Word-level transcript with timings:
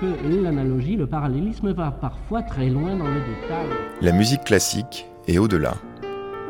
que 0.00 0.42
l'analogie, 0.42 0.96
le 0.96 1.06
parallélisme 1.06 1.72
va 1.72 1.90
parfois 1.90 2.42
très 2.42 2.68
loin 2.68 2.96
dans 2.96 3.06
le 3.06 3.20
détail. 3.20 3.66
La 4.00 4.12
musique 4.12 4.44
classique 4.44 5.06
est 5.26 5.38
au-delà. 5.38 5.74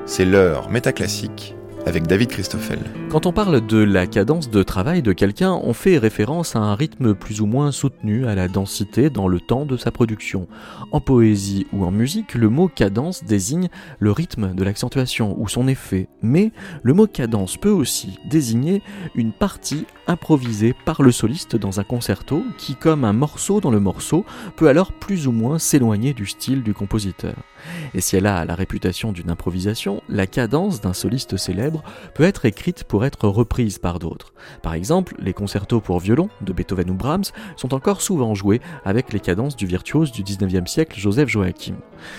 C'est 0.07 0.25
l'heure 0.25 0.69
métaclassique 0.71 1.55
avec 1.87 2.07
David 2.07 2.29
Christoffel. 2.29 2.79
Quand 3.11 3.27
on 3.27 3.33
parle 3.33 3.67
de 3.67 3.79
la 3.79 4.07
cadence 4.07 4.51
de 4.51 4.63
travail 4.63 5.03
de 5.03 5.13
quelqu'un, 5.13 5.53
on 5.53 5.73
fait 5.73 5.99
référence 5.99 6.57
à 6.57 6.61
un 6.61 6.75
rythme 6.75 7.15
plus 7.15 7.41
ou 7.41 7.47
moins 7.47 7.73
soutenu, 7.73 8.27
à 8.27 8.35
la 8.35 8.49
densité 8.49 9.11
dans 9.11 9.29
le 9.29 9.41
temps 9.41 9.67
de 9.67 9.77
sa 9.77 9.91
production. 9.91 10.49
En 10.93 11.01
poésie 11.01 11.67
ou 11.73 11.85
en 11.85 11.91
musique, 11.91 12.35
le 12.35 12.49
mot 12.49 12.69
cadence 12.69 13.25
désigne 13.25 13.69
le 13.99 14.13
rythme 14.13 14.55
de 14.55 14.65
l'accentuation 14.65 15.37
ou 15.39 15.49
son 15.49 15.69
effet, 15.69 16.09
mais 16.23 16.53
le 16.83 16.95
mot 16.95 17.07
cadence 17.07 17.57
peut 17.57 17.71
aussi 17.71 18.19
désigner 18.31 18.83
une 19.15 19.33
partie 19.33 19.87
improvisée 20.07 20.75
par 20.85 21.03
le 21.03 21.13
soliste 21.13 21.57
dans 21.57 21.81
un 21.81 21.85
concerto 21.85 22.45
qui, 22.59 22.75
comme 22.77 23.05
un 23.05 23.13
morceau 23.13 23.61
dans 23.61 23.71
le 23.71 23.81
morceau, 23.81 24.25
peut 24.57 24.69
alors 24.69 24.93
plus 24.93 25.27
ou 25.27 25.33
moins 25.33 25.59
s'éloigner 25.59 26.15
du 26.15 26.27
style 26.27 26.63
du 26.63 26.75
compositeur. 26.75 27.35
Et 27.95 28.01
si 28.01 28.17
elle 28.17 28.27
a 28.27 28.45
la 28.45 28.55
réputation 28.55 29.13
d'une 29.13 29.31
improvisation, 29.31 30.03
la 30.09 30.27
cadence 30.27 30.81
d'un 30.81 30.93
soliste 30.93 31.37
célèbre 31.37 31.83
peut 32.15 32.25
être 32.25 32.45
écrite 32.45 32.85
pour 32.85 33.05
être 33.05 33.29
reprise 33.29 33.79
par 33.79 33.99
d'autres. 33.99 34.35
Par 34.63 34.75
exemple, 34.75 35.15
les 35.19 35.33
concertos 35.33 35.81
pour 35.81 36.01
violon 36.01 36.29
de 36.43 36.53
Beethoven 36.53 36.91
ou 36.91 36.95
Brahms 36.95 37.25
sont 37.57 37.75
encore 37.75 38.03
souvent 38.03 38.35
joués 38.35 38.61
avec 38.85 39.13
les 39.13 39.21
cadences 39.21 39.57
du 39.57 39.67
virtuose 39.67 40.13
du 40.13 40.23
19e 40.23 40.67
siècle 40.67 40.99
Joseph 40.99 41.29
Joachim. 41.29 41.77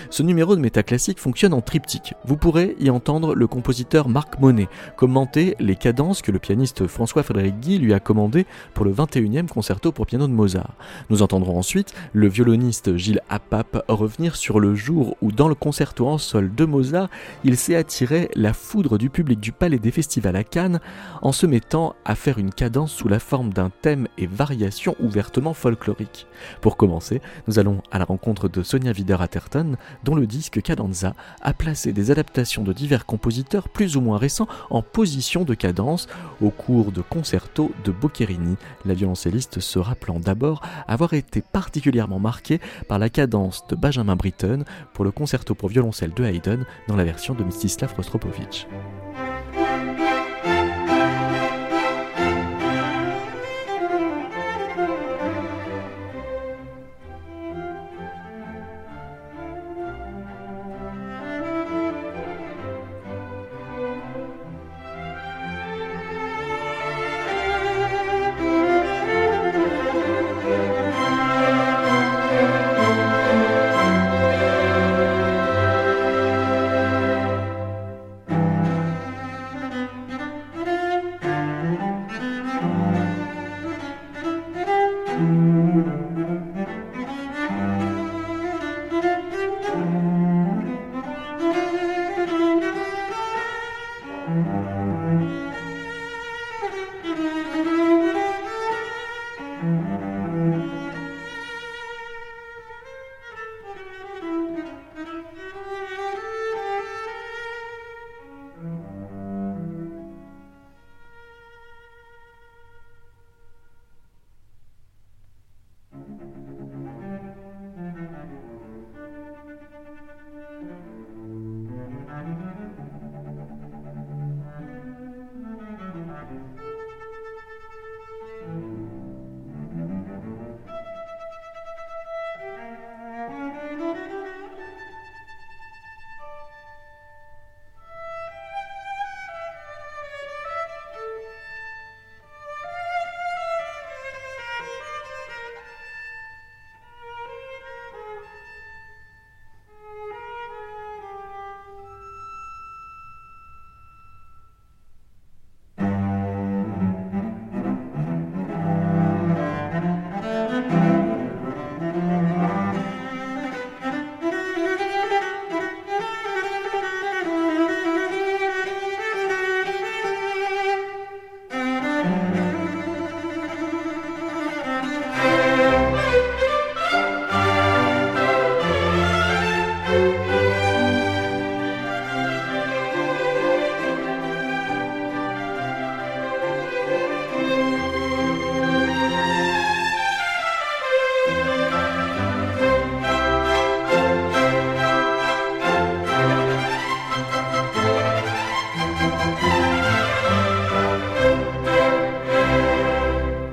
Ce 0.09 0.23
numéro 0.23 0.55
de 0.55 0.61
métaclassique 0.61 1.19
fonctionne 1.19 1.53
en 1.53 1.61
triptyque. 1.61 2.13
Vous 2.25 2.37
pourrez 2.37 2.75
y 2.79 2.89
entendre 2.89 3.35
le 3.35 3.47
compositeur 3.47 4.09
Marc 4.09 4.39
Monet 4.39 4.67
commenter 4.97 5.55
les 5.59 5.75
cadences 5.75 6.21
que 6.21 6.31
le 6.31 6.39
pianiste 6.39 6.87
François-Frédéric 6.87 7.59
Guy 7.59 7.74
lui 7.77 7.93
a 7.93 7.99
commandées 7.99 8.45
pour 8.73 8.85
le 8.85 8.93
21e 8.93 9.47
concerto 9.47 9.91
pour 9.91 10.05
piano 10.05 10.27
de 10.27 10.33
Mozart. 10.33 10.73
Nous 11.09 11.21
entendrons 11.21 11.57
ensuite 11.57 11.93
le 12.13 12.27
violoniste 12.27 12.97
Gilles 12.97 13.21
Apap 13.29 13.83
revenir 13.87 14.35
sur 14.35 14.59
le 14.59 14.75
jour 14.75 15.17
où 15.21 15.31
dans 15.31 15.47
le 15.47 15.55
concerto 15.55 16.07
en 16.07 16.17
sol 16.17 16.53
de 16.53 16.65
Mozart, 16.65 17.09
il 17.43 17.57
s'est 17.57 17.75
attiré 17.75 18.29
la 18.35 18.53
foudre 18.53 18.97
du 18.97 19.09
public 19.09 19.39
du 19.39 19.51
Palais 19.51 19.79
des 19.79 19.91
Festivals 19.91 20.35
à 20.35 20.43
Cannes 20.43 20.79
en 21.21 21.31
se 21.31 21.45
mettant 21.45 21.95
à 22.05 22.15
faire 22.15 22.37
une 22.37 22.51
cadence 22.51 22.93
sous 22.93 23.07
la 23.07 23.19
forme 23.19 23.53
d'un 23.53 23.69
thème 23.81 24.07
et 24.17 24.27
variation 24.27 24.95
ouvertement 24.99 25.53
folklorique. 25.53 26.27
Pour 26.61 26.77
commencer, 26.77 27.21
nous 27.47 27.59
allons 27.59 27.81
à 27.91 27.99
la 27.99 28.05
rencontre 28.05 28.49
de 28.49 28.63
Sonia 28.63 28.91
Wider-Atherton, 28.91 29.75
dont 30.03 30.15
le 30.15 30.27
disque 30.27 30.61
Cadenza 30.61 31.13
a 31.41 31.53
placé 31.53 31.93
des 31.93 32.11
adaptations 32.11 32.63
de 32.63 32.73
divers 32.73 33.05
compositeurs 33.05 33.69
plus 33.69 33.97
ou 33.97 34.01
moins 34.01 34.17
récents 34.17 34.47
en 34.69 34.81
position 34.81 35.43
de 35.43 35.53
cadence 35.53 36.07
au 36.41 36.49
cours 36.49 36.91
de 36.91 37.01
concertos 37.01 37.64
de 37.83 37.91
Boccherini, 37.91 38.55
la 38.85 38.93
violoncelliste 38.93 39.59
se 39.59 39.79
rappelant 39.79 40.19
d'abord 40.19 40.61
avoir 40.87 41.13
été 41.13 41.41
particulièrement 41.41 42.19
marquée 42.19 42.59
par 42.87 42.99
la 42.99 43.09
cadence 43.09 43.65
de 43.67 43.75
Benjamin 43.75 44.15
Britten 44.15 44.65
pour 44.93 45.05
le 45.05 45.11
concerto 45.11 45.55
pour 45.55 45.69
violoncelle 45.69 46.13
de 46.13 46.23
Haydn 46.23 46.65
dans 46.87 46.95
la 46.95 47.03
version 47.03 47.33
de 47.33 47.43
Mstislav 47.43 47.93
Rostropovich. 47.95 48.67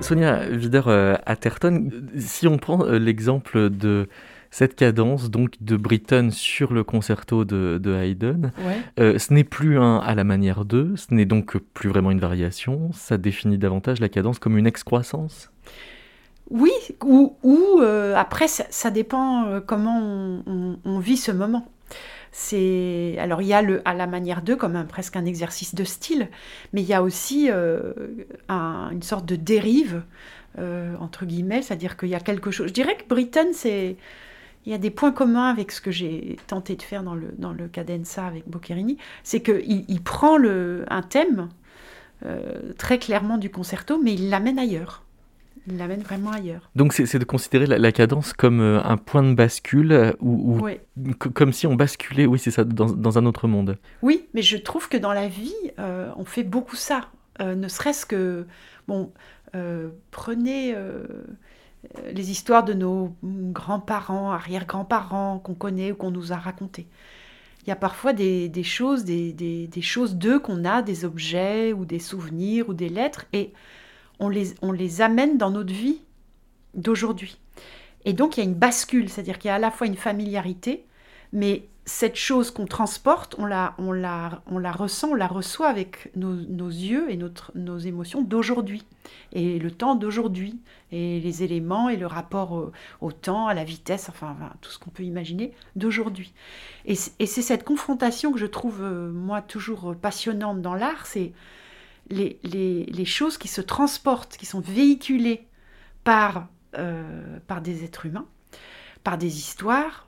Sonia 0.02 0.40
Wider-Atherton, 0.50 1.90
si 2.18 2.46
on 2.46 2.58
prend 2.58 2.84
euh, 2.84 2.98
l'exemple 2.98 3.70
de 3.70 4.08
cette 4.50 4.74
cadence 4.74 5.30
donc 5.30 5.54
de 5.60 5.76
Britten 5.76 6.30
sur 6.30 6.72
le 6.72 6.84
concerto 6.84 7.44
de, 7.44 7.80
Haydn, 7.94 8.50
euh, 9.00 9.18
ce 9.18 9.32
n'est 9.32 9.44
plus 9.44 9.78
un 9.78 9.96
à 9.98 10.14
la 10.14 10.24
manière 10.24 10.64
d'eux, 10.64 10.94
ce 10.96 11.14
n'est 11.14 11.24
donc 11.24 11.56
plus 11.72 11.88
vraiment 11.88 12.10
une 12.10 12.20
variation, 12.20 12.90
ça 12.92 13.16
définit 13.16 13.56
davantage 13.56 14.00
la 14.00 14.10
cadence 14.10 14.38
comme 14.38 14.58
une 14.58 14.66
excroissance? 14.66 15.50
Oui, 16.50 16.72
ou, 17.02 17.34
euh, 17.80 18.14
après 18.14 18.46
ça, 18.46 18.90
dépend 18.90 19.60
comment 19.66 20.42
on, 20.84 20.98
vit 20.98 21.16
ce 21.16 21.32
moment. 21.32 21.66
C'est 22.32 23.16
alors 23.18 23.42
il 23.42 23.48
y 23.48 23.52
a 23.52 23.62
le 23.62 23.82
à 23.84 23.94
la 23.94 24.06
manière 24.06 24.42
d'eux 24.42 24.56
comme 24.56 24.86
presque 24.86 25.16
un 25.16 25.26
exercice 25.26 25.74
de 25.74 25.84
style, 25.84 26.28
mais 26.72 26.80
il 26.82 26.88
y 26.88 26.94
a 26.94 27.02
aussi 27.02 27.48
euh, 27.50 27.92
une 28.48 29.02
sorte 29.02 29.26
de 29.26 29.36
dérive 29.36 30.02
euh, 30.58 30.94
entre 30.98 31.26
guillemets, 31.26 31.62
c'est-à-dire 31.62 31.96
qu'il 31.96 32.08
y 32.08 32.14
a 32.14 32.20
quelque 32.20 32.50
chose. 32.50 32.68
Je 32.68 32.72
dirais 32.72 32.96
que 32.96 33.06
Britain 33.06 33.52
c'est 33.52 33.96
il 34.64 34.72
y 34.72 34.74
a 34.74 34.78
des 34.78 34.90
points 34.90 35.12
communs 35.12 35.50
avec 35.50 35.72
ce 35.72 35.80
que 35.80 35.90
j'ai 35.90 36.36
tenté 36.46 36.76
de 36.76 36.82
faire 36.82 37.02
dans 37.02 37.14
le, 37.14 37.34
dans 37.36 37.52
le 37.52 37.68
cadenza 37.68 38.26
avec 38.26 38.48
Boccherini, 38.48 38.96
c'est 39.24 39.42
qu'il 39.42 39.84
il 39.88 40.02
prend 40.02 40.36
le, 40.36 40.84
un 40.88 41.02
thème 41.02 41.48
euh, 42.24 42.72
très 42.78 42.98
clairement 42.98 43.38
du 43.38 43.50
concerto, 43.50 44.00
mais 44.00 44.14
il 44.14 44.30
l'amène 44.30 44.58
ailleurs. 44.58 45.02
Il 45.66 45.76
l'amène 45.76 46.02
vraiment 46.02 46.30
ailleurs. 46.30 46.70
Donc 46.74 46.92
c'est 46.92 47.18
de 47.18 47.24
considérer 47.24 47.66
la, 47.66 47.92
cadence 47.92 48.32
comme 48.32 48.60
euh, 48.60 48.82
un 48.82 48.96
point 48.96 49.22
de 49.22 49.34
bascule, 49.34 49.92
euh, 49.92 50.12
ou, 50.20 50.60
comme 51.34 51.52
si 51.52 51.66
on 51.66 51.74
basculait, 51.74 52.26
oui 52.26 52.38
c'est 52.38 52.50
ça, 52.50 52.64
dans, 52.64 53.18
un 53.18 53.26
autre 53.26 53.48
monde. 53.48 53.78
Oui, 54.02 54.26
mais 54.34 54.42
je 54.42 54.56
trouve 54.56 54.88
que 54.88 54.96
dans 54.96 55.12
la 55.12 55.28
vie, 55.28 55.54
euh, 55.78 56.10
on 56.16 56.24
fait 56.24 56.42
beaucoup 56.42 56.76
ça. 56.76 57.08
ne 57.40 57.68
serait-ce 57.68 58.06
que, 58.06 58.46
bon, 58.88 59.12
prenez 60.10 60.74
les 62.12 62.30
histoires 62.30 62.64
de 62.64 62.72
nos 62.72 63.14
grands-parents, 63.22 64.32
arrière-grands-parents 64.32 65.38
qu'on 65.38 65.54
connaît 65.54 65.92
ou 65.92 65.96
qu'on 65.96 66.10
nous 66.10 66.32
a 66.32 66.36
racontées. 66.36 66.86
Il 67.64 67.68
y 67.68 67.72
a 67.72 67.76
parfois 67.76 68.12
des, 68.12 68.50
choses, 68.64 69.04
des, 69.04 69.32
des 69.32 69.82
choses 69.82 70.16
d'eux 70.16 70.40
qu'on 70.40 70.64
a, 70.64 70.82
des 70.82 71.04
objets 71.04 71.72
ou 71.72 71.84
des 71.84 72.00
souvenirs 72.00 72.68
ou 72.68 72.74
des 72.74 72.88
lettres, 72.88 73.26
et 73.32 73.52
on 74.22 74.28
les, 74.28 74.54
on 74.62 74.72
les 74.72 75.02
amène 75.02 75.36
dans 75.36 75.50
notre 75.50 75.74
vie 75.74 76.00
d'aujourd'hui. 76.74 77.38
Et 78.04 78.12
donc 78.12 78.36
il 78.36 78.40
y 78.40 78.42
a 78.42 78.48
une 78.48 78.54
bascule, 78.54 79.08
c'est-à-dire 79.08 79.38
qu'il 79.38 79.48
y 79.48 79.50
a 79.50 79.56
à 79.56 79.58
la 79.58 79.70
fois 79.70 79.86
une 79.86 79.96
familiarité, 79.96 80.86
mais 81.32 81.68
cette 81.84 82.14
chose 82.14 82.52
qu'on 82.52 82.66
transporte, 82.66 83.34
on 83.38 83.44
la, 83.44 83.74
on, 83.78 83.90
la, 83.90 84.42
on 84.46 84.58
la 84.58 84.70
ressent, 84.70 85.10
on 85.10 85.14
la 85.14 85.26
reçoit 85.26 85.66
avec 85.66 86.12
nos, 86.14 86.36
yeux 86.36 87.10
et 87.10 87.16
notre, 87.16 87.50
nos 87.56 87.78
émotions 87.78 88.22
d'aujourd'hui, 88.22 88.84
et 89.32 89.58
le 89.58 89.72
temps 89.72 89.96
d'aujourd'hui, 89.96 90.60
et 90.92 91.18
les 91.18 91.42
éléments 91.42 91.88
et 91.88 91.96
le 91.96 92.06
rapport 92.06 92.70
au, 93.00 93.10
temps, 93.10 93.48
à 93.48 93.54
la 93.54 93.64
vitesse, 93.64 94.08
enfin, 94.08 94.36
tout 94.60 94.70
ce 94.70 94.78
qu'on 94.78 94.90
peut 94.90 95.02
imaginer 95.02 95.52
d'aujourd'hui. 95.74 96.32
Et, 96.86 96.94
et 97.18 97.26
c'est 97.26 97.42
cette 97.42 97.64
confrontation 97.64 98.30
que 98.30 98.38
je 98.38 98.46
trouve, 98.46 98.80
euh, 98.82 99.10
moi, 99.10 99.42
toujours 99.42 99.96
passionnante 99.96 100.62
dans 100.62 100.74
l'art, 100.74 101.06
c'est 101.06 101.32
les, 102.10 103.04
choses 103.04 103.38
qui 103.38 103.48
se 103.48 103.60
transportent, 103.60 104.36
qui 104.36 104.46
sont 104.46 104.60
véhiculées 104.60 105.46
par, 106.04 106.48
euh, 106.76 107.38
par 107.46 107.60
des 107.60 107.84
êtres 107.84 108.06
humains, 108.06 108.26
par 109.04 109.18
des 109.18 109.38
histoires, 109.38 110.06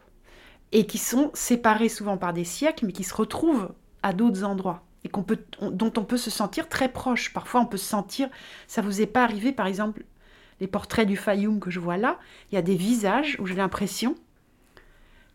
et 0.72 0.86
qui 0.86 0.98
sont 0.98 1.30
séparées 1.34 1.88
souvent 1.88 2.16
par 2.16 2.32
des 2.32 2.44
siècles, 2.44 2.86
mais 2.86 2.92
qui 2.92 3.04
se 3.04 3.14
retrouvent 3.14 3.72
à 4.02 4.12
d'autres 4.12 4.44
endroits 4.44 4.84
et 5.04 5.10
dont 5.60 5.92
on 5.96 6.04
peut 6.04 6.16
se 6.16 6.30
sentir 6.30 6.68
très 6.68 6.88
proche. 6.88 7.32
Parfois, 7.32 7.60
on 7.60 7.66
peut 7.66 7.76
se 7.76 7.84
sentir, 7.84 8.28
ça 8.66 8.82
vous 8.82 9.02
est 9.02 9.06
pas 9.06 9.22
arrivé, 9.22 9.52
par 9.52 9.66
exemple, 9.66 10.04
les 10.60 10.66
portraits 10.66 11.06
du 11.06 11.16
Fayoum 11.16 11.60
que 11.60 11.70
je 11.70 11.80
vois 11.80 11.96
là, 11.96 12.18
il 12.50 12.54
y 12.54 12.58
a 12.58 12.62
des 12.62 12.76
visages 12.76 13.36
où 13.38 13.46
j'ai 13.46 13.54
l'impression 13.54 14.14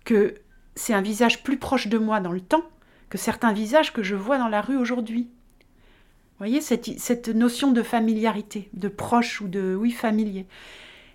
que 0.05 0.35
c'est 0.75 0.93
un 0.93 1.01
visage 1.01 1.43
plus 1.43 1.57
proche 1.57 1.87
de 1.87 1.97
moi 1.97 2.19
dans 2.19 2.31
le 2.31 2.41
temps 2.41 2.63
que 3.09 3.17
certains 3.17 3.53
visages 3.53 3.93
que 3.93 4.01
je 4.01 4.15
vois 4.15 4.37
dans 4.37 4.47
la 4.47 4.61
rue 4.61 4.77
aujourd'hui 4.77 5.29
voyez, 6.39 6.61
cette, 6.61 7.29
notion 7.29 7.71
de 7.71 7.83
familiarité, 7.83 8.69
de 8.73 8.87
proche 8.87 9.41
ou 9.41 9.47
de, 9.47 9.75
oui, 9.75 9.91
familier. 9.91 10.45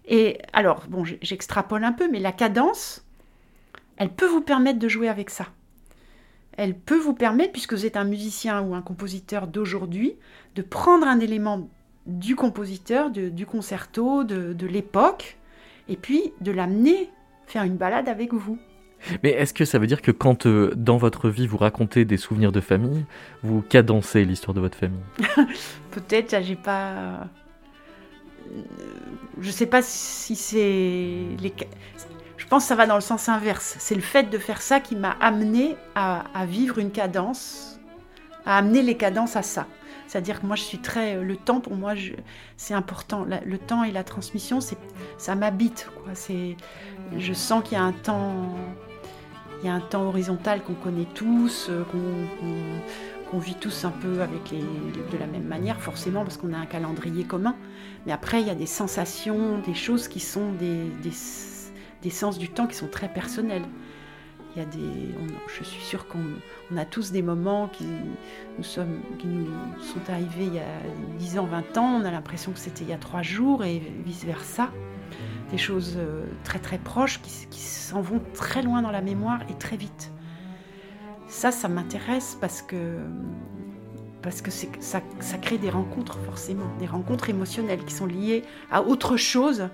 Et 0.07 0.39
alors, 0.53 0.85
bon, 0.89 1.05
j'extrapole 1.05 1.83
un 1.83 1.93
peu, 1.93 2.09
mais 2.11 2.21
la 2.21 2.33
cadence, 2.33 3.05
elle 3.97 4.11
peut 4.11 4.27
vous 4.27 4.43
permettre 4.43 4.79
de 4.79 4.89
jouer 4.89 5.09
avec 5.09 5.31
ça. 5.31 5.49
Elle 6.57 6.75
peut 6.79 6.99
vous 6.99 7.15
permettre, 7.15 7.53
puisque 7.53 7.73
vous 7.73 7.87
êtes 7.87 7.97
un 7.97 8.05
musicien 8.05 8.63
ou 8.63 8.75
un 8.75 8.83
compositeur 8.83 9.47
d'aujourd'hui, 9.47 10.15
de 10.55 10.63
prendre 10.63 11.07
un 11.07 11.19
élément 11.21 11.69
du 12.07 12.37
compositeur, 12.37 13.11
du 13.11 13.47
concerto, 13.47 14.25
de 14.25 14.67
l'époque, 14.67 15.39
et 15.89 15.97
puis 15.97 16.33
de 16.41 16.53
l'amener 16.53 17.11
faire 17.47 17.65
une 17.65 17.77
balade 17.77 18.09
avec 18.09 18.33
vous. 18.33 18.59
Mais 19.23 19.31
est-ce 19.31 19.55
que 19.55 19.65
ça 19.65 19.79
veut 19.79 19.87
dire 19.87 20.03
que 20.03 20.11
quand 20.11 20.47
euh, 20.47 20.73
dans 20.77 20.97
votre 20.97 21.29
vie 21.29 21.47
vous 21.47 21.57
racontez 21.57 22.05
des 22.05 22.17
souvenirs 22.17 22.53
de 22.53 22.61
famille, 22.61 23.05
vous 23.43 23.63
cadencez 23.63 24.25
l'histoire 24.25 24.55
de 24.55 24.61
votre 24.61 24.79
famille? 24.79 25.03
Peut-être, 25.91 26.43
j'ai 26.43 26.57
pas. 26.57 26.91
Euh, 26.91 27.17
je 29.41 29.51
sais 29.51 29.67
pas 29.67 29.83
si 29.83 30.37
c'est. 30.37 30.57
Les... 31.41 31.53
Je 32.37 32.47
pense 32.47 32.65
que 32.65 32.69
ça 32.69 32.75
va 32.75 32.87
dans 32.87 32.95
le 32.95 33.01
sens 33.01 33.29
inverse. 33.29 33.77
C'est 33.79 33.95
le 33.95 34.01
fait 34.03 34.25
de 34.25 34.39
faire 34.39 34.61
ça 34.61 34.81
qui 34.81 34.97
m'a 34.97 35.17
amené 35.21 35.77
à, 35.95 36.25
vivre 36.47 36.79
une 36.79 36.91
cadence, 36.91 37.81
à 38.45 38.59
amener 38.59 38.83
les 38.83 38.97
cadences 38.97 39.37
à 39.37 39.43
ça. 39.43 39.67
C'est-à-dire 40.07 40.43
que 40.43 40.47
moi, 40.47 40.55
je 40.55 40.63
suis 40.63 40.79
très. 40.79 41.23
Le 41.23 41.37
temps, 41.37 41.61
pour 41.61 41.75
moi, 41.75 41.95
c'est 42.57 42.75
important. 42.75 43.25
Le 43.25 43.59
temps 43.59 43.83
et 43.83 43.93
la 43.93 44.05
transmission, 44.05 44.59
ça 45.17 45.35
m'habite. 45.35 45.91
Je 47.17 47.33
sens 47.33 47.65
qu'il 47.65 47.79
y 47.79 47.81
a 47.81 47.85
un 47.85 47.93
temps 47.93 48.55
il 49.65 49.69
y 49.69 49.71
a 49.71 49.75
un 49.75 49.81
temps 49.81 50.03
horizontal 50.03 50.63
qu'on 50.63 50.75
connaît 50.75 51.09
tous, 51.15 51.69
euh, 51.71 51.85
qu'on 53.31 53.39
vit 53.39 53.55
tous 53.55 53.87
un 53.87 53.91
peu 53.91 54.21
avec 54.21 54.51
de 54.53 55.19
la 55.19 55.27
même 55.27 55.47
manière, 55.47 55.81
forcément, 55.81 56.23
parce 56.23 56.37
qu'on 56.37 56.53
a 56.53 56.59
un 56.59 56.67
calendrier 56.67 57.25
commun. 57.25 57.57
Mais 58.05 58.13
après, 58.13 58.43
il 58.43 58.47
y 58.47 58.51
a 58.51 58.55
des 58.55 58.67
sensations, 58.67 59.59
des 59.61 59.73
choses 59.73 60.07
qui 60.07 60.21
sont 60.21 60.53
des, 60.53 62.11
sens 62.11 62.37
du 62.37 62.51
temps 62.51 62.67
qui 62.67 62.77
sont 62.77 62.89
très 62.89 63.09
personnels. 63.09 63.65
Il 64.55 64.59
y 64.59 64.63
a 64.63 64.67
des, 64.67 65.15
je 65.49 65.65
suis 65.65 65.83
sûre 65.83 66.07
qu'on 66.09 66.77
a 66.77 66.85
tous 66.85 67.11
des 67.11 67.23
moments 67.23 67.69
qui 67.69 67.87
nous, 68.59 68.65
qui 69.19 69.27
nous 69.27 69.47
sont 69.81 70.11
arrivés 70.11 70.45
il 70.45 70.55
y 70.55 70.59
a 70.59 71.17
10 71.19 71.39
ans, 71.39 71.47
20 71.47 71.79
ans, 71.79 72.01
on 72.03 72.05
a 72.05 72.11
l'impression 72.11 72.53
que 72.53 72.59
c'était 72.59 72.85
il 72.85 72.91
y 72.91 72.93
a 72.93 72.99
3 72.99 73.23
jours 73.23 73.65
et 73.65 73.81
vice-versa 74.05 74.71
des 75.55 75.59
choses 75.59 75.95
euh, 75.97 76.25
très 76.43 76.59
très 76.59 76.79
proches 76.79 77.21
qui, 77.23 77.61
s'en 77.61 78.01
vont 78.01 78.21
très 78.33 78.63
loin 78.63 78.83
dans 78.83 78.91
la 78.91 79.03
mémoire 79.03 79.41
et 79.49 79.55
très 79.55 79.77
vite. 79.77 80.11
Ça, 81.29 81.53
ça 81.53 81.69
m'intéresse 81.69 82.37
parce 82.41 82.61
que 82.61 82.99
parce 84.21 84.41
que 84.43 84.51
ça, 84.51 85.01
ça 85.21 85.39
crée 85.39 85.59
des 85.59 85.71
rencontres 85.71 86.19
forcément, 86.21 86.67
des 86.81 86.87
rencontres 86.87 87.29
émotionnelles 87.29 87.85
qui 87.85 87.95
sont 87.95 88.07
liées 88.07 88.43
à 88.73 88.83
autre 88.83 89.17
chose 89.17 89.69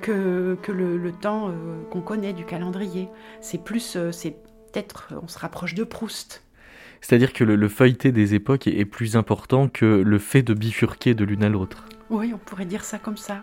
que, 0.00 0.56
que 0.62 0.72
le, 0.72 1.12
temps 1.12 1.48
euh, 1.48 1.82
qu'on 1.90 2.00
connaît 2.00 2.32
du 2.32 2.44
calendrier. 2.44 3.08
C'est 3.40 3.62
plus, 3.62 3.96
euh, 3.96 4.12
c'est 4.12 4.36
peut-être, 4.72 5.12
on 5.20 5.26
se 5.28 5.38
rapproche 5.38 5.74
de 5.74 5.84
Proust. 5.84 6.44
C'est-à-dire 7.00 7.32
que 7.32 7.44
le, 7.44 7.56
le, 7.56 7.68
feuilleté 7.68 8.12
des 8.12 8.34
époques 8.34 8.68
est 8.68 8.84
plus 8.84 9.16
important 9.16 9.68
que 9.68 9.84
le 9.84 10.18
fait 10.18 10.42
de 10.42 10.54
bifurquer 10.54 11.14
de 11.14 11.24
l'une 11.24 11.42
à 11.42 11.48
l'autre. 11.48 11.86
Oui, 12.08 12.30
on 12.32 12.38
pourrait 12.38 12.66
dire 12.66 12.84
ça 12.84 12.98
comme 12.98 13.16
ça. 13.16 13.42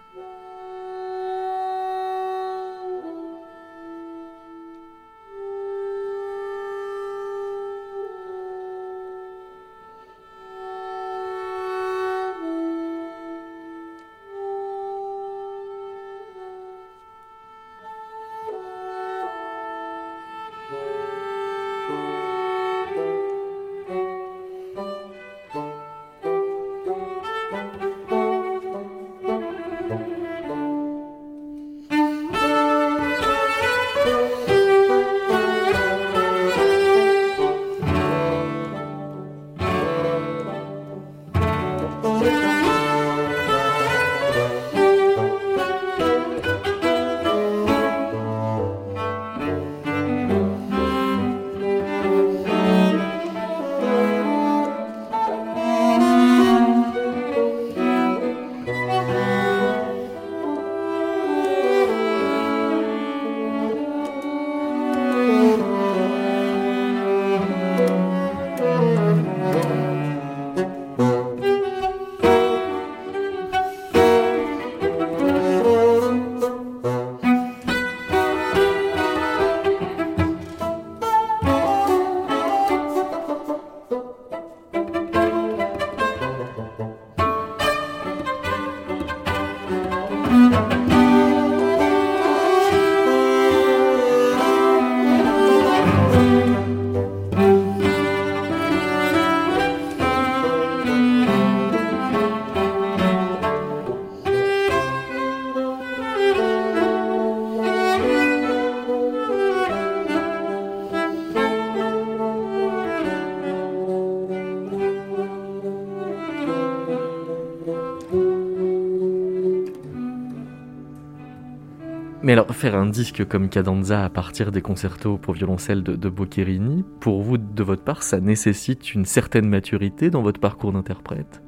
Alors, 122.33 122.49
faire 122.55 122.73
un 122.73 122.87
disque 122.87 123.27
comme 123.27 123.47
Cadenza 123.47 124.03
à 124.03 124.09
partir 124.09 124.51
des 124.51 124.63
concertos 124.63 125.19
pour 125.19 125.35
violoncelle 125.35 125.83
de, 125.83 126.09
Boccherini, 126.09 126.83
pour 126.99 127.21
vous, 127.21 127.37
de 127.37 127.61
votre 127.61 127.83
part, 127.83 128.01
ça 128.01 128.19
nécessite 128.19 128.95
une 128.95 129.05
certaine 129.05 129.47
maturité 129.47 130.09
dans 130.09 130.23
votre 130.23 130.39
parcours 130.39 130.73
d'interprète? 130.73 131.43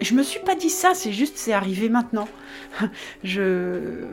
Je 0.00 0.14
me 0.14 0.22
suis 0.22 0.38
pas 0.38 0.54
dit 0.54 0.70
ça, 0.70 0.92
c'est 0.94 1.10
juste, 1.10 1.38
c'est 1.38 1.52
arrivé 1.52 1.88
maintenant. 1.88 2.28
Je 3.24 4.04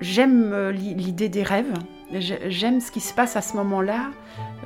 j'aime 0.00 0.52
euh, 0.52 0.72
l'idée 0.72 1.28
des 1.28 1.44
rêves, 1.44 1.72
j'aime 2.10 2.80
ce 2.80 2.90
qui 2.90 2.98
se 2.98 3.14
passe 3.14 3.36
à 3.36 3.42
ce 3.42 3.56
moment-là. 3.58 4.10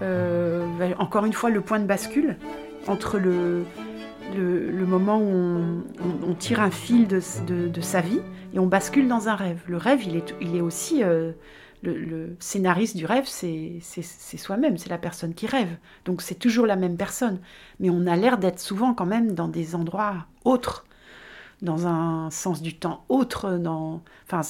Euh, 0.00 0.64
encore 0.98 1.26
une 1.26 1.34
fois, 1.34 1.50
le 1.50 1.60
point 1.60 1.80
de 1.80 1.84
bascule 1.84 2.38
entre 2.86 3.18
le, 3.18 3.66
le, 4.34 4.86
moment 4.86 5.18
où 5.18 5.82
on, 6.26 6.34
tire 6.34 6.60
un 6.60 6.70
fil 6.70 7.06
de, 7.08 7.20
sa 7.80 8.00
vie 8.00 8.20
et 8.54 8.58
on 8.58 8.66
bascule 8.66 9.08
dans 9.08 9.28
un 9.28 9.34
rêve. 9.34 9.62
Le 9.66 9.76
rêve, 9.76 10.02
il 10.04 10.16
est, 10.16 10.34
il 10.40 10.56
est 10.56 10.60
aussi... 10.60 11.02
Euh, 11.02 11.32
le, 11.82 12.36
scénariste 12.40 12.96
du 12.96 13.06
rêve, 13.06 13.26
c'est 13.26 13.80
soi-même, 14.38 14.76
c'est 14.76 14.88
la 14.88 14.98
personne 14.98 15.34
qui 15.34 15.46
rêve. 15.46 15.76
Donc 16.04 16.22
c'est 16.22 16.34
toujours 16.34 16.66
la 16.66 16.76
même 16.76 16.96
personne. 16.96 17.38
Mais 17.80 17.90
on 17.90 18.06
a 18.06 18.16
l'air 18.16 18.38
d'être 18.38 18.58
souvent 18.58 18.94
quand 18.94 19.06
même 19.06 19.34
dans 19.34 19.48
des 19.48 19.74
endroits 19.74 20.26
autres, 20.44 20.84
dans 21.62 21.86
un 21.86 22.30
sens 22.30 22.62
du 22.62 22.76
temps 22.76 23.04
autre. 23.08 23.58
Dans, 23.58 24.02
enfin, 24.26 24.40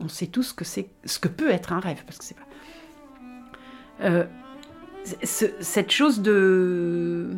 on 0.00 0.08
sait 0.08 0.26
tous 0.26 0.52
que 0.52 0.64
c'est, 0.64 0.88
ce 1.04 1.18
que 1.18 1.28
peut 1.28 1.50
être 1.50 1.72
un 1.72 1.80
rêve, 1.80 2.02
parce 2.04 2.18
que 2.18 2.24
c'est 2.24 2.36
pas. 2.36 2.42
Euh, 4.00 4.26
cette 5.22 5.90
chose 5.90 6.20
de 6.20 7.30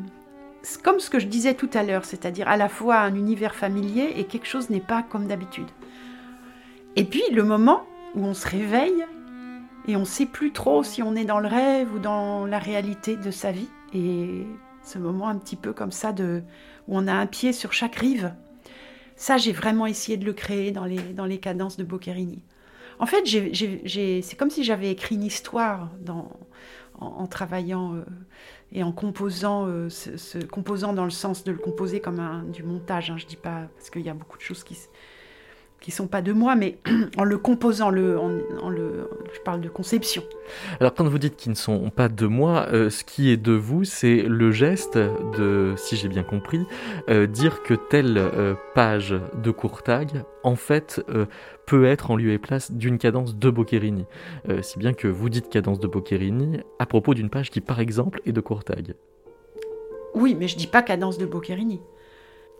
comme 0.82 1.00
ce 1.00 1.10
que 1.10 1.18
je 1.18 1.26
disais 1.26 1.54
tout 1.54 1.70
à 1.74 1.82
l'heure, 1.82 2.04
c'est-à-dire 2.04 2.48
à 2.48 2.56
la 2.56 2.68
fois 2.68 2.98
un 2.98 3.14
univers 3.14 3.54
familier 3.54 4.14
et 4.16 4.24
quelque 4.24 4.46
chose 4.46 4.70
n'est 4.70 4.80
pas 4.80 5.02
comme 5.02 5.26
d'habitude. 5.26 5.68
Et 6.96 7.04
puis 7.04 7.22
le 7.32 7.44
moment 7.44 7.84
où 8.14 8.24
on 8.24 8.34
se 8.34 8.48
réveille 8.48 9.04
et 9.86 9.96
on 9.96 10.00
ne 10.00 10.04
sait 10.04 10.26
plus 10.26 10.52
trop 10.52 10.82
si 10.82 11.02
on 11.02 11.14
est 11.14 11.24
dans 11.24 11.40
le 11.40 11.48
rêve 11.48 11.94
ou 11.94 11.98
dans 11.98 12.46
la 12.46 12.58
réalité 12.58 13.16
de 13.16 13.30
sa 13.30 13.52
vie. 13.52 13.68
Et 13.94 14.46
ce 14.82 14.98
moment 14.98 15.28
un 15.28 15.36
petit 15.36 15.56
peu 15.56 15.72
comme 15.72 15.92
ça 15.92 16.12
de 16.12 16.42
où 16.88 16.96
on 16.96 17.06
a 17.06 17.12
un 17.12 17.26
pied 17.26 17.52
sur 17.52 17.72
chaque 17.72 17.96
rive. 17.96 18.34
Ça, 19.16 19.36
j'ai 19.36 19.52
vraiment 19.52 19.86
essayé 19.86 20.16
de 20.16 20.24
le 20.24 20.32
créer 20.32 20.72
dans 20.72 20.84
les, 20.84 20.98
dans 20.98 21.26
les 21.26 21.38
cadences 21.38 21.76
de 21.76 21.84
Boccherini. 21.84 22.42
En 22.98 23.06
fait, 23.06 23.24
c'est 23.26 24.36
comme 24.36 24.50
si 24.50 24.64
j'avais 24.64 24.90
écrit 24.90 25.14
une 25.14 25.24
histoire 25.24 25.90
en, 26.98 27.26
travaillant 27.26 27.94
euh, 27.94 28.04
et 28.72 28.82
en 28.82 28.92
composant, 28.92 29.66
euh, 29.66 29.88
composant 30.50 30.92
dans 30.92 31.04
le 31.04 31.10
sens 31.10 31.44
de 31.44 31.52
le 31.52 31.58
composer 31.58 32.00
comme 32.00 32.20
un, 32.20 32.44
du 32.44 32.62
montage. 32.62 33.10
Hein, 33.10 33.16
je 33.18 33.26
dis 33.26 33.36
pas 33.36 33.68
parce 33.76 33.90
qu'il 33.90 34.02
y 34.02 34.10
a 34.10 34.14
beaucoup 34.14 34.38
de 34.38 34.42
choses 34.42 34.64
qui 34.64 34.76
qui 35.80 35.92
sont 35.92 36.08
pas 36.08 36.20
de 36.20 36.34
moi, 36.34 36.56
mais 36.56 36.76
en 37.16 37.24
le 37.24 37.38
composant, 37.38 37.88
le, 37.88 38.18
je 39.32 39.40
parle 39.40 39.62
de 39.62 39.70
conception. 39.70 40.22
Alors 40.78 40.92
quand 40.92 41.08
vous 41.08 41.18
dites 41.18 41.36
qu'ils 41.36 41.52
ne 41.52 41.56
sont 41.56 41.88
pas 41.88 42.10
de 42.10 42.26
moi, 42.26 42.66
euh, 42.70 42.90
ce 42.90 43.02
qui 43.02 43.30
est 43.30 43.38
de 43.38 43.52
vous, 43.52 43.84
c'est 43.84 44.20
le 44.20 44.50
geste 44.50 44.98
de, 44.98 45.72
si 45.78 45.96
j'ai 45.96 46.08
bien 46.08 46.22
compris, 46.22 46.66
dire 47.30 47.62
que 47.62 47.72
telle 47.72 48.22
page 48.74 49.14
de 49.42 49.50
Courtag, 49.50 50.22
en 50.42 50.54
fait, 50.54 51.02
peut 51.70 51.84
être 51.84 52.10
en 52.10 52.16
lieu 52.16 52.32
et 52.32 52.38
place 52.38 52.72
d'une 52.72 52.98
cadence 52.98 53.36
de 53.36 53.48
Boccherini. 53.48 54.04
Euh, 54.48 54.60
si 54.60 54.76
bien 54.76 54.92
que 54.92 55.06
vous 55.06 55.28
dites 55.28 55.48
cadence 55.48 55.78
de 55.78 55.86
Boccherini 55.86 56.58
à 56.80 56.86
propos 56.86 57.14
d'une 57.14 57.30
page 57.30 57.48
qui, 57.48 57.60
par 57.60 57.78
exemple, 57.78 58.20
est 58.26 58.32
de 58.32 58.40
Courtag. 58.40 58.94
Oui, 60.16 60.34
mais 60.36 60.48
je 60.48 60.56
dis 60.56 60.66
pas 60.66 60.82
cadence 60.82 61.16
de 61.16 61.26
Boccherini. 61.26 61.80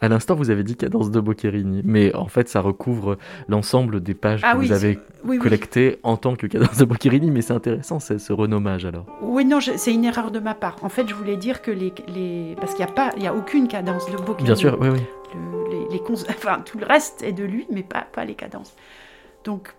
À 0.00 0.07
l'instant, 0.07 0.37
vous 0.37 0.50
avez 0.50 0.62
dit 0.62 0.76
cadence 0.76 1.11
de 1.11 1.19
Boccherini, 1.19 1.83
mais 1.85 2.14
en 2.14 2.29
fait, 2.29 2.49
ça 2.49 2.61
recouvre 2.61 3.19
l'ensemble 3.49 4.00
des 4.00 4.14
pages 4.14 4.43
ah 4.45 4.52
que 4.52 4.59
vous 4.59 4.71
avez 4.71 5.00
collectées 5.40 5.99
en 6.05 6.17
tant 6.17 6.37
que 6.37 6.47
cadence 6.47 6.79
de 6.79 6.85
Boccherini, 6.85 7.33
mais 7.33 7.43
c'est 7.43 7.52
intéressant, 7.52 7.99
c'est 7.99 8.21
ce 8.21 8.33
renommage 8.33 8.85
alors. 8.85 9.07
Oui, 9.23 9.45
non, 9.45 9.59
c'est 9.61 9.93
une 9.93 10.05
erreur 10.05 10.31
de 10.31 10.38
ma 10.38 10.55
part. 10.55 10.76
En 10.83 10.88
fait, 10.88 11.09
je 11.09 11.14
voulais 11.14 11.37
dire 11.37 11.62
que 11.62 11.73
les. 11.73 11.93
les... 12.14 12.55
Parce 12.61 12.75
qu'il 12.75 12.85
n'y 12.85 12.90
a, 12.93 12.95
pas, 12.95 13.11
il 13.17 13.25
y 13.25 13.26
a 13.26 13.35
aucune 13.35 13.67
cadence 13.67 14.07
de 14.07 14.17
Boccherini. 14.17 14.45
Bien 14.45 14.55
sûr, 14.55 14.79
oui, 14.81 14.88
oui. 14.88 15.00
les, 15.73 15.99
les 15.99 16.02
enfin, 16.31 16.61
tout 16.64 16.79
le 16.79 16.87
reste 16.87 17.25
est 17.25 17.33
de 17.33 17.43
lui, 17.43 17.67
mais 17.73 17.83
pas, 17.83 18.07
pas 18.12 18.25
les 18.25 18.35
cadences. 18.35 18.76
Donc, 19.44 19.75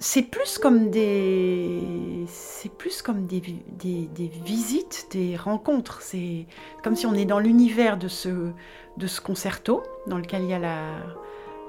c'est 0.00 0.22
plus 0.22 0.58
comme 0.58 0.90
des 0.90 2.24
c'est 2.26 2.72
plus 2.72 3.02
comme 3.02 3.26
des, 3.26 3.40
des, 3.40 4.30
visites, 4.44 5.06
des 5.12 5.36
rencontres. 5.36 6.02
C'est 6.02 6.46
comme 6.82 6.96
si 6.96 7.06
on 7.06 7.14
est 7.14 7.24
dans 7.24 7.38
l'univers 7.38 7.96
de 7.96 8.08
ce, 8.08 8.50
de 8.96 9.06
ce 9.06 9.20
concerto 9.20 9.82
dans 10.06 10.18
lequel 10.18 10.42
il 10.42 10.50
y 10.50 10.54
a 10.54 10.58
la, 10.58 10.88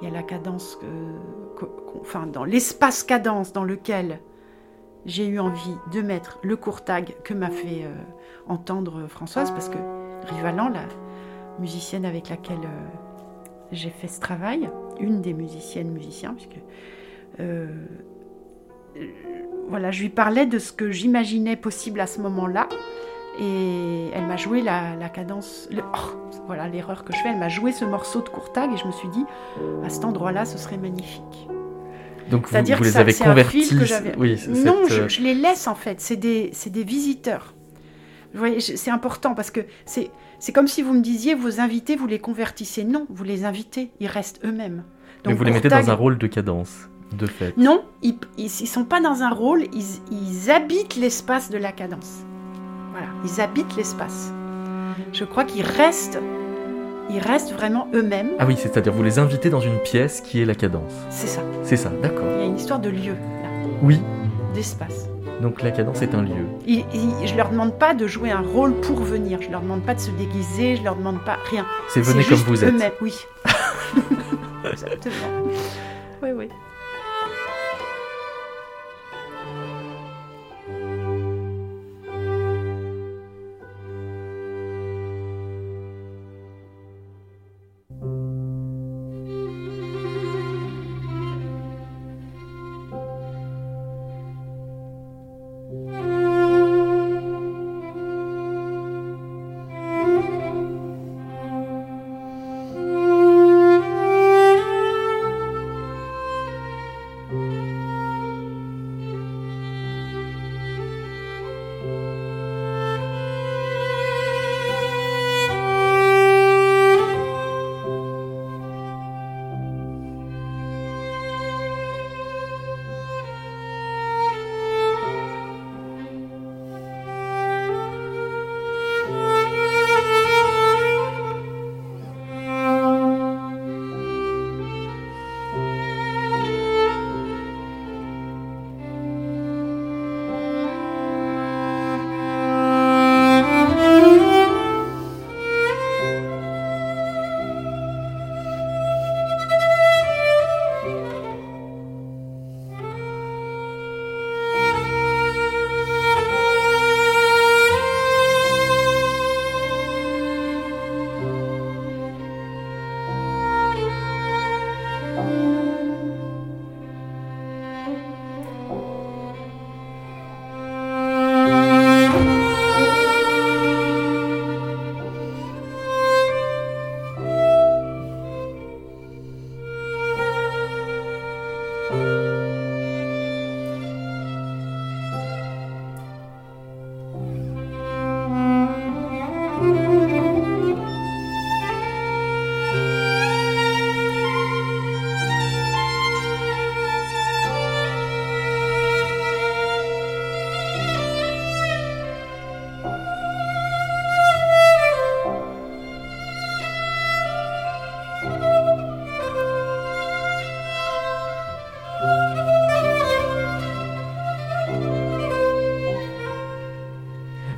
il 0.02 0.08
y 0.08 0.12
a 0.12 0.14
la 0.14 0.24
cadence, 0.24 0.80
enfin 2.02 2.26
dans 2.26 2.44
l'espace 2.44 3.04
cadence 3.04 3.54
dans 3.54 3.64
lequel 3.64 4.20
j'ai 5.06 5.28
eu 5.28 5.40
envie 5.40 5.78
de 5.92 6.02
mettre 6.02 6.40
le 6.44 6.56
courtag 6.56 7.16
que 7.24 7.34
m'a 7.34 7.50
fait 7.50 7.84
euh, 7.84 7.94
entendre 8.48 9.08
Françoise 9.08 9.52
parce 9.52 9.70
que 9.70 9.78
Rivalan, 10.28 10.70
la 10.70 10.86
musicienne 11.60 12.06
avec 12.06 12.30
laquelle 12.30 12.58
euh, 12.64 12.88
j'ai 13.72 13.90
fait 13.90 14.08
ce 14.08 14.20
travail, 14.20 14.70
une 15.00 15.22
des 15.22 15.34
musiciennes 15.34 15.92
musiciens, 15.92 16.34
puisque 16.34 16.60
euh, 17.40 17.68
voilà, 19.68 19.92
je 19.92 20.02
lui 20.02 20.10
parlais 20.10 20.46
de 20.46 20.60
ce 20.60 20.72
que 20.72 20.92
j'imaginais 20.92 21.56
possible 21.56 22.00
à 22.00 22.08
ce 22.08 22.22
moment-là. 22.22 22.68
Et 23.40 24.10
elle 24.14 24.28
m'a 24.28 24.38
joué 24.38 24.62
la, 24.62 25.10
cadence. 25.10 25.68
Oh, 25.76 25.98
voilà 26.46 26.68
l'erreur 26.68 27.04
que 27.04 27.14
je 27.14 27.18
fais. 27.18 27.30
Elle 27.30 27.40
m'a 27.40 27.50
joué 27.50 27.72
ce 27.72 27.84
morceau 27.86 28.22
de 28.22 28.30
Courtag 28.30 28.72
et 28.72 28.78
je 28.78 28.86
me 28.86 28.92
suis 28.92 29.08
dit, 29.10 29.26
à 29.84 29.90
cet 29.90 30.06
endroit-là, 30.06 30.46
ce 30.46 30.58
serait 30.58 30.78
magnifique. 30.78 31.48
Donc 32.30 32.48
vous, 32.48 32.76
vous 32.76 32.84
les 32.84 32.98
avez 32.98 33.14
convertis 33.14 33.70
oui, 34.18 34.40
Non, 34.48 34.78
euh, 34.90 35.08
je, 35.08 35.22
les 35.22 35.34
laisse 35.34 35.68
en 35.68 35.76
fait. 35.76 36.00
C'est 36.00 36.16
des, 36.16 36.52
des 36.68 36.84
visiteurs. 36.84 37.54
Voyez, 38.34 38.60
c'est 38.60 38.92
important 38.92 39.36
parce 39.36 39.52
que 39.52 39.62
c'est 39.86 40.10
comme 40.54 40.68
si 40.68 40.82
vous 40.82 40.94
me 40.94 41.02
disiez, 41.02 41.36
vos 41.36 41.60
invités, 41.60 41.96
vous 41.96 42.08
les 42.08 42.20
convertissez. 42.20 42.84
Non, 42.84 43.06
vous 43.10 43.24
les 43.24 43.46
invitez, 43.46 43.92
ils 44.00 44.08
restent 44.08 44.40
eux-mêmes. 44.44 44.84
Donc, 45.24 45.34
Mais 45.34 45.34
vous 45.34 45.44
les 45.44 45.52
mettez 45.52 45.70
dans 45.70 45.90
un 45.90 45.94
rôle 45.94 46.18
de 46.18 46.28
cadence. 46.28 46.90
De 47.18 47.28
fait. 47.28 47.56
Non, 47.58 47.84
ils 48.02 48.18
ne 48.40 48.48
sont 48.48 48.86
pas 48.86 49.00
dans 49.00 49.22
un 49.22 49.30
rôle, 49.30 49.66
ils, 49.72 50.52
habitent 50.52 50.96
l'espace 50.96 51.52
de 51.52 51.60
la 51.60 51.72
cadence. 51.72 52.24
Voilà, 52.92 53.08
ils 53.24 53.40
habitent 53.40 53.76
l'espace. 53.78 54.34
Je 55.12 55.24
crois 55.24 55.44
qu'ils 55.44 55.66
restent, 55.66 56.20
ils 57.12 57.20
restent 57.20 57.54
vraiment 57.54 57.88
eux-mêmes. 57.94 58.32
Ah 58.40 58.48
oui, 58.48 58.56
c'est-à-dire 58.58 58.94
vous 58.94 59.04
les 59.04 59.20
invitez 59.20 59.52
dans 59.52 59.60
une 59.60 59.78
pièce 59.80 60.22
qui 60.22 60.42
est 60.42 60.46
la 60.46 60.56
cadence. 60.56 60.94
C'est 61.12 61.28
ça. 61.28 61.42
C'est 61.62 61.78
ça, 61.78 61.92
d'accord. 62.02 62.26
Il 62.36 62.40
y 62.40 62.44
a 62.44 62.46
une 62.46 62.58
histoire 62.58 62.80
de 62.80 62.90
lieu 62.90 63.14
là. 63.14 63.50
Oui. 63.84 64.00
D'espace. 64.56 65.13
Donc 65.42 65.62
la 65.62 65.72
cadence 65.72 66.02
est 66.02 66.14
un 66.16 66.22
lieu. 66.22 66.46
Je 66.68 67.28
je 67.28 67.36
leur 67.36 67.50
demande 67.50 67.78
pas 67.78 67.94
de 67.94 68.08
jouer 68.08 68.32
un 68.32 68.42
rôle 68.42 68.74
pour 68.82 69.00
venir. 69.00 69.42
Je 69.42 69.50
leur 69.50 69.62
demande 69.62 69.84
pas 69.84 69.96
de 69.96 70.00
se 70.00 70.12
déguiser. 70.12 70.76
Je 70.78 70.84
leur 70.84 70.96
demande 70.96 71.24
pas 71.26 71.38
rien. 71.50 71.66
C'est 71.90 72.02
venez 72.02 72.24
comme 72.24 72.38
vous 72.38 72.64
êtes. 72.64 72.94
Oui. 73.02 73.16
Exactement. 74.72 75.16
Oui, 76.22 76.30
oui. 76.36 76.50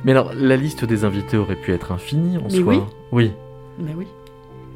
Mais 0.06 0.12
alors, 0.12 0.30
la 0.34 0.56
liste 0.56 0.84
des 0.84 1.04
invités 1.04 1.36
aurait 1.36 1.56
pu 1.56 1.72
être 1.74 1.90
infinie 1.90 2.38
en 2.38 2.44
Mais 2.44 2.50
soi. 2.50 2.74
oui. 2.74 2.80
Oui. 3.10 3.32
Mais 3.80 3.92
oui. 3.92 4.06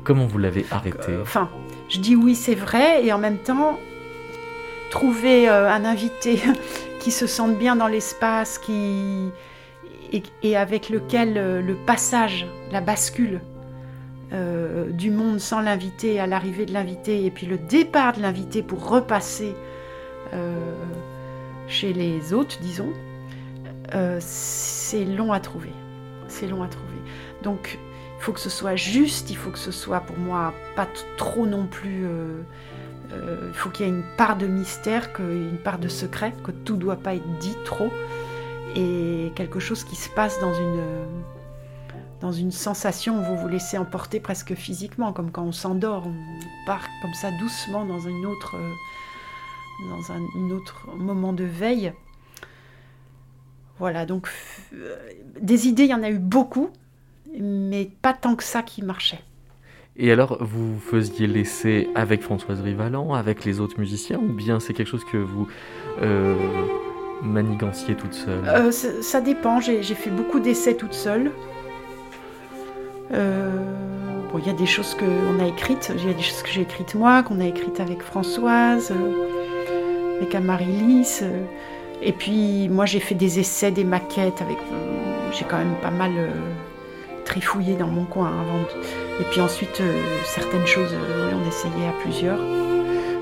Comment 0.03 0.27
vous 0.27 0.39
l'avez 0.39 0.67
arrêté 0.73 1.13
Euh, 1.13 1.23
Enfin, 1.23 1.49
je 1.89 2.01
dis 2.01 2.17
oui, 2.17 2.35
c'est 2.35 2.57
vrai, 2.57 3.07
et 3.07 3.13
en 3.13 3.19
même 3.19 3.39
temps, 3.39 3.79
trouver 4.91 5.49
euh, 5.49 5.71
un 5.71 5.85
invité 5.85 6.41
qui 6.99 7.13
se 7.13 7.29
sente 7.29 7.57
bien 7.57 7.77
dans 7.77 7.87
l'espace, 7.87 8.59
qui 8.59 9.29
et, 10.13 10.25
et 10.43 10.57
avec 10.57 10.91
lequel 10.91 11.39
euh, 11.39 11.63
le 11.63 11.77
passage, 11.77 12.45
la 12.73 12.81
bascule 12.81 13.41
euh, 14.33 14.91
du 14.91 15.13
monde 15.13 15.39
sans 15.39 15.61
l'invité 15.61 16.19
à 16.19 16.27
l'arrivée 16.27 16.67
de 16.67 16.73
l'invité, 16.73 17.25
et 17.25 17.31
puis 17.31 17.47
le 17.47 17.57
départ 17.57 18.15
de 18.15 18.21
l'invité 18.21 18.63
pour 18.63 18.89
repasser 18.89 19.55
chez 21.67 21.93
les 21.93 22.33
autres, 22.33 22.57
disons, 22.61 22.93
euh, 23.95 24.19
c'est 24.21 25.05
long 25.05 25.33
à 25.33 25.41
trouver. 25.41 25.73
C'est 26.29 26.47
long 26.47 26.63
à 26.63 26.69
trouver. 26.69 26.87
Donc, 27.43 27.79
il 28.19 28.23
faut 28.23 28.33
que 28.33 28.41
ce 28.41 28.51
soit 28.51 28.77
juste, 28.77 29.31
il 29.31 29.37
faut 29.37 29.51
que 29.51 29.59
ce 29.59 29.71
soit 29.73 30.01
pour 30.01 30.19
moi 30.19 30.53
pas 30.77 30.87
trop 31.17 31.47
non 31.47 31.67
plus. 31.67 32.05
euh, 32.07 32.43
euh, 33.13 33.49
il 33.49 33.55
faut 33.55 33.71
qu'il 33.71 33.87
y 33.87 33.89
ait 33.89 33.93
une 33.93 34.05
part 34.17 34.37
de 34.37 34.47
mystère, 34.47 35.13
que- 35.13 35.23
une 35.23 35.59
part 35.59 35.79
de 35.81 35.89
secret, 35.89 36.33
que 36.45 36.53
tout 36.53 36.75
ne 36.75 36.81
doit 36.81 36.97
pas 36.97 37.15
être 37.15 37.39
dit 37.41 37.57
trop, 37.65 37.91
et 38.77 39.33
quelque 39.35 39.59
chose 39.59 39.83
qui 39.83 39.97
se 39.97 40.09
passe 40.11 40.39
dans 40.41 40.55
une, 40.55 40.79
euh, 40.79 41.05
dans 42.21 42.31
une 42.31 42.53
sensation 42.53 43.19
où 43.19 43.23
vous 43.25 43.37
vous 43.37 43.49
laissez 43.49 43.79
emporter 43.79 44.21
presque 44.21 44.55
physiquement, 44.55 45.13
comme 45.13 45.33
quand 45.33 45.43
on 45.43 45.51
s'endort, 45.53 46.05
on 46.07 46.67
part 46.67 46.87
comme 47.03 47.15
ça 47.15 47.31
doucement 47.41 47.85
dans 47.85 47.99
une 47.99 48.27
autre, 48.27 48.55
euh, 48.57 49.89
dans 49.91 50.13
un 50.13 50.21
une 50.37 50.53
autre 50.53 50.87
moment 50.97 51.33
de 51.33 51.45
veille. 51.45 51.93
Voilà, 53.81 54.05
donc 54.05 54.29
euh, 54.75 54.95
des 55.41 55.67
idées, 55.67 55.85
il 55.85 55.91
y 55.91 55.95
en 55.95 56.03
a 56.03 56.11
eu 56.11 56.19
beaucoup, 56.19 56.69
mais 57.41 57.91
pas 58.03 58.13
tant 58.13 58.37
que 58.37 58.45
ça 58.45 58.63
qui 58.63 58.83
marchait. 58.83 59.23
Et 59.97 60.13
alors, 60.13 60.37
vous 60.41 60.79
faisiez 60.79 61.27
l'essai 61.27 61.89
avec 61.95 62.23
Françoise 62.23 62.61
Rivalan, 62.61 63.15
avec 63.15 63.47
les 63.47 63.59
autres 63.59 63.81
musiciens, 63.81 64.19
ou 64.19 64.33
bien 64.33 64.61
c'est 64.61 64.75
quelque 64.75 64.89
chose 64.89 65.05
que 65.05 65.17
vous 65.17 65.49
euh, 66.03 66.37
maniganciez 67.23 67.95
toute 67.95 68.13
seule? 68.13 68.47
Euh, 68.49 68.71
ça, 68.71 69.03
ça 69.03 69.21
dépend, 69.23 69.61
j'ai 69.61 69.83
fait 69.83 70.11
beaucoup 70.11 70.41
d'essais 70.41 70.75
toute 70.75 70.95
seule. 70.95 71.33
Euh, 73.13 73.51
bon, 74.31 74.39
il 74.39 74.47
y 74.47 74.51
a 74.51 74.55
des 74.55 74.67
choses 74.67 74.95
qu'on 74.95 75.43
a 75.43 75.47
écrites, 75.49 75.91
il 75.97 76.07
y 76.07 76.11
a 76.11 76.15
des 76.15 76.23
choses 76.23 76.43
que 76.43 76.51
j'ai 76.51 76.63
écrites 76.63 76.95
moi, 76.95 77.23
qu'on 77.23 77.41
a 77.41 77.47
écrites 77.47 77.81
avec 77.81 78.03
Françoise, 78.03 78.93
avec 80.19 80.35
Amaryllis. 80.35 81.21
euh, 81.23 81.45
et 82.03 82.13
puis 82.13 82.69
moi 82.69 82.87
j'ai 82.87 83.01
fait 83.01 83.15
des 83.15 83.39
essais, 83.41 83.71
des 83.71 83.85
maquettes 83.85 84.41
avec. 84.43 84.57
euh, 84.59 85.31
j'ai 85.33 85.45
quand 85.45 85.59
même 85.59 85.75
pas 85.83 85.91
mal 85.91 86.11
euh, 86.17 86.31
trifouillé 87.25 87.75
dans 87.77 87.87
mon 87.87 88.05
coin 88.05 88.27
avant. 88.29 88.59
de- 88.59 89.21
Et 89.23 89.25
puis 89.31 89.41
ensuite 89.41 89.81
euh, 89.81 90.01
certaines 90.25 90.67
choses, 90.67 90.93
oui, 90.93 91.33
on 91.45 91.49
essayait 91.49 91.89
à 91.89 91.93
plusieurs. 92.03 92.39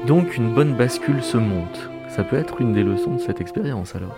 Donc, 0.06 0.36
une 0.36 0.54
bonne 0.54 0.74
bascule 0.74 1.22
se 1.22 1.36
monte. 1.36 1.90
Ça 2.08 2.22
peut 2.22 2.36
être 2.36 2.60
une 2.60 2.72
des 2.72 2.84
leçons 2.84 3.14
de 3.14 3.18
cette 3.20 3.40
expérience 3.40 3.94
alors. 3.96 4.16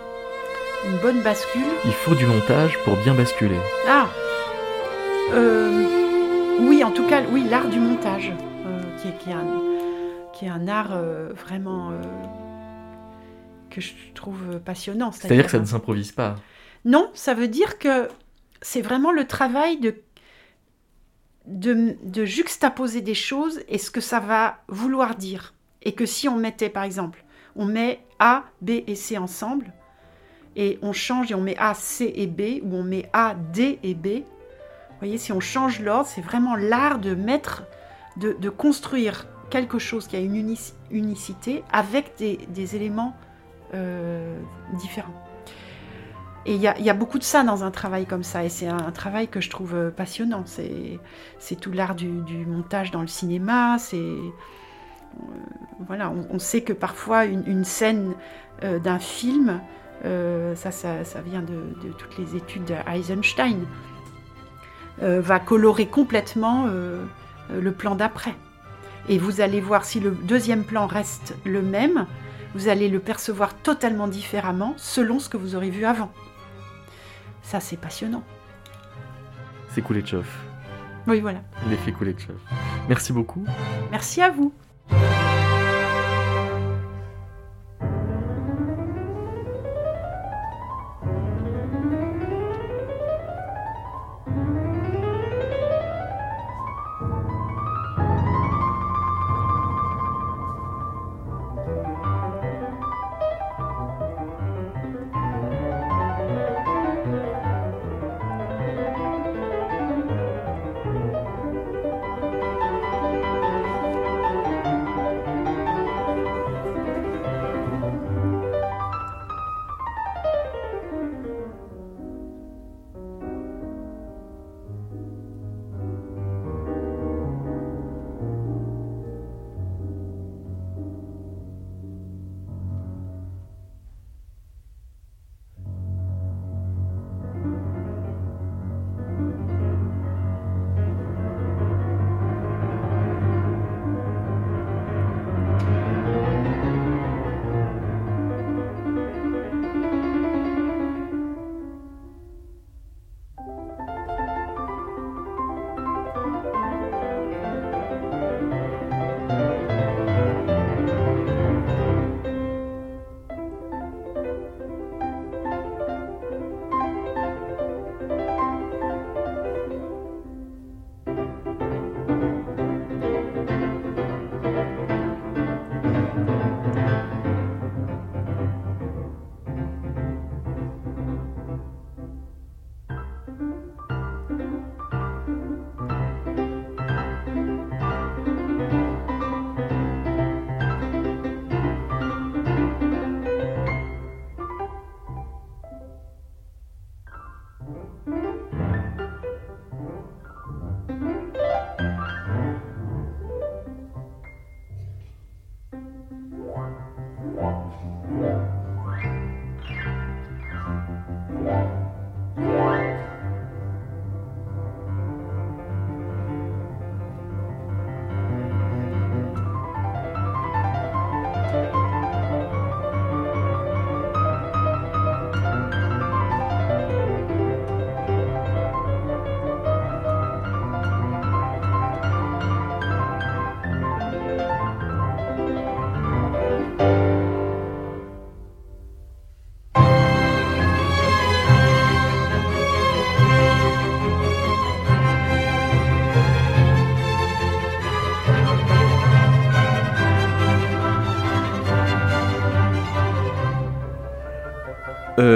Une 0.89 0.97
bonne 1.01 1.21
bascule? 1.21 1.61
Il 1.85 1.91
faut 1.91 2.13
du 2.15 2.25
montage 2.25 2.77
pour 2.85 2.95
bien 2.97 3.13
basculer. 3.15 3.57
Ah 3.89 4.05
Euh, 5.33 5.85
Oui, 6.61 6.83
en 6.83 6.91
tout 6.91 7.05
cas, 7.07 7.21
oui, 7.31 7.43
l'art 7.49 7.67
du 7.67 7.79
montage, 7.79 8.31
qui, 9.01 9.07
est, 9.07 9.17
qui, 9.17 9.29
est 9.31 9.33
un, 9.33 9.45
qui 10.33 10.45
est 10.45 10.49
un 10.49 10.67
art 10.67 10.91
vraiment 11.45 11.89
que 13.71 13.81
je 13.81 13.93
trouve 14.13 14.59
passionnant. 14.59 15.11
C'est-à-dire 15.11 15.45
que 15.45 15.51
ça 15.51 15.59
ne 15.59 15.65
s'improvise 15.65 16.11
pas. 16.11 16.35
Non, 16.85 17.09
ça 17.13 17.33
veut 17.33 17.47
dire 17.47 17.79
que 17.79 18.07
c'est 18.61 18.81
vraiment 18.81 19.11
le 19.11 19.25
travail 19.25 19.79
de, 19.79 19.95
de, 21.47 21.95
de 22.03 22.25
juxtaposer 22.25 23.01
des 23.01 23.15
choses 23.15 23.61
et 23.67 23.79
ce 23.79 23.89
que 23.89 24.01
ça 24.01 24.19
va 24.19 24.59
vouloir 24.67 25.15
dire. 25.15 25.55
Et 25.81 25.93
que 25.93 26.05
si 26.05 26.29
on 26.29 26.35
mettait, 26.35 26.69
par 26.69 26.83
exemple, 26.83 27.23
on 27.55 27.65
met 27.65 28.01
A, 28.19 28.43
B 28.61 28.83
et 28.85 28.95
C 28.95 29.17
ensemble, 29.17 29.73
et 30.55 30.77
on 30.81 30.93
change 30.93 31.31
et 31.31 31.35
on 31.35 31.41
met 31.41 31.57
A, 31.57 31.73
C 31.73 32.11
et 32.15 32.27
B, 32.27 32.63
ou 32.63 32.75
on 32.75 32.83
met 32.83 33.09
A, 33.13 33.35
D 33.53 33.79
et 33.81 33.95
B, 33.95 34.07
vous 34.07 35.07
voyez, 35.07 35.17
si 35.17 35.31
on 35.31 35.39
change 35.39 35.79
l'ordre, 35.79 36.07
c'est 36.07 36.21
vraiment 36.21 36.55
l'art 36.55 36.99
de 36.99 37.15
mettre, 37.15 37.63
de, 38.17 38.33
de 38.33 38.49
construire 38.49 39.25
quelque 39.49 39.79
chose 39.79 40.07
qui 40.07 40.15
a 40.15 40.19
une 40.19 40.35
unici- 40.35 40.73
unicité 40.91 41.63
avec 41.71 42.13
des, 42.17 42.37
des 42.49 42.75
éléments 42.75 43.15
euh, 43.73 44.39
différents. 44.73 45.13
Et 46.45 46.55
il 46.55 46.61
y, 46.61 46.67
a- 46.67 46.93
beaucoup 46.95 47.19
de 47.19 47.23
ça 47.23 47.43
dans 47.43 47.63
un 47.63 47.69
travail 47.69 48.07
comme 48.07 48.23
ça, 48.23 48.43
et 48.43 48.49
c'est 48.49 48.67
un, 48.67 48.91
travail 48.91 49.27
que 49.27 49.39
je 49.41 49.49
trouve 49.49 49.75
euh, 49.75 49.91
passionnant. 49.91 50.43
C'est 50.45 51.55
tout 51.59 51.71
l'art 51.71 51.93
du, 51.93 52.07
montage 52.47 52.89
dans 52.89 53.01
le 53.01 53.07
cinéma. 53.07 53.77
C'est 53.77 53.97
euh, 53.97 54.31
voilà, 55.85 56.11
on, 56.31 56.39
sait 56.39 56.61
que 56.61 56.73
parfois 56.73 57.25
une, 57.25 57.63
scène 57.63 58.13
euh, 58.63 58.79
d'un 58.79 58.97
film, 58.97 59.61
ça, 60.03 60.71
ça, 60.71 61.21
vient 61.23 61.43
de, 61.43 61.87
de 61.87 61.93
toutes 61.93 62.17
les 62.17 62.35
études 62.35 62.65
d'Eisenstein, 62.65 63.59
va 64.99 65.39
colorer 65.39 65.85
complètement 65.85 66.65
le 66.65 67.71
plan 67.71 67.93
d'après. 67.93 68.33
Et 69.09 69.17
vous 69.17 69.41
allez 69.41 69.61
voir 69.61 69.85
si 69.85 69.99
le 69.99 70.11
deuxième 70.11 70.63
plan 70.63 70.87
reste 70.87 71.35
le 71.45 71.61
même, 71.61 72.07
vous 72.53 72.67
allez 72.67 72.89
le 72.89 72.99
percevoir 72.99 73.55
totalement 73.55 74.07
différemment 74.07 74.73
selon 74.77 75.19
ce 75.19 75.29
que 75.29 75.37
vous 75.37 75.55
aurez 75.55 75.69
vu 75.69 75.85
avant. 75.85 76.11
Ça, 77.43 77.59
c'est 77.59 77.77
passionnant. 77.77 78.23
C'est 79.69 79.81
Kuleshov. 79.81 80.27
Oui, 81.07 81.19
voilà. 81.19 81.39
L'effet 81.69 81.91
Kuleshov. 81.91 82.37
Merci 82.87 83.13
beaucoup. 83.13 83.45
Merci 83.91 84.21
à 84.21 84.29
vous. 84.29 84.53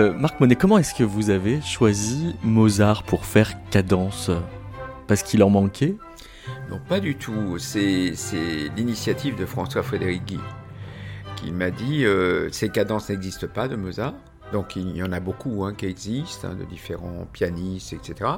Euh, 0.06 0.13
Marc 0.13 0.39
Monet, 0.39 0.56
comment 0.56 0.78
est-ce 0.78 0.94
que 0.94 1.04
vous 1.04 1.32
avez 1.32 1.62
choisi 1.62 2.36
Mozart 2.44 3.04
pour 3.04 3.26
faire 3.26 3.54
cadence? 3.72 4.30
Parce 5.08 5.24
qu'il 5.24 5.41
en 5.41 5.50
manquait? 5.50 5.96
Non, 6.70 6.80
pas 6.88 7.00
du 7.00 7.15
tout. 7.15 7.58
C'est 7.58 8.13
l'initiative 8.76 9.36
de 9.36 9.46
François-Frédéric 9.46 10.26
Guy 10.26 10.39
qui 11.36 11.52
m'a 11.52 11.72
dit 11.72 12.06
euh, 12.06 12.50
ces 12.52 12.70
cadences 12.70 13.10
n'existent 13.10 13.48
pas 13.48 13.68
de 13.68 13.76
Mozart. 13.76 14.13
Donc 14.54 14.76
il 14.76 14.96
y 14.96 15.02
en 15.02 15.12
a 15.12 15.20
beaucoup 15.20 15.65
hein, 15.65 15.74
qui 15.74 15.88
existent, 15.88 16.50
hein, 16.50 16.56
de 16.56 16.65
différents 16.65 17.28
pianistes, 17.34 17.94
etc. 17.94 18.30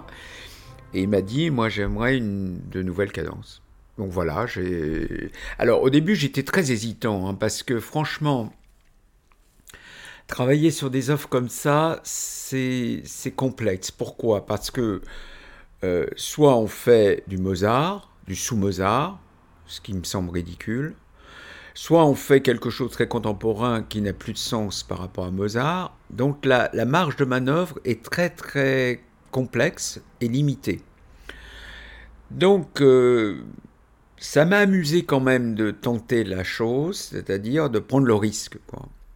Et 0.93 1.01
il 1.01 1.09
m'a 1.09 1.21
dit, 1.21 1.49
moi 1.49 1.67
j'aimerais 1.67 2.17
une, 2.17 2.61
de 2.71 2.81
nouvelles 2.81 3.11
cadences. 3.11 3.61
Donc 3.97 4.11
voilà, 4.11 4.45
j'ai. 4.45 5.31
Alors 5.59 5.81
au 5.81 5.89
début 5.89 6.15
j'étais 6.15 6.43
très 6.43 6.71
hésitant, 6.71 7.27
hein, 7.27 7.33
parce 7.33 7.61
que 7.61 7.79
franchement, 7.79 8.53
travailler 10.27 10.71
sur 10.71 10.89
des 10.89 11.09
offres 11.09 11.29
comme 11.29 11.49
ça, 11.49 11.99
c'est 12.03 13.01
complexe. 13.35 13.91
Pourquoi? 13.91 14.45
Parce 14.45 14.71
que 14.71 15.01
euh, 15.83 16.05
soit 16.15 16.55
on 16.55 16.67
fait 16.67 17.23
du 17.27 17.37
Mozart, 17.37 18.11
du 18.27 18.35
sous-Mozart, 18.35 19.19
ce 19.65 19.81
qui 19.81 19.93
me 19.93 20.03
semble 20.03 20.31
ridicule, 20.31 20.95
soit 21.73 22.05
on 22.05 22.15
fait 22.15 22.41
quelque 22.41 22.69
chose 22.69 22.89
de 22.89 22.93
très 22.93 23.07
contemporain 23.07 23.83
qui 23.83 24.01
n'a 24.01 24.13
plus 24.13 24.33
de 24.33 24.37
sens 24.37 24.83
par 24.83 24.99
rapport 24.99 25.25
à 25.25 25.31
Mozart. 25.31 25.95
Donc 26.09 26.45
la, 26.45 26.69
marge 26.85 27.15
de 27.15 27.25
manœuvre 27.25 27.79
est 27.85 28.03
très 28.03 28.29
très 28.29 29.01
complexe 29.31 30.01
et 30.21 30.27
limitée. 30.27 30.81
Donc 32.31 32.81
euh, 32.81 33.43
ça 34.17 34.45
m'a 34.45 34.57
amusé 34.57 35.05
quand 35.05 35.19
même 35.19 35.55
de 35.55 35.71
tenter 35.71 36.23
la 36.23 36.43
chose, 36.43 36.97
c'est-à-dire 36.97 37.69
de 37.69 37.79
prendre 37.79 38.07
le 38.07 38.15
risque. 38.15 38.57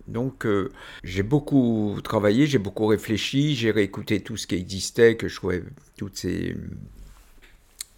Donc 0.08 0.46
euh, 0.46 0.70
j'ai 1.04 1.24
beaucoup 1.24 2.00
travaillé, 2.04 2.48
j'ai 2.48 2.58
beaucoup 2.58 2.88
réfléchi, 2.88 3.56
j'ai 3.56 3.72
réécouté 3.72 4.20
tout 4.22 4.38
ce 4.38 4.48
qui 4.48 4.56
existait, 4.56 5.16
que 5.16 5.28
je 5.28 5.36
trouvais 5.36 5.64
toutes 5.98 6.18
ces 6.18 6.56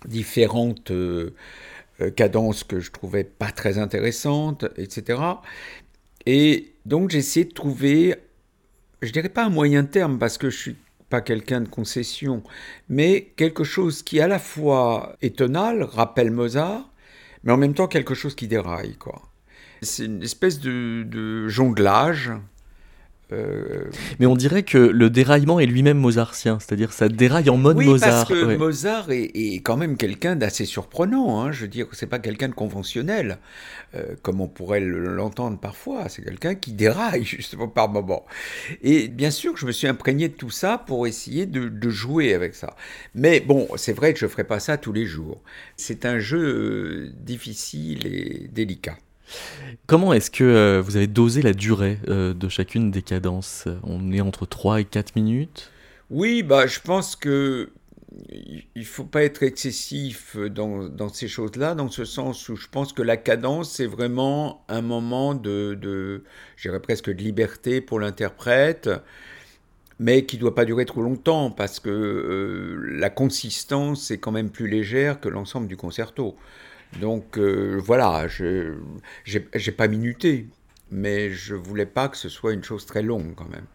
différentes 0.05 0.91
euh, 0.91 1.33
euh, 2.01 2.11
cadences 2.11 2.63
que 2.63 2.79
je 2.79 2.91
trouvais 2.91 3.23
pas 3.23 3.51
très 3.51 3.77
intéressantes, 3.77 4.65
etc. 4.77 5.21
Et 6.25 6.73
donc 6.85 7.11
j'ai 7.11 7.19
essayé 7.19 7.45
de 7.45 7.53
trouver, 7.53 8.15
je 9.01 9.11
dirais 9.11 9.29
pas 9.29 9.45
un 9.45 9.49
moyen 9.49 9.83
terme 9.85 10.19
parce 10.19 10.37
que 10.37 10.49
je 10.49 10.57
suis 10.57 10.75
pas 11.09 11.21
quelqu'un 11.21 11.61
de 11.61 11.67
concession, 11.67 12.43
mais 12.89 13.31
quelque 13.35 13.63
chose 13.63 14.03
qui 14.03 14.19
à 14.19 14.27
la 14.27 14.39
fois 14.39 15.15
est 15.21 15.37
tonal, 15.37 15.83
rappelle 15.83 16.31
Mozart, 16.31 16.89
mais 17.43 17.51
en 17.51 17.57
même 17.57 17.73
temps 17.73 17.87
quelque 17.87 18.15
chose 18.15 18.35
qui 18.35 18.47
déraille, 18.47 18.95
quoi. 18.95 19.21
C'est 19.83 20.05
une 20.05 20.23
espèce 20.23 20.59
de, 20.59 21.03
de 21.03 21.47
jonglage 21.47 22.31
euh, 23.33 23.85
Mais 24.19 24.25
on 24.25 24.35
dirait 24.35 24.63
que 24.63 24.77
le 24.77 25.09
déraillement 25.09 25.59
est 25.59 25.65
lui-même 25.65 25.97
mozartien, 25.97 26.59
c'est-à-dire 26.59 26.93
ça 26.93 27.09
déraille 27.09 27.49
en 27.49 27.57
mode 27.57 27.77
oui, 27.77 27.85
Mozart. 27.85 28.27
Parce 28.27 28.29
que 28.29 28.55
Mozart 28.55 29.11
est, 29.11 29.55
quand 29.63 29.77
même 29.77 29.97
quelqu'un 29.97 30.35
d'assez 30.35 30.65
surprenant. 30.65 31.41
Hein. 31.41 31.51
Je 31.51 31.61
veux 31.61 31.67
dire, 31.67 31.87
c'est 31.93 32.07
pas 32.07 32.19
quelqu'un 32.19 32.49
de 32.49 32.53
conventionnel, 32.53 33.39
euh, 33.95 34.15
comme 34.21 34.41
on 34.41 34.47
pourrait 34.47 34.81
l'entendre 34.81 35.57
parfois. 35.57 36.09
C'est 36.09 36.23
quelqu'un 36.23 36.55
qui 36.55 36.73
déraille 36.73 37.23
justement 37.23 37.67
par 37.67 37.89
moments. 37.89 38.25
Et 38.81 39.07
bien 39.07 39.31
sûr, 39.31 39.57
je 39.57 39.65
me 39.65 39.71
suis 39.71 39.87
imprégné 39.87 40.27
de 40.29 40.35
tout 40.35 40.51
ça 40.51 40.77
pour 40.77 41.07
essayer 41.07 41.45
de, 41.45 41.69
de 41.69 41.89
jouer 41.89 42.33
avec 42.33 42.55
ça. 42.55 42.75
Mais 43.15 43.39
bon, 43.39 43.67
c'est 43.77 43.93
vrai 43.93 44.13
que 44.13 44.19
je 44.19 44.27
ferai 44.27 44.43
pas 44.43 44.59
ça 44.59 44.77
tous 44.77 44.93
les 44.93 45.05
jours. 45.05 45.41
C'est 45.77 46.05
un 46.05 46.19
jeu 46.19 46.43
euh, 46.43 47.11
difficile 47.23 48.05
et 48.05 48.49
délicat. 48.51 48.97
Comment 49.87 50.13
est-ce 50.13 50.31
que 50.31 50.43
euh, 50.43 50.81
vous 50.81 50.95
avez 50.95 51.07
dosé 51.07 51.41
la 51.41 51.53
durée 51.53 51.99
euh, 52.07 52.33
de 52.33 52.49
chacune 52.49 52.91
des 52.91 53.01
cadences? 53.01 53.67
On 53.83 54.11
est 54.11 54.21
entre 54.21 54.45
3 54.45 54.81
et 54.81 54.85
4 54.85 55.15
minutes? 55.15 55.71
Oui, 56.09 56.43
bah, 56.43 56.67
je 56.67 56.79
pense 56.79 57.15
que 57.15 57.69
il 58.75 58.85
faut 58.85 59.03
pas 59.03 59.23
être 59.23 59.43
excessif 59.43 60.37
dans, 60.37 61.09
ces 61.09 61.27
choses-là, 61.27 61.75
dans 61.75 61.89
ce 61.89 62.05
sens 62.05 62.47
où 62.49 62.55
je 62.55 62.67
pense 62.67 62.93
que 62.93 63.01
la 63.01 63.17
cadence, 63.17 63.71
c'est 63.71 63.87
vraiment 63.87 64.63
un 64.67 64.81
moment 64.81 65.33
de, 65.33 65.77
de 65.79 66.23
presque 66.79 67.09
de 67.09 67.21
liberté 67.21 67.81
pour 67.81 67.99
l'interprète, 67.99 68.89
mais 69.99 70.25
qui 70.25 70.37
ne 70.37 70.41
doit 70.41 70.55
pas 70.55 70.65
durer 70.65 70.85
trop 70.85 71.01
longtemps, 71.01 71.49
parce 71.51 71.79
que 71.79 71.89
euh, 71.89 72.97
la 72.97 73.09
consistance 73.09 74.11
est 74.11 74.17
quand 74.17 74.31
même 74.31 74.49
plus 74.49 74.67
légère 74.67 75.19
que 75.19 75.29
l'ensemble 75.29 75.67
du 75.67 75.77
concerto. 75.77 76.35
Donc 76.99 77.37
euh, 77.37 77.79
voilà, 77.83 78.27
je 78.27 78.75
n'ai 79.33 79.71
pas 79.75 79.87
minuté, 79.87 80.47
mais 80.91 81.31
je 81.31 81.55
voulais 81.55 81.85
pas 81.85 82.07
que 82.07 82.17
ce 82.17 82.29
soit 82.29 82.53
une 82.53 82.63
chose 82.63 82.85
très 82.85 83.01
longue 83.01 83.33
quand 83.35 83.49
même. 83.49 83.65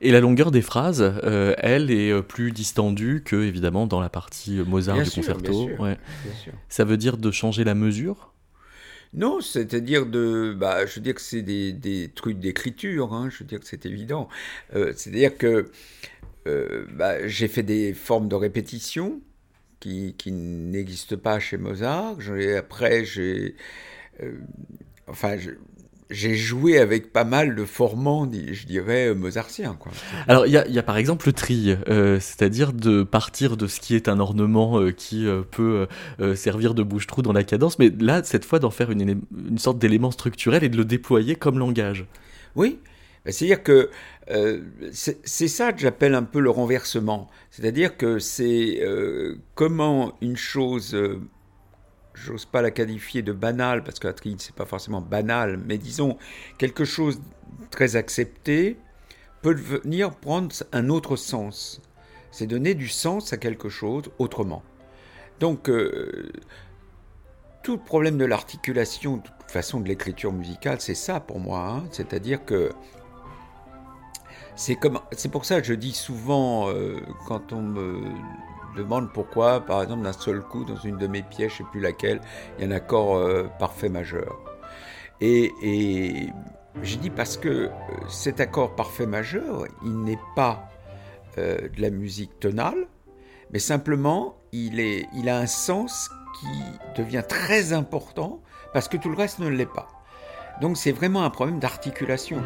Et 0.00 0.10
la 0.10 0.20
longueur 0.20 0.50
des 0.50 0.62
phrases, 0.62 1.02
euh, 1.02 1.54
elle, 1.58 1.90
est 1.90 2.10
euh, 2.10 2.22
plus 2.22 2.52
distendue 2.52 3.22
que 3.24 3.36
évidemment 3.36 3.86
dans 3.86 4.00
la 4.00 4.08
partie 4.08 4.58
Mozart 4.66 5.02
du 5.02 5.10
concerto. 5.10 5.68
Ça 6.68 6.84
veut 6.84 6.96
dire 6.96 7.16
de 7.16 7.30
changer 7.30 7.64
la 7.64 7.74
mesure? 7.74 8.32
Non, 9.12 9.40
c'est-à-dire 9.40 10.06
de, 10.06 10.54
bah, 10.56 10.86
je 10.86 10.94
veux 10.94 11.00
dire 11.00 11.16
que 11.16 11.20
c'est 11.20 11.42
des, 11.42 12.10
trucs 12.14 12.38
d'écriture, 12.38 13.12
hein, 13.12 13.28
je 13.28 13.40
veux 13.40 13.44
dire 13.44 13.58
que 13.58 13.66
c'est 13.66 13.84
évident. 13.84 14.28
c'est-à-dire 14.72 15.36
que 15.36 15.70
bah, 16.46 17.26
j'ai 17.26 17.48
fait 17.48 17.64
des 17.64 17.92
formes 17.92 18.28
de 18.28 18.36
répétition, 18.36 19.20
qui, 19.80 20.14
qui 20.16 20.30
n'existe 20.30 21.16
pas 21.16 21.40
chez 21.40 21.56
Mozart. 21.56 22.16
Après, 22.56 23.04
j'ai. 23.04 23.56
Euh, 24.22 24.32
enfin, 25.08 25.36
j'ai 26.10 26.34
joué 26.34 26.78
avec 26.78 27.12
pas 27.12 27.24
mal 27.24 27.54
de 27.54 27.64
formants, 27.64 28.28
je 28.30 28.66
dirais, 28.66 29.08
euh, 29.08 29.14
mozartiens. 29.14 29.76
Quoi. 29.78 29.92
Alors, 30.26 30.46
il 30.46 30.50
y, 30.50 30.72
y 30.72 30.78
a, 30.78 30.82
par 30.82 30.96
exemple 30.96 31.26
le 31.26 31.32
tri, 31.32 31.76
euh, 31.88 32.18
c'est-à-dire 32.20 32.72
de 32.72 33.04
partir 33.04 33.56
de 33.56 33.66
ce 33.66 33.80
qui 33.80 33.94
est 33.94 34.08
un 34.08 34.18
ornement 34.18 34.90
qui 34.92 35.26
peut 35.50 35.86
servir 36.34 36.74
de 36.74 36.82
bouche-trou 36.82 37.22
dans 37.22 37.32
la 37.32 37.44
cadence, 37.44 37.78
mais 37.78 37.90
là, 38.00 38.22
cette 38.24 38.44
fois, 38.44 38.58
d'en 38.58 38.70
faire 38.70 38.90
une, 38.90 39.22
une 39.48 39.58
sorte 39.58 39.78
d'élément 39.78 40.10
structurel 40.10 40.64
et 40.64 40.68
de 40.68 40.76
le 40.76 40.84
déployer 40.84 41.36
comme 41.36 41.58
langage. 41.58 42.06
Oui, 42.56 42.80
bah, 43.24 43.32
c'est-à-dire 43.32 43.62
que 43.62 43.90
euh, 44.30 44.60
c'est 44.92 45.48
ça 45.48 45.72
que 45.72 45.80
j'appelle 45.80 46.14
un 46.14 46.22
peu 46.22 46.40
le 46.40 46.50
renversement. 46.50 47.28
C'est-à-dire 47.50 47.96
que 47.96 48.18
c'est 48.18 48.78
euh, 48.80 49.36
comment 49.54 50.16
une 50.20 50.36
chose, 50.36 50.94
euh, 50.94 51.20
j'ose 52.14 52.44
pas 52.44 52.62
la 52.62 52.70
qualifier 52.70 53.22
de 53.22 53.32
banale, 53.32 53.82
parce 53.82 53.98
que 53.98 54.06
la 54.06 54.14
ce 54.16 54.34
c'est 54.38 54.54
pas 54.54 54.66
forcément 54.66 55.00
banal, 55.00 55.58
mais 55.66 55.78
disons 55.78 56.16
quelque 56.58 56.84
chose 56.84 57.20
très 57.70 57.96
accepté, 57.96 58.76
peut 59.42 59.54
venir 59.54 60.14
prendre 60.14 60.54
un 60.72 60.88
autre 60.90 61.16
sens. 61.16 61.80
C'est 62.30 62.46
donner 62.46 62.74
du 62.74 62.88
sens 62.88 63.32
à 63.32 63.36
quelque 63.36 63.68
chose 63.68 64.04
autrement. 64.18 64.62
Donc, 65.40 65.70
tout 67.62 67.72
le 67.72 67.82
problème 67.82 68.18
de 68.18 68.24
l'articulation, 68.24 69.16
de 69.16 69.22
toute 69.22 69.50
façon 69.50 69.80
de 69.80 69.88
l'écriture 69.88 70.32
musicale, 70.32 70.80
c'est 70.80 70.94
ça 70.94 71.18
pour 71.18 71.40
moi. 71.40 71.66
Hein. 71.66 71.84
C'est-à-dire 71.90 72.44
que 72.44 72.70
c'est 74.60 75.30
pour 75.30 75.46
ça 75.46 75.58
que 75.62 75.66
je 75.66 75.72
dis 75.72 75.94
souvent 75.94 76.68
euh, 76.68 77.00
quand 77.26 77.54
on 77.54 77.62
me 77.62 78.02
demande 78.76 79.10
pourquoi, 79.10 79.60
par 79.60 79.82
exemple, 79.82 80.02
d'un 80.02 80.12
seul 80.12 80.42
coup, 80.42 80.64
dans 80.64 80.76
une 80.76 80.98
de 80.98 81.06
mes 81.06 81.22
pièces, 81.22 81.52
je 81.52 81.62
ne 81.62 81.66
sais 81.66 81.70
plus 81.72 81.80
laquelle, 81.80 82.20
il 82.58 82.64
y 82.64 82.64
a 82.64 82.68
un 82.68 82.76
accord 82.76 83.16
euh, 83.16 83.48
parfait 83.58 83.88
majeur. 83.88 84.38
Et, 85.22 85.50
j'ai 86.82 86.98
dit 86.98 87.08
parce 87.08 87.38
que 87.38 87.48
euh, 87.48 87.70
cet 88.08 88.38
accord 88.38 88.76
parfait 88.76 89.06
majeur, 89.06 89.64
il 89.82 90.02
n'est 90.02 90.20
pas 90.36 90.68
de 91.36 91.80
la 91.80 91.88
musique 91.88 92.38
tonale, 92.38 92.86
mais 93.50 93.60
simplement 93.60 94.36
il 94.52 95.28
a 95.28 95.38
un 95.38 95.46
sens 95.46 96.10
qui 96.38 97.00
devient 97.00 97.22
très 97.26 97.72
important 97.72 98.42
parce 98.74 98.88
que 98.88 98.98
tout 98.98 99.08
le 99.08 99.16
reste 99.16 99.38
ne 99.38 99.48
l'est 99.48 99.64
pas. 99.64 99.88
Donc 100.60 100.76
c'est 100.76 100.92
vraiment 100.92 101.24
un 101.24 101.30
problème 101.30 101.58
d'articulation. 101.58 102.42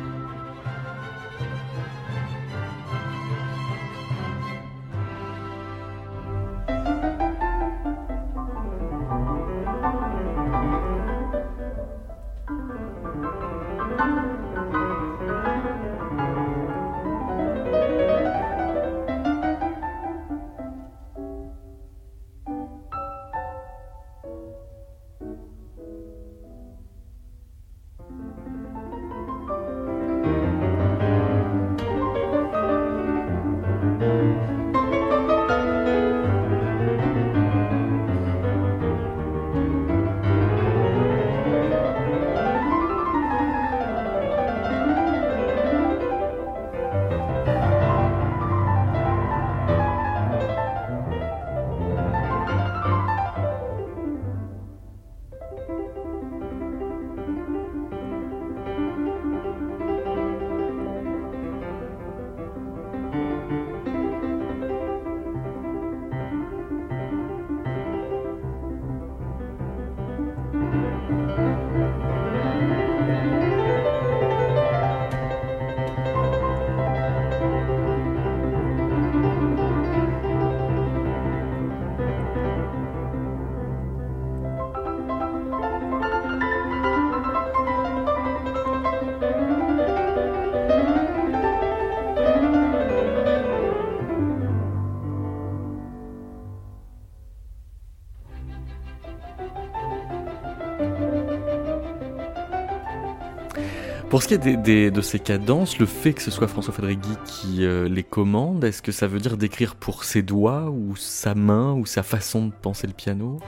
Pour 104.15 104.23
ce 104.23 104.29
qui 104.29 104.35
est 104.35 104.91
de 104.93 105.01
ces 105.01 105.19
cadences, 105.19 105.81
le 105.81 105.87
fait 105.87 106.13
que 106.13 106.23
ce 106.23 106.31
soit 106.31 106.47
François 106.47 106.73
Fedregui 106.73 107.17
qui 107.27 107.65
euh, 107.65 107.89
les 107.89 108.05
commande, 108.05 108.63
est-ce 108.63 108.81
que 108.81 108.93
ça 108.93 109.09
veut 109.09 109.19
dire 109.19 109.37
d'écrire 109.37 109.75
pour 109.75 110.05
ses 110.05 110.23
doigts 110.23 110.71
ou 110.71 110.95
sa 110.95 111.35
main 111.35 111.73
ou 111.73 111.85
sa 111.85 112.05
façon 112.05 112.47
de 112.47 112.53
penser 112.53 112.87
le 112.87 112.93
piano? 112.93 113.41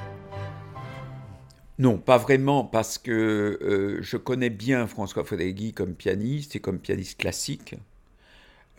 Non, 1.79 1.99
pas 1.99 2.19
vraiment, 2.19 2.65
parce 2.65 2.99
que 2.99 3.13
euh, 3.63 3.99
je 4.03 4.17
connais 4.17 4.51
bien 4.51 4.89
François 4.89 5.23
Fedregui 5.25 5.73
comme 5.73 5.95
pianiste 5.95 6.57
et 6.57 6.59
comme 6.59 6.81
pianiste 6.81 7.21
classique. 7.21 7.77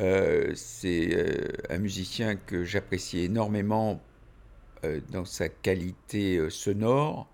Euh, 0.02 0.52
c'est 0.56 1.48
un 1.70 1.78
musicien 1.78 2.36
que 2.36 2.66
j'apprécie 2.66 3.20
énormément 3.20 4.02
dans 5.14 5.24
sa 5.24 5.48
qualité 5.48 6.50
sonore. 6.50 7.30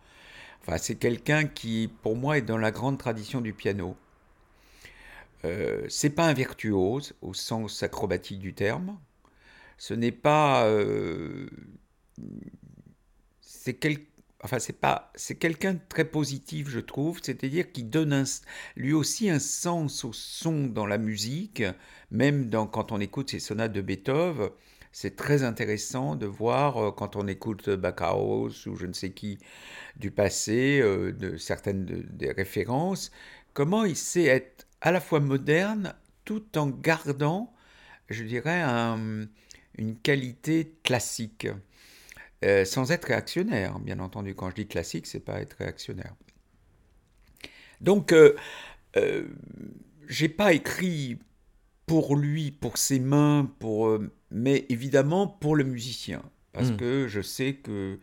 Enfin, 0.61 0.77
c'est 0.77 0.93
quelqu'un 0.93 1.45
qui, 1.45 1.89
pour 2.03 2.15
moi, 2.15 2.37
est 2.37 2.43
dans 2.43 2.59
la 2.59 2.69
grande 2.69 2.99
tradition 2.99 3.41
du 3.41 3.53
piano. 3.53 3.97
Euh, 5.45 5.85
c'est 5.89 6.09
pas 6.09 6.25
un 6.25 6.33
virtuose 6.33 7.13
au 7.21 7.33
sens 7.33 7.83
acrobatique 7.83 8.39
du 8.39 8.53
terme. 8.53 8.99
Ce 9.77 9.93
n'est 9.93 10.11
pas. 10.11 10.65
Euh, 10.67 11.49
c'est 13.41 13.73
quel, 13.73 13.97
enfin 14.41 14.59
c'est 14.59 14.79
pas, 14.79 15.11
c'est 15.15 15.35
quelqu'un 15.35 15.73
de 15.73 15.79
très 15.89 16.05
positif, 16.05 16.69
je 16.69 16.79
trouve. 16.79 17.19
C'est-à-dire 17.21 17.71
qui 17.71 17.83
donne 17.83 18.23
lui 18.75 18.93
aussi 18.93 19.29
un 19.29 19.39
sens 19.39 20.05
au 20.05 20.13
son 20.13 20.67
dans 20.67 20.85
la 20.85 20.97
musique, 20.97 21.63
même 22.11 22.49
quand 22.71 22.91
on 22.91 22.99
écoute 22.99 23.31
ses 23.31 23.39
sonates 23.39 23.73
de 23.73 23.81
Beethoven. 23.81 24.49
C'est 24.95 25.15
très 25.15 25.43
intéressant 25.43 26.15
de 26.15 26.27
voir 26.27 26.77
euh, 26.77 26.91
quand 26.91 27.15
on 27.15 27.27
écoute 27.27 27.69
Bacchaus 27.69 28.67
ou 28.67 28.75
je 28.75 28.85
ne 28.85 28.93
sais 28.93 29.11
qui 29.11 29.39
du 29.95 30.11
passé, 30.11 30.81
de 30.81 31.37
certaines 31.37 31.85
des 31.85 32.31
références, 32.31 33.11
comment 33.53 33.85
il 33.85 33.95
sait 33.95 34.25
être 34.25 34.67
à 34.83 34.91
la 34.91 34.99
fois 34.99 35.19
moderne 35.21 35.95
tout 36.25 36.57
en 36.57 36.67
gardant, 36.67 37.53
je 38.09 38.23
dirais, 38.23 38.61
une 39.77 39.97
qualité 40.03 40.75
classique, 40.83 41.47
euh, 42.45 42.65
sans 42.65 42.91
être 42.91 43.05
réactionnaire, 43.05 43.79
bien 43.79 43.99
entendu. 43.99 44.35
Quand 44.35 44.49
je 44.49 44.55
dis 44.55 44.67
classique, 44.67 45.07
c'est 45.07 45.21
pas 45.21 45.41
être 45.41 45.55
réactionnaire. 45.57 46.13
Donc, 47.79 48.11
euh, 48.11 48.35
euh, 48.97 49.25
j'ai 50.07 50.29
pas 50.29 50.53
écrit 50.53 51.17
pour 51.85 52.15
lui, 52.17 52.51
pour 52.51 52.77
ses 52.77 52.99
mains, 52.99 53.49
pour, 53.59 53.87
euh, 53.87 54.11
mais 54.31 54.65
évidemment 54.67 55.27
pour 55.27 55.55
le 55.55 55.63
musicien, 55.63 56.21
parce 56.51 56.71
hmm. 56.71 56.77
que 56.77 57.07
je 57.07 57.21
sais 57.21 57.55
que 57.55 57.99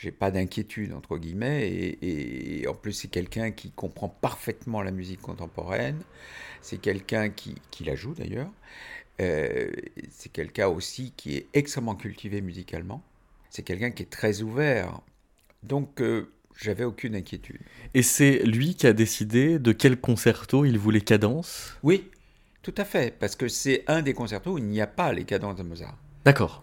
j'ai 0.00 0.10
pas 0.10 0.30
d'inquiétude 0.30 0.94
entre 0.94 1.18
guillemets 1.18 1.96
et, 2.00 2.66
en 2.66 2.74
plus 2.74 2.92
c'est 2.92 3.08
quelqu'un 3.08 3.50
qui 3.50 3.70
comprend 3.70 4.08
parfaitement 4.08 4.82
la 4.82 4.90
musique 4.90 5.20
contemporaine 5.20 6.00
c'est 6.62 6.78
quelqu'un 6.78 7.28
qui, 7.28 7.54
qui, 7.70 7.84
la 7.84 7.94
joue 7.94 8.14
d'ailleurs 8.14 8.50
euh, 9.20 9.70
c'est 10.10 10.32
quelqu'un 10.32 10.68
aussi 10.68 11.12
qui 11.16 11.36
est 11.36 11.48
extrêmement 11.52 11.94
cultivé 11.94 12.40
musicalement 12.40 13.02
c'est 13.50 13.62
quelqu'un 13.62 13.90
qui 13.90 14.02
est 14.04 14.10
très 14.10 14.40
ouvert 14.40 15.00
donc 15.62 16.00
euh, 16.00 16.32
j'avais 16.56 16.84
aucune 16.84 17.14
inquiétude. 17.14 17.60
Et 17.94 18.02
c'est 18.02 18.42
lui 18.44 18.74
qui 18.74 18.86
a 18.86 18.92
décidé 18.92 19.58
de 19.58 19.72
quel 19.72 19.98
concerto 19.98 20.64
il 20.64 20.78
voulait 20.78 21.00
cadence? 21.00 21.76
Oui 21.82 22.10
tout 22.62 22.74
à 22.76 22.84
fait 22.84 23.18
parce 23.18 23.36
que 23.36 23.48
c'est 23.48 23.84
un 23.86 24.02
des 24.02 24.12
concertos 24.12 24.52
où 24.52 24.58
il 24.58 24.64
n'y 24.64 24.82
a 24.82 24.86
pas 24.86 25.12
les 25.12 25.24
cadences 25.24 25.56
de 25.56 25.62
Mozart. 25.62 25.96
D'accord. 26.26 26.60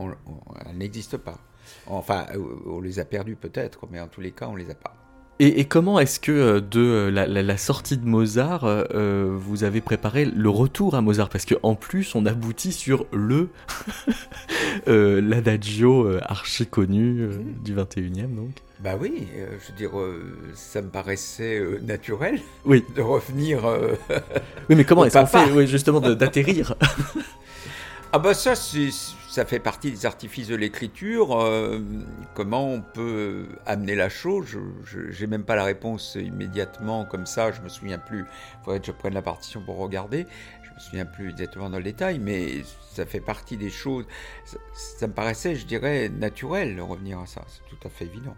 Elles 0.66 0.78
n'existent 0.78 1.18
pas 1.18 1.40
Enfin, 1.88 2.26
euh, 2.34 2.40
on 2.66 2.82
les 2.82 3.00
a 3.00 3.06
perdus 3.06 3.36
peut-être, 3.36 3.88
mais 3.92 4.00
en 4.00 4.08
tous 4.08 4.22
les 4.22 4.32
cas, 4.32 4.48
on 4.48 4.56
les 4.56 4.70
a 4.70 4.76
pas. 4.76 4.94
Et, 5.40 5.66
comment 5.66 6.00
est-ce 6.00 6.20
que 6.20 6.32
euh, 6.32 6.60
de 6.60 6.80
euh, 6.80 7.12
la, 7.12 7.58
sortie 7.58 7.98
de 7.98 8.06
Mozart, 8.06 8.68
vous 8.90 9.64
avez 9.64 9.82
préparé 9.82 10.26
le 10.26 10.50
retour 10.50 10.96
à 10.96 11.02
Mozart? 11.02 11.30
Parce 11.30 11.46
qu'en 11.46 11.76
plus, 11.76 12.16
on 12.16 12.26
aboutit 12.26 12.72
sur 12.72 13.06
le 13.14 13.50
l'adagio 14.88 16.18
archi 16.24 16.66
connu 16.66 17.30
du 17.64 17.76
21e, 17.76 18.36
donc. 18.36 18.52
Bah 18.80 18.94
oui, 19.00 19.28
je 19.36 19.72
veux 19.72 19.78
dire, 19.78 19.92
ça 20.54 20.82
me 20.84 20.90
paraissait 20.90 21.62
naturel 21.82 22.40
oui. 22.66 22.84
de 22.96 23.02
revenir. 23.02 23.64
oui, 24.70 24.76
mais 24.76 24.86
comment 24.86 25.06
est-ce 25.06 25.18
qu'on 25.18 25.26
fait? 25.26 25.68
Justement 25.68 26.00
d'atterrir 26.00 26.76
Ah 28.14 28.20
bah 28.20 28.34
ça, 28.34 28.56
ça 28.56 29.46
fait 29.46 29.60
partie 29.60 29.92
des 29.92 30.06
artifices 30.06 30.48
de 30.48 30.56
l'écriture. 30.56 31.38
Euh, 31.42 31.80
comment 32.36 32.66
on 32.66 32.82
peut 32.82 33.48
amener 33.66 33.96
la 33.96 34.08
chose? 34.08 34.58
Je 34.84 35.20
n'ai 35.20 35.28
même 35.28 35.44
pas 35.44 35.58
la 35.58 35.66
réponse 35.66 36.16
immédiatement 36.16 37.04
comme 37.04 37.26
ça, 37.26 37.52
je 37.52 37.60
me 37.62 37.68
souviens 37.68 37.98
plus. 37.98 38.20
Il 38.22 38.64
faudrait 38.64 38.80
que 38.80 38.86
je 38.86 38.94
prenne 38.94 39.14
la 39.14 39.22
partition 39.22 39.62
pour 39.62 39.78
regarder. 39.78 40.26
Je 40.64 40.70
me 40.74 40.80
souviens 40.80 41.06
plus 41.06 41.32
exactement 41.32 41.70
dans 41.70 41.78
le 41.78 41.84
détail, 41.84 42.18
mais 42.20 42.64
ça 42.94 43.06
fait 43.06 43.20
partie 43.20 43.58
des 43.58 43.70
choses. 43.70 44.06
ça 44.74 45.08
me 45.08 45.14
paraissait, 45.14 45.56
je 45.56 45.66
dirais, 45.66 46.08
naturel 46.08 46.78
de 46.78 46.82
revenir 46.82 47.20
à 47.20 47.26
ça. 47.26 47.44
C'est 47.48 47.68
tout 47.70 47.86
à 47.86 47.90
fait 47.90 48.06
évident. 48.06 48.38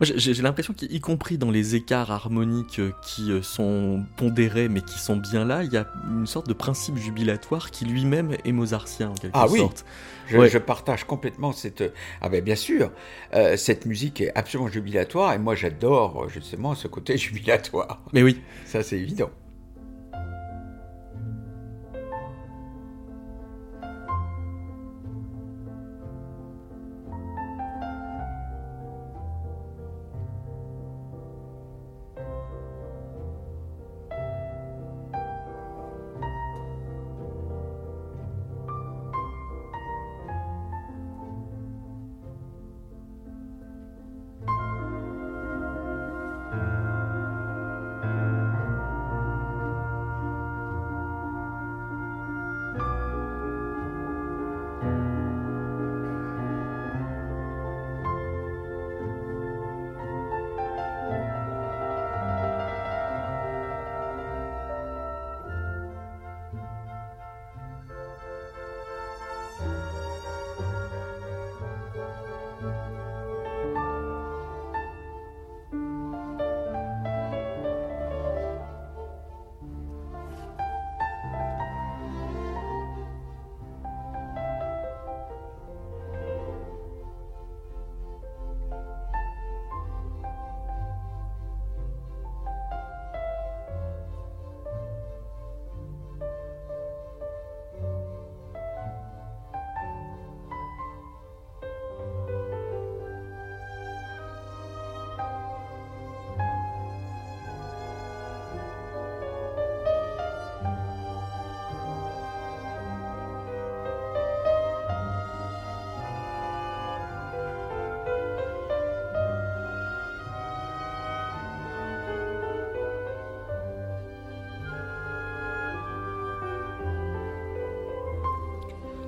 Moi, 0.00 0.16
j'ai 0.16 0.34
l'impression 0.42 0.74
qu'y 0.74 1.00
compris 1.00 1.38
dans 1.38 1.50
les 1.50 1.74
écarts 1.74 2.10
harmoniques 2.10 2.80
euh, 2.80 2.92
qui 3.02 3.30
euh, 3.30 3.42
sont 3.42 4.04
pondérés 4.16 4.68
mais 4.68 4.82
qui 4.82 4.98
sont 4.98 5.16
bien 5.16 5.44
là, 5.44 5.64
il 5.64 5.72
y 5.72 5.76
a 5.76 5.86
une 6.08 6.26
sorte 6.26 6.48
de 6.48 6.52
principe 6.52 6.96
jubilatoire 6.96 7.70
qui 7.70 7.84
lui-même 7.84 8.36
est 8.44 8.52
mozartien 8.52 9.10
en 9.10 9.14
quelque 9.14 9.34
ah, 9.34 9.48
sorte. 9.48 9.84
Oui. 10.32 10.48
Je, 10.50 10.58
partage 10.58 11.04
complètement 11.04 11.52
cette. 11.52 11.84
Ah 12.20 12.28
ben 12.28 12.42
bien 12.42 12.56
sûr, 12.56 12.90
euh, 13.34 13.56
cette 13.56 13.86
musique 13.86 14.20
est 14.20 14.32
absolument 14.34 14.68
jubilatoire 14.68 15.32
et 15.32 15.38
moi 15.38 15.54
j'adore 15.54 16.28
justement 16.28 16.74
ce 16.74 16.88
côté 16.88 17.16
jubilatoire. 17.16 18.02
Mais 18.12 18.22
oui, 18.22 18.40
ça 18.64 18.82
c'est 18.82 18.98
évident. 18.98 19.30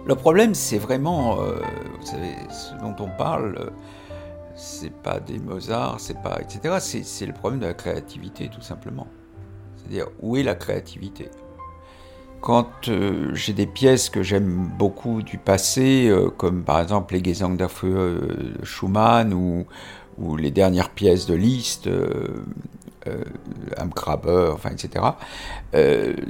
Le 0.09 0.15
problème, 0.15 0.55
c'est 0.55 0.79
vraiment, 0.79 1.43
euh, 1.43 1.61
vous 2.01 2.07
savez, 2.07 2.35
ce 2.49 2.73
dont 2.81 2.97
on 2.99 3.11
parle, 3.11 3.57
euh, 3.59 3.71
c'est 4.57 4.91
pas 4.91 5.21
des 5.21 5.39
Mozart, 5.39 6.01
c'est 6.01 6.23
pas, 6.23 6.41
etc. 6.41 7.03
C'est 7.05 7.27
le 7.27 7.35
problème 7.35 7.61
de 7.61 7.67
la 7.67 7.75
créativité, 7.75 8.49
tout 8.49 8.63
simplement. 8.63 9.07
C'est-à-dire, 9.77 10.07
où 10.21 10.39
est 10.39 10.43
la 10.43 10.55
créativité? 10.55 11.29
Quand 12.41 12.89
euh, 12.89 13.35
j'ai 13.35 13.53
des 13.53 13.67
pièces 13.67 14.09
que 14.09 14.23
j'aime 14.23 14.71
beaucoup 14.79 15.21
du 15.21 15.37
passé, 15.37 16.11
comme 16.39 16.63
par 16.65 16.81
exemple 16.81 17.13
les 17.13 17.23
Gesang 17.23 17.57
dafür 17.59 18.19
de 18.19 18.65
Schumann 18.65 19.35
ou, 19.35 19.67
les 20.37 20.51
dernières 20.51 20.91
pièces 20.91 21.27
de 21.27 21.35
Liszt, 21.35 21.87
euh, 23.09 23.25
Amkraber, 23.79 24.51
enfin, 24.53 24.71
etc., 24.71 25.05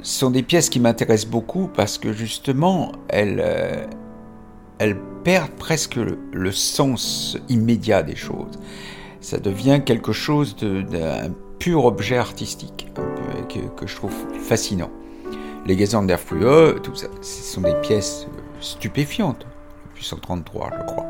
sont 0.03 0.31
des 0.31 0.43
pièces 0.43 0.69
qui 0.69 0.79
m'intéressent 0.79 1.29
beaucoup 1.29 1.69
parce 1.73 1.97
que 1.97 2.11
justement, 2.11 2.91
elles, 3.07 3.87
elles 4.79 4.97
perdent 5.23 5.51
presque 5.51 5.95
le, 5.95 6.51
sens 6.51 7.37
immédiat 7.47 8.03
des 8.03 8.15
choses. 8.15 8.59
Ça 9.21 9.37
devient 9.37 9.81
quelque 9.85 10.11
chose 10.11 10.55
d'un 10.55 11.31
pur 11.59 11.85
objet 11.85 12.17
artistique 12.17 12.87
que, 13.49 13.59
que, 13.59 13.87
je 13.87 13.95
trouve 13.95 14.15
fascinant. 14.41 14.91
Les 15.65 15.77
Gesang 15.77 16.05
der 16.05 16.19
Frühe, 16.19 16.79
tout 16.81 16.95
ça, 16.95 17.07
ce 17.21 17.53
sont 17.53 17.61
des 17.61 17.75
pièces 17.81 18.27
stupéfiantes. 18.61 19.45
133, 20.01 20.69
je 20.77 20.83
crois. 20.85 21.05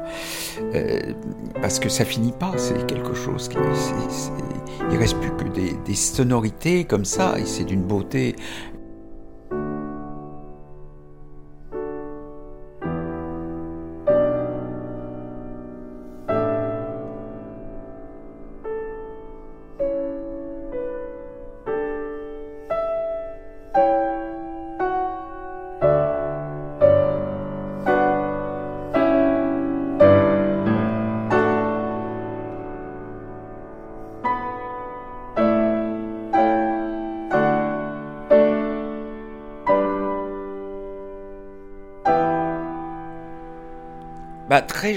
Euh, 0.75 1.13
parce 1.62 1.80
que 1.80 1.89
ça 1.89 2.06
finit 2.06 2.32
pas, 2.32 2.54
c'est 2.58 2.86
quelque 2.88 3.13
chose 3.13 3.47
qui. 3.47 3.58
Est, 3.58 4.32
il 4.91 4.97
reste 4.97 5.17
plus 5.19 5.32
que 5.32 5.49
des, 5.54 5.73
des 5.86 5.95
sonorités 5.95 6.86
comme 6.86 7.06
ça, 7.06 7.38
et 7.38 7.45
c'est 7.45 7.63
d'une 7.63 7.84
beauté 7.84 8.36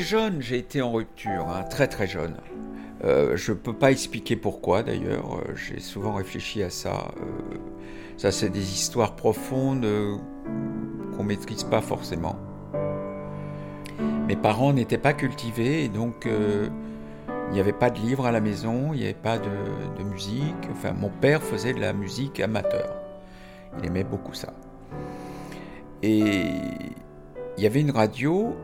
jeune, 0.02 0.40
j'ai 0.42 0.58
été 0.58 0.82
en 0.82 0.92
rupture, 0.92 1.48
hein, 1.48 1.62
très 1.64 1.88
très 1.88 2.06
jeune. 2.06 2.36
Euh, 3.04 3.36
je 3.36 3.52
ne 3.52 3.56
peux 3.56 3.72
pas 3.72 3.90
expliquer 3.90 4.36
pourquoi 4.36 4.82
d'ailleurs, 4.82 5.36
euh, 5.36 5.54
j'ai 5.56 5.80
souvent 5.80 6.14
réfléchi 6.14 6.62
à 6.62 6.70
ça. 6.70 7.12
Euh, 7.16 7.56
ça, 8.16 8.30
c'est 8.30 8.50
des 8.50 8.72
histoires 8.72 9.16
profondes 9.16 9.86
qu'on 11.16 11.24
maîtrise 11.24 11.64
pas 11.64 11.80
forcément. 11.80 12.36
Mes 14.28 14.36
parents 14.36 14.72
n'étaient 14.72 14.98
pas 14.98 15.14
cultivés 15.14 15.84
et 15.84 15.88
donc 15.88 16.28
il 16.28 17.52
n'y 17.52 17.58
avait 17.58 17.72
pas 17.72 17.90
de 17.90 17.98
livres 17.98 18.26
à 18.26 18.30
la 18.30 18.40
maison, 18.40 18.92
il 18.92 18.98
n'y 19.00 19.04
avait 19.04 19.14
pas 19.14 19.38
de, 19.38 20.04
musique. 20.04 20.68
Enfin, 20.70 20.92
mon 20.92 21.08
père 21.08 21.42
faisait 21.42 21.72
de 21.72 21.80
la 21.80 21.92
musique 21.92 22.38
amateur. 22.38 22.94
Il 23.78 23.86
aimait 23.86 24.04
beaucoup 24.04 24.34
ça. 24.34 24.52
Et 26.02 26.44
il 27.56 27.62
y 27.62 27.66
avait 27.66 27.80
une 27.80 27.90
radio 27.90 28.54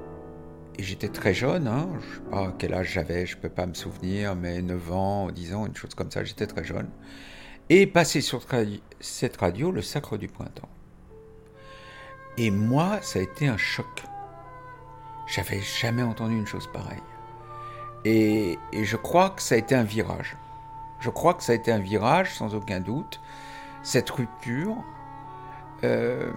et 0.78 0.82
j'étais 0.82 1.08
très 1.08 1.34
jeune, 1.34 1.66
hein, 1.66 1.88
sais 2.00 2.30
pas 2.30 2.54
quel 2.56 2.72
âge 2.72 2.92
j'avais, 2.92 3.26
je 3.26 3.36
peux 3.36 3.48
pas 3.48 3.66
me 3.66 3.74
souvenir, 3.74 4.36
mais 4.36 4.62
9 4.62 4.92
ans, 4.92 5.30
10 5.30 5.54
ans, 5.54 5.66
une 5.66 5.74
chose 5.74 5.94
comme 5.94 6.10
ça, 6.10 6.22
j'étais 6.22 6.46
très 6.46 6.64
jeune. 6.64 6.88
Et 7.68 7.86
passé 7.86 8.20
sur 8.20 8.42
cette 9.00 9.36
radio, 9.36 9.72
le 9.72 9.82
Sacre 9.82 10.16
du 10.16 10.28
Printemps. 10.28 10.68
Et 12.36 12.52
moi, 12.52 13.00
ça 13.02 13.18
a 13.18 13.22
été 13.22 13.48
un 13.48 13.56
choc. 13.56 14.04
J'avais 15.26 15.60
jamais 15.60 16.02
entendu 16.02 16.36
une 16.36 16.46
chose 16.46 16.68
pareille. 16.72 17.02
Et, 18.04 18.56
et, 18.72 18.84
je 18.84 18.96
crois 18.96 19.30
que 19.30 19.42
ça 19.42 19.56
a 19.56 19.58
été 19.58 19.74
un 19.74 19.82
virage. 19.82 20.36
Je 21.00 21.10
crois 21.10 21.34
que 21.34 21.42
ça 21.42 21.52
a 21.52 21.56
été 21.56 21.72
un 21.72 21.80
virage, 21.80 22.32
sans 22.32 22.54
aucun 22.54 22.78
doute. 22.78 23.20
Cette 23.82 24.08
rupture 24.08 24.76
euh, 25.82 26.32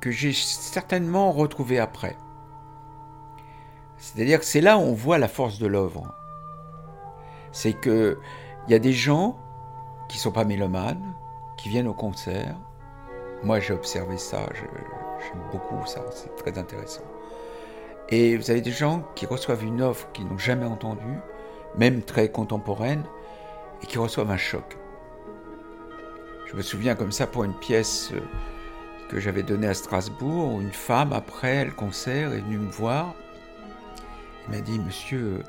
que 0.00 0.12
j'ai 0.12 0.32
certainement 0.32 1.32
retrouvée 1.32 1.80
après. 1.80 2.16
C'est-à-dire 4.00 4.40
que 4.40 4.46
c'est 4.46 4.62
là 4.62 4.78
où 4.78 4.80
on 4.80 4.94
voit 4.94 5.18
la 5.18 5.28
force 5.28 5.58
de 5.58 5.66
l'œuvre. 5.66 6.14
C'est 7.52 7.74
que 7.74 8.18
il 8.66 8.72
y 8.72 8.74
a 8.74 8.78
des 8.78 8.92
gens 8.92 9.38
qui 10.08 10.18
sont 10.18 10.32
pas 10.32 10.44
mélomanes, 10.44 11.14
qui 11.56 11.68
viennent 11.68 11.88
au 11.88 11.94
concert. 11.94 12.56
Moi, 13.42 13.60
j'ai 13.60 13.74
observé 13.74 14.18
ça, 14.18 14.40
j'aime 14.54 15.42
beaucoup 15.52 15.86
ça, 15.86 16.00
c'est 16.10 16.34
très 16.36 16.58
intéressant. 16.58 17.02
Et 18.08 18.36
vous 18.36 18.50
avez 18.50 18.60
des 18.60 18.72
gens 18.72 19.02
qui 19.14 19.26
reçoivent 19.26 19.64
une 19.64 19.82
offre 19.82 20.10
qu'ils 20.12 20.26
n'ont 20.26 20.38
jamais 20.38 20.66
entendue, 20.66 21.18
même 21.76 22.02
très 22.02 22.28
contemporaine, 22.28 23.04
et 23.82 23.86
qui 23.86 23.98
reçoivent 23.98 24.30
un 24.30 24.36
choc. 24.36 24.76
Je 26.46 26.56
me 26.56 26.62
souviens 26.62 26.96
comme 26.96 27.12
ça 27.12 27.26
pour 27.26 27.44
une 27.44 27.54
pièce 27.54 28.12
que 29.08 29.20
j'avais 29.20 29.42
donnée 29.42 29.68
à 29.68 29.74
Strasbourg, 29.74 30.54
où 30.54 30.60
une 30.60 30.72
femme, 30.72 31.12
après 31.12 31.64
le 31.64 31.72
concert, 31.72 32.32
est 32.32 32.40
venue 32.40 32.58
me 32.58 32.70
voir 32.70 33.14
il 34.46 34.56
m'a 34.56 34.60
dit, 34.60 34.78
monsieur, 34.78 35.42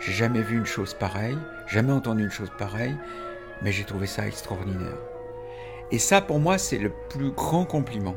j'ai 0.00 0.12
jamais 0.12 0.42
vu 0.42 0.56
une 0.56 0.66
chose 0.66 0.94
pareille, 0.94 1.38
jamais 1.66 1.92
entendu 1.92 2.24
une 2.24 2.30
chose 2.30 2.50
pareille, 2.58 2.96
mais 3.62 3.72
j'ai 3.72 3.84
trouvé 3.84 4.06
ça 4.06 4.26
extraordinaire. 4.26 4.96
Et 5.90 5.98
ça, 5.98 6.20
pour 6.20 6.38
moi, 6.38 6.58
c'est 6.58 6.78
le 6.78 6.92
plus 7.08 7.30
grand 7.30 7.64
compliment. 7.64 8.14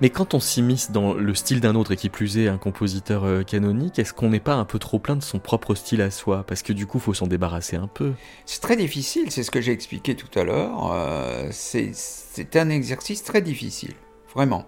Mais 0.00 0.10
quand 0.10 0.34
on 0.34 0.40
s'immisce 0.40 0.90
dans 0.90 1.14
le 1.14 1.34
style 1.34 1.60
d'un 1.60 1.74
autre 1.74 1.92
et 1.92 1.96
qui 1.96 2.08
plus 2.08 2.38
est 2.38 2.48
un 2.48 2.58
compositeur 2.58 3.24
euh, 3.24 3.42
canonique, 3.42 3.98
est-ce 3.98 4.12
qu'on 4.12 4.28
n'est 4.28 4.40
pas 4.40 4.54
un 4.54 4.64
peu 4.64 4.78
trop 4.78 4.98
plein 4.98 5.16
de 5.16 5.22
son 5.22 5.38
propre 5.38 5.74
style 5.74 6.02
à 6.02 6.10
soi? 6.10 6.44
Parce 6.46 6.62
que 6.62 6.72
du 6.72 6.86
coup, 6.86 6.98
il 6.98 7.02
faut 7.02 7.14
s'en 7.14 7.26
débarrasser 7.26 7.76
un 7.76 7.86
peu. 7.86 8.12
C'est 8.44 8.60
très 8.60 8.76
difficile, 8.76 9.30
c'est 9.30 9.42
ce 9.42 9.50
que 9.50 9.60
j'ai 9.60 9.72
expliqué 9.72 10.14
tout 10.14 10.38
à 10.38 10.44
l'heure. 10.44 10.92
Euh, 10.92 11.48
c'est 11.52 12.56
un 12.56 12.68
exercice 12.68 13.22
très 13.22 13.40
difficile, 13.40 13.94
vraiment. 14.34 14.66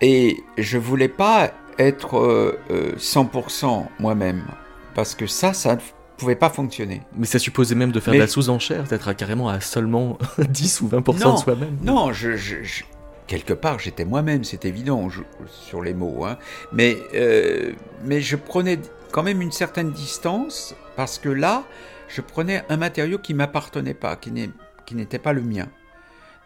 Et 0.00 0.36
je 0.56 0.78
voulais 0.78 1.08
pas 1.08 1.52
être 1.78 2.18
euh, 2.18 2.94
100% 2.96 3.86
moi-même. 3.98 4.44
Parce 4.94 5.14
que 5.14 5.26
ça, 5.26 5.52
ça 5.52 5.76
ne 5.76 5.80
pouvait 6.16 6.36
pas 6.36 6.50
fonctionner. 6.50 7.02
Mais 7.16 7.26
ça 7.26 7.38
supposait 7.38 7.74
même 7.74 7.92
de 7.92 8.00
faire 8.00 8.12
Mais... 8.12 8.18
de 8.18 8.24
la 8.24 8.28
sous-enchère, 8.28 8.84
d'être 8.84 9.12
carrément 9.12 9.48
à 9.48 9.60
seulement 9.60 10.18
10 10.38 10.80
ou 10.82 10.88
20% 10.88 11.20
non, 11.20 11.34
de 11.34 11.38
soi-même. 11.38 11.78
Non, 11.82 12.12
je, 12.12 12.36
je, 12.36 12.62
je, 12.62 12.82
quelque 13.28 13.52
part, 13.52 13.78
j'étais 13.78 14.04
moi-même, 14.04 14.42
c'est 14.42 14.64
évident 14.64 15.08
je, 15.08 15.20
sur 15.46 15.82
les 15.82 15.94
mots. 15.94 16.24
Hein. 16.24 16.38
Mais, 16.72 16.96
euh, 17.14 17.72
mais 18.04 18.20
je 18.20 18.34
prenais 18.34 18.80
quand 19.12 19.22
même 19.22 19.40
une 19.40 19.52
certaine 19.52 19.92
distance, 19.92 20.74
parce 20.96 21.18
que 21.18 21.28
là, 21.28 21.62
je 22.08 22.20
prenais 22.20 22.64
un 22.68 22.76
matériau 22.76 23.18
qui 23.18 23.34
m'appartenait 23.34 23.94
pas, 23.94 24.16
qui 24.16 24.32
n'était 24.94 25.18
pas 25.18 25.32
le 25.32 25.42
mien. 25.42 25.68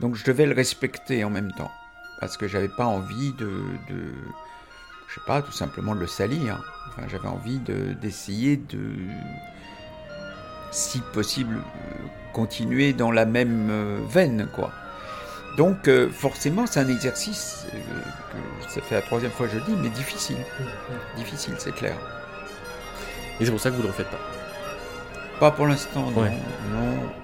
Donc 0.00 0.16
je 0.16 0.24
devais 0.24 0.46
le 0.46 0.54
respecter 0.54 1.24
en 1.24 1.30
même 1.30 1.52
temps, 1.52 1.70
parce 2.20 2.36
que 2.36 2.48
j'avais 2.48 2.68
pas 2.68 2.86
envie 2.86 3.32
de, 3.34 3.62
de 3.88 4.12
je 5.12 5.20
sais 5.20 5.26
pas, 5.26 5.42
tout 5.42 5.52
simplement 5.52 5.94
de 5.94 6.00
le 6.00 6.06
salir. 6.06 6.64
Enfin, 6.88 7.06
j'avais 7.08 7.28
envie 7.28 7.58
d'essayer 7.58 8.56
de, 8.56 8.78
de, 8.78 8.88
si 10.70 11.00
possible, 11.12 11.58
continuer 12.32 12.94
dans 12.94 13.10
la 13.10 13.26
même 13.26 13.68
euh, 13.70 13.98
veine, 14.08 14.48
quoi. 14.54 14.70
Donc, 15.58 15.86
euh, 15.86 16.08
forcément, 16.08 16.66
c'est 16.66 16.80
un 16.80 16.88
exercice 16.88 17.66
euh, 17.74 17.78
que 18.64 18.72
ça 18.72 18.80
fait 18.80 18.94
la 18.94 19.02
troisième 19.02 19.32
fois 19.32 19.46
que 19.46 19.52
je 19.52 19.58
le 19.58 19.64
dis, 19.64 19.76
mais 19.76 19.90
difficile. 19.90 20.38
Difficile, 21.16 21.54
c'est 21.58 21.74
clair. 21.74 21.94
Et 23.38 23.44
c'est 23.44 23.50
pour 23.50 23.60
ça 23.60 23.68
que 23.68 23.74
vous 23.74 23.82
ne 23.82 23.86
le 23.88 23.92
refaites 23.92 24.10
pas? 24.10 24.20
Pas 25.40 25.50
pour 25.50 25.66
l'instant, 25.66 26.10
non. 26.10 26.22
Ouais. 26.22 26.30
non. 26.72 27.21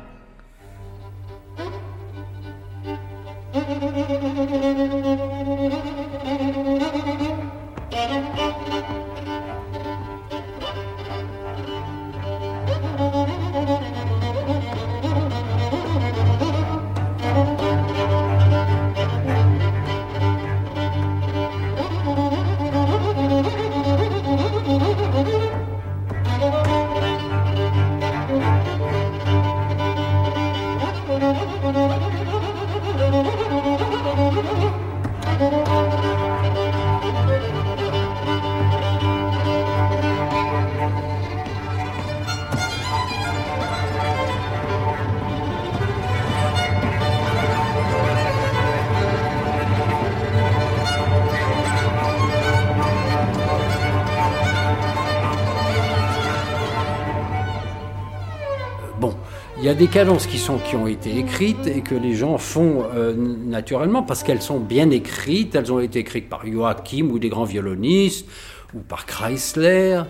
Y 59.69 59.71
a 59.71 59.75
des 59.75 59.89
cadences 59.89 60.27
qui, 60.27 60.39
sont, 60.39 60.57
qui 60.57 60.77
ont 60.77 60.87
été 60.87 61.19
écrites 61.19 61.67
et 61.67 61.83
que 61.83 61.95
les 61.95 62.15
gens 62.15 62.39
font 62.39 62.87
euh, 62.95 63.13
naturellement 63.15 64.03
parce 64.03 64.23
qu'elles 64.23 64.41
sont 64.41 64.61
bien 64.61 64.89
écrites. 64.89 65.55
Elles 65.55 65.71
ont 65.71 65.79
été 65.79 65.99
écrites 65.99 66.31
par 66.31 66.47
Joachim 66.47 67.11
ou 67.11 67.19
des 67.19 67.29
grands 67.29 67.45
violonistes 67.45 68.27
ou 68.75 68.79
par 68.79 69.05
Chrysler. 69.05 70.01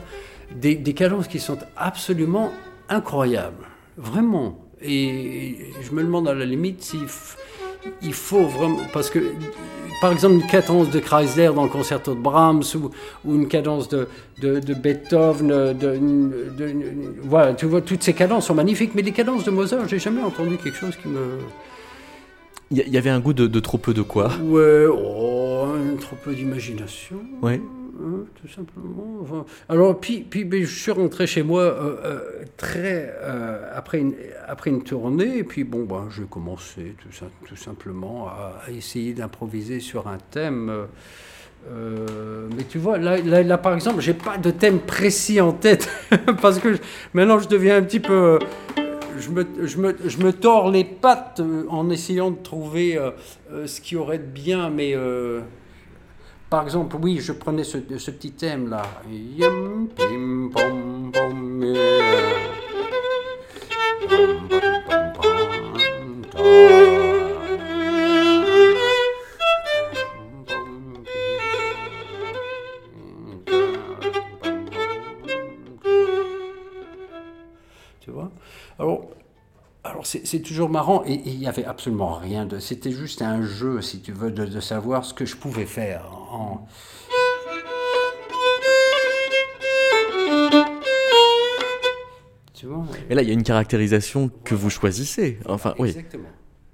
Des, 0.54 0.76
des 0.76 0.94
cadences 0.94 1.26
qui 1.26 1.40
sont 1.40 1.58
absolument 1.76 2.52
incroyables. 2.88 3.66
Vraiment. 3.96 4.64
Et 4.80 5.72
je 5.82 5.90
me 5.90 6.04
demande 6.04 6.28
à 6.28 6.34
la 6.34 6.44
limite 6.44 6.80
s'il 6.84 7.08
il 8.00 8.12
faut 8.12 8.44
vraiment. 8.44 8.78
Parce 8.92 9.10
que, 9.10 9.18
par 10.00 10.12
exemple, 10.12 10.34
une 10.34 10.46
cadence 10.46 10.90
de 10.90 11.00
Chrysler 11.00 11.50
dans 11.54 11.64
le 11.64 11.68
concerto 11.68 12.14
de 12.14 12.20
Brahms 12.20 12.62
ou, 13.24 13.34
une 13.34 13.48
cadence 13.48 13.88
de, 13.88 14.08
de, 14.40 14.74
Beethoven, 14.74 15.48
de, 15.48 16.00
voilà, 17.22 17.54
tu 17.54 17.66
vois, 17.66 17.80
toutes 17.80 18.02
ces 18.02 18.12
cadences 18.12 18.46
sont 18.46 18.54
magnifiques, 18.54 18.94
mais 18.94 19.02
les 19.02 19.12
cadences 19.12 19.44
de 19.44 19.50
Mozart, 19.50 19.88
j'ai 19.88 19.98
jamais 19.98 20.22
entendu 20.22 20.56
quelque 20.56 20.76
chose 20.76 20.96
qui 20.96 21.08
me. 21.08 21.38
Il 22.70 22.76
y, 22.76 22.98
avait 22.98 23.08
un 23.08 23.18
goût 23.18 23.32
de, 23.32 23.60
trop 23.60 23.78
peu 23.78 23.94
de 23.94 24.02
quoi? 24.02 24.30
Ouais, 24.42 24.84
oh, 24.86 25.68
trop 26.00 26.16
peu 26.22 26.34
d'imagination. 26.34 27.16
Ouais. 27.40 27.62
Hein, 28.00 28.26
tout 28.40 28.48
simplement. 28.48 29.44
alors, 29.68 29.98
puis, 29.98 30.26
je 30.32 30.64
suis 30.66 30.92
rentré 30.92 31.26
chez 31.26 31.42
moi 31.42 31.62
euh, 31.62 31.96
euh, 32.04 32.44
euh, 32.76 33.72
après, 33.74 33.98
une, 34.70 34.82
tournée, 34.84 35.38
et 35.38 35.44
puis 35.44 35.64
bon, 35.64 35.84
ben, 35.84 36.08
j'ai 36.14 36.24
commencé 36.24 36.94
tout, 37.46 37.56
simplement 37.56 38.28
à, 38.28 38.70
essayer 38.70 39.14
d'improviser 39.14 39.80
sur 39.80 40.06
un 40.06 40.18
thème. 40.30 40.86
mais 41.68 42.64
tu 42.68 42.78
vois, 42.78 42.98
là, 42.98 43.58
par 43.58 43.74
exemple, 43.74 44.00
j'ai 44.00 44.14
pas 44.14 44.38
de 44.38 44.52
thème 44.52 44.78
précis 44.78 45.40
en 45.40 45.52
tête, 45.52 45.90
parce 46.40 46.60
que 46.60 46.76
maintenant 47.14 47.40
je 47.40 47.48
deviens 47.48 47.78
un 47.78 47.82
petit 47.82 48.00
peu. 48.00 48.38
Je 49.18 49.30
me, 49.30 49.44
je, 49.64 49.78
me, 49.78 49.96
je 50.06 50.18
me, 50.18 50.32
tords 50.32 50.70
les 50.70 50.84
pattes 50.84 51.42
en 51.68 51.90
essayant 51.90 52.30
de 52.30 52.40
trouver 52.40 52.96
ce 53.66 53.80
qui 53.80 53.96
aurait 53.96 54.18
de 54.18 54.22
bien, 54.22 54.70
mais 54.70 54.94
par 56.50 56.64
exemple, 56.64 56.96
oui, 57.00 57.18
je 57.20 57.32
prenais 57.32 57.64
ce, 57.64 57.78
petit 57.78 58.32
thème 58.32 58.76
c'est 80.24 80.40
toujours 80.40 80.70
marrant 80.70 81.02
et 81.04 81.20
il 81.26 81.38
n'y 81.38 81.46
avait 81.46 81.66
absolument 81.66 82.14
rien 82.14 82.46
de. 82.46 82.58
C'était 82.60 82.92
juste 82.92 83.20
un 83.20 83.42
jeu, 83.42 83.82
si 83.82 84.00
tu 84.00 84.12
veux, 84.12 84.30
de, 84.30 84.60
savoir 84.60 85.04
ce 85.04 85.12
que 85.12 85.26
je 85.26 85.36
pouvais 85.36 85.66
faire. 85.66 86.10
En... 86.30 86.66
Tu 92.54 92.66
vois, 92.66 92.86
et 93.10 93.14
là, 93.14 93.22
il 93.22 93.28
y 93.28 93.30
a 93.30 93.34
une 93.34 93.42
caractérisation 93.42 94.30
que 94.44 94.54
vous 94.54 94.70
choisissez. 94.70 95.38
Enfin, 95.46 95.74
oui. 95.78 95.90
Exactement. 95.90 96.28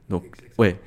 Donc, 0.08 0.24
ouais. 0.58 0.78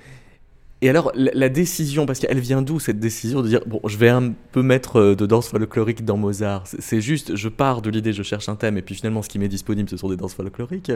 Et 0.82 0.90
alors, 0.90 1.12
la, 1.16 1.50
décision, 1.50 2.06
parce 2.06 2.20
qu'elle 2.20 2.40
vient 2.40 2.62
d'où 2.62 2.80
cette 2.80 3.00
décision 3.00 3.42
de 3.42 3.48
dire, 3.48 3.62
bon, 3.66 3.82
je 3.86 3.98
vais 3.98 4.10
un 4.10 4.34
peu 4.52 4.62
mettre 4.62 5.00
euh, 5.00 5.16
de 5.16 5.26
danse 5.26 5.50
folklorique 5.50 6.06
dans 6.06 6.18
Mozart 6.18 6.66
C'est 6.68 7.02
juste, 7.02 7.36
je 7.36 7.50
pars 7.50 7.82
de 7.82 7.90
l'idée, 7.90 8.14
je 8.14 8.22
cherche 8.22 8.48
un 8.48 8.56
thème, 8.56 8.78
et 8.78 8.84
puis 8.84 8.94
finalement, 8.94 9.24
ce 9.24 9.30
qui 9.30 9.40
m'est 9.40 9.48
disponible, 9.48 9.90
ce 9.90 9.98
sont 9.98 10.10
des 10.10 10.18
danses 10.18 10.36
folkloriques, 10.36 10.92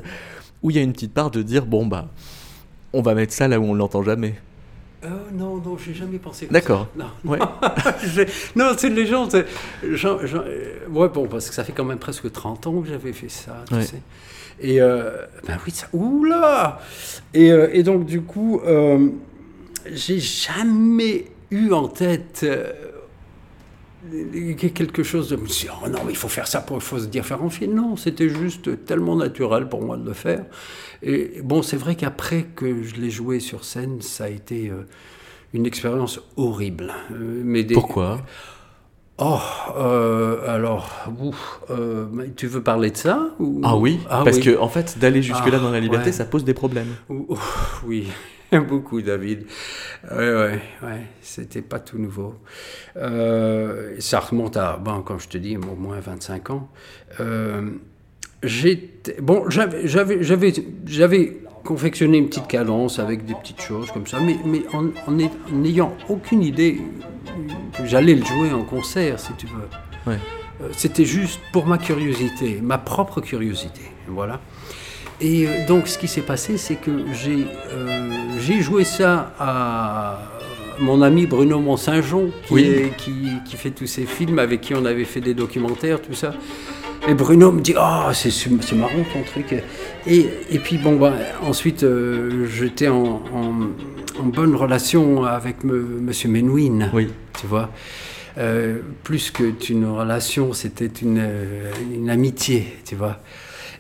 où 0.61 0.69
il 0.69 0.75
y 0.75 0.79
a 0.79 0.83
une 0.83 0.93
petite 0.93 1.13
part 1.13 1.31
de 1.31 1.41
dire, 1.41 1.65
bon, 1.65 1.87
bah, 1.87 2.09
on 2.93 3.01
va 3.01 3.15
mettre 3.15 3.33
ça 3.33 3.47
là 3.47 3.59
où 3.59 3.63
on 3.63 3.73
l'entend 3.73 4.03
jamais. 4.03 4.35
Euh, 5.03 5.09
non, 5.33 5.57
non, 5.57 5.75
j'ai 5.83 5.95
jamais 5.95 6.19
pensé. 6.19 6.47
D'accord. 6.51 6.87
Non, 6.95 7.07
ouais. 7.25 7.39
non, 8.55 8.73
c'est 8.77 8.89
les 8.89 9.07
gens. 9.07 9.27
Genre, 9.83 10.19
euh, 10.23 10.87
ouais, 10.91 11.09
bon, 11.09 11.27
parce 11.27 11.49
que 11.49 11.55
ça 11.55 11.63
fait 11.63 11.73
quand 11.73 11.85
même 11.85 11.97
presque 11.97 12.31
30 12.31 12.67
ans 12.67 12.81
que 12.81 12.87
j'avais 12.87 13.13
fait 13.13 13.29
ça, 13.29 13.63
tu 13.67 13.81
sais. 13.81 14.01
Et 14.59 14.77
ben 14.77 15.57
oui, 15.65 15.71
ça. 15.71 15.87
Oula 15.91 16.79
et, 17.33 17.47
et 17.47 17.81
donc, 17.81 18.05
du 18.05 18.21
coup 18.21 18.61
j'ai 19.91 20.19
jamais 20.19 21.25
eu 21.49 21.71
en 21.71 21.87
tête 21.87 22.41
euh, 22.43 22.71
quelque 24.55 25.03
chose 25.03 25.29
de 25.29 25.35
oh 25.35 25.89
non 25.89 25.99
mais 26.05 26.11
il 26.11 26.17
faut 26.17 26.27
faire 26.27 26.47
ça 26.47 26.61
pour 26.61 26.77
il 26.77 26.81
faut 26.81 26.99
se 26.99 27.05
dire 27.05 27.25
faire 27.25 27.43
en 27.43 27.49
film. 27.49 27.75
Non 27.75 27.95
c'était 27.95 28.29
juste 28.29 28.85
tellement 28.85 29.15
naturel 29.15 29.69
pour 29.69 29.81
moi 29.81 29.97
de 29.97 30.05
le 30.05 30.13
faire. 30.13 30.45
Et 31.03 31.41
bon 31.43 31.61
c'est 31.61 31.77
vrai 31.77 31.95
qu'après 31.95 32.43
que 32.55 32.83
je 32.83 32.95
l'ai 32.95 33.09
joué 33.09 33.39
sur 33.39 33.63
scène 33.63 34.01
ça 34.01 34.25
a 34.25 34.29
été 34.29 34.69
euh, 34.69 34.87
une 35.53 35.65
expérience 35.65 36.19
horrible. 36.37 36.93
Euh, 37.11 37.41
mais 37.43 37.63
pourquoi? 37.63 38.21
Oh, 39.23 39.37
alors, 40.47 40.89
tu 42.35 42.47
veux 42.47 42.63
parler 42.63 42.89
de 42.89 42.97
ça 42.97 43.29
Ah 43.61 43.77
oui, 43.77 43.99
ah 44.09 44.23
parce 44.25 44.39
qu'en 44.39 44.43
que 44.43 44.57
en 44.57 44.67
fait, 44.67 44.97
d'aller 44.97 45.21
jusque-là 45.21 45.57
ah, 45.59 45.63
dans 45.63 45.69
la 45.69 45.79
liberté, 45.79 46.11
ça 46.11 46.25
pose 46.25 46.43
des 46.43 46.55
problèmes. 46.55 46.87
oui, 47.85 48.07
Beaucoup, 48.67 49.01
David. 49.01 49.45
Oui, 50.11 50.17
oui, 50.17 50.59
ouais. 50.83 51.07
C'était 51.21 51.61
pas 51.61 51.79
tout 51.79 51.97
nouveau. 51.97 52.35
Euh, 52.97 53.95
ça 53.99 54.19
remonte 54.19 54.57
à, 54.57 54.77
bon, 54.77 55.01
comme 55.01 55.19
je 55.19 55.29
te 55.29 55.37
dis, 55.37 55.55
au 55.55 55.75
moins 55.75 55.99
25 55.99 56.49
ans. 56.49 56.69
Euh, 57.19 57.69
bon, 59.21 59.45
j'avais 59.49 61.37
confectionné 61.63 62.17
une 62.17 62.27
petite 62.27 62.47
cadence 62.47 62.99
avec 62.99 63.25
des 63.25 63.35
petites 63.35 63.61
choses 63.61 63.91
comme 63.91 64.07
ça, 64.07 64.19
mais, 64.19 64.37
mais 64.45 64.63
en 64.73 65.11
n'ayant 65.51 65.95
aucune 66.09 66.43
idée 66.43 66.81
que 67.77 67.85
j'allais 67.85 68.15
le 68.15 68.25
jouer 68.25 68.51
en 68.51 68.63
concert, 68.63 69.19
si 69.19 69.33
tu 69.37 69.47
veux. 69.47 70.11
Ouais. 70.11 70.19
Euh, 70.61 70.69
c'était 70.73 71.05
juste 71.05 71.39
pour 71.53 71.65
ma 71.67 71.77
curiosité, 71.77 72.59
ma 72.61 72.77
propre 72.77 73.21
curiosité. 73.21 73.81
Voilà. 74.07 74.41
Et 75.21 75.47
euh, 75.47 75.65
donc, 75.67 75.87
ce 75.87 75.97
qui 75.97 76.07
s'est 76.07 76.21
passé, 76.21 76.57
c'est 76.57 76.75
que 76.75 76.91
j'ai 77.13 77.45
j'ai 78.39 78.61
joué 78.61 78.83
ça 78.83 79.33
à 79.39 80.19
mon 80.79 81.01
ami 81.01 81.27
Bruno 81.27 81.59
Mont-Saint-Jean, 81.59 82.29
qui, 82.47 83.27
qui, 83.45 83.55
fait 83.55 83.69
tous 83.71 83.85
ces 83.85 84.05
films, 84.05 84.39
avec 84.39 84.61
qui 84.61 84.73
on 84.73 84.85
avait 84.85 85.05
fait 85.05 85.21
des 85.21 85.33
documentaires, 85.33 86.01
tout 86.01 86.13
ça. 86.13 86.33
Et 87.07 87.13
Bruno 87.13 87.51
me 87.51 87.61
dit 87.61 87.73
Oh, 87.77 88.09
c'est 88.13 88.75
marrant 88.75 89.03
ton 89.13 89.23
truc. 89.23 89.55
Et, 90.07 90.29
et 90.49 90.59
puis, 90.59 90.77
bon, 90.77 90.97
bah, 90.97 91.13
ensuite, 91.43 91.83
euh, 91.83 92.47
j'étais 92.47 92.87
en, 92.87 93.21
en, 93.33 94.23
bonne 94.23 94.55
relation 94.55 95.23
avec 95.23 95.63
Monsieur 95.63 96.29
Menouin, 96.29 96.89
oui. 96.93 97.07
tu 97.39 97.47
vois. 97.47 97.71
Euh, 98.37 98.79
plus 99.03 99.31
qu'une 99.31 99.85
relation, 99.85 100.53
c'était 100.53 100.91
une, 101.01 101.27
une, 101.93 102.09
amitié, 102.09 102.67
tu 102.85 102.95
vois. 102.95 103.19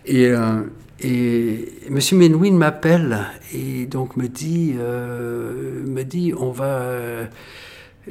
Et, 0.05 0.27
euh, 0.27 0.61
et 1.03 1.69
M. 1.87 1.99
Menouin 2.13 2.51
m'appelle 2.51 3.19
et 3.53 3.85
donc 3.85 4.17
me 4.17 4.27
dit, 4.27 4.75
euh, 4.77 5.83
me 5.85 6.03
dit 6.03 6.33
on 6.37 6.51
va. 6.51 6.65
Euh, 6.65 7.25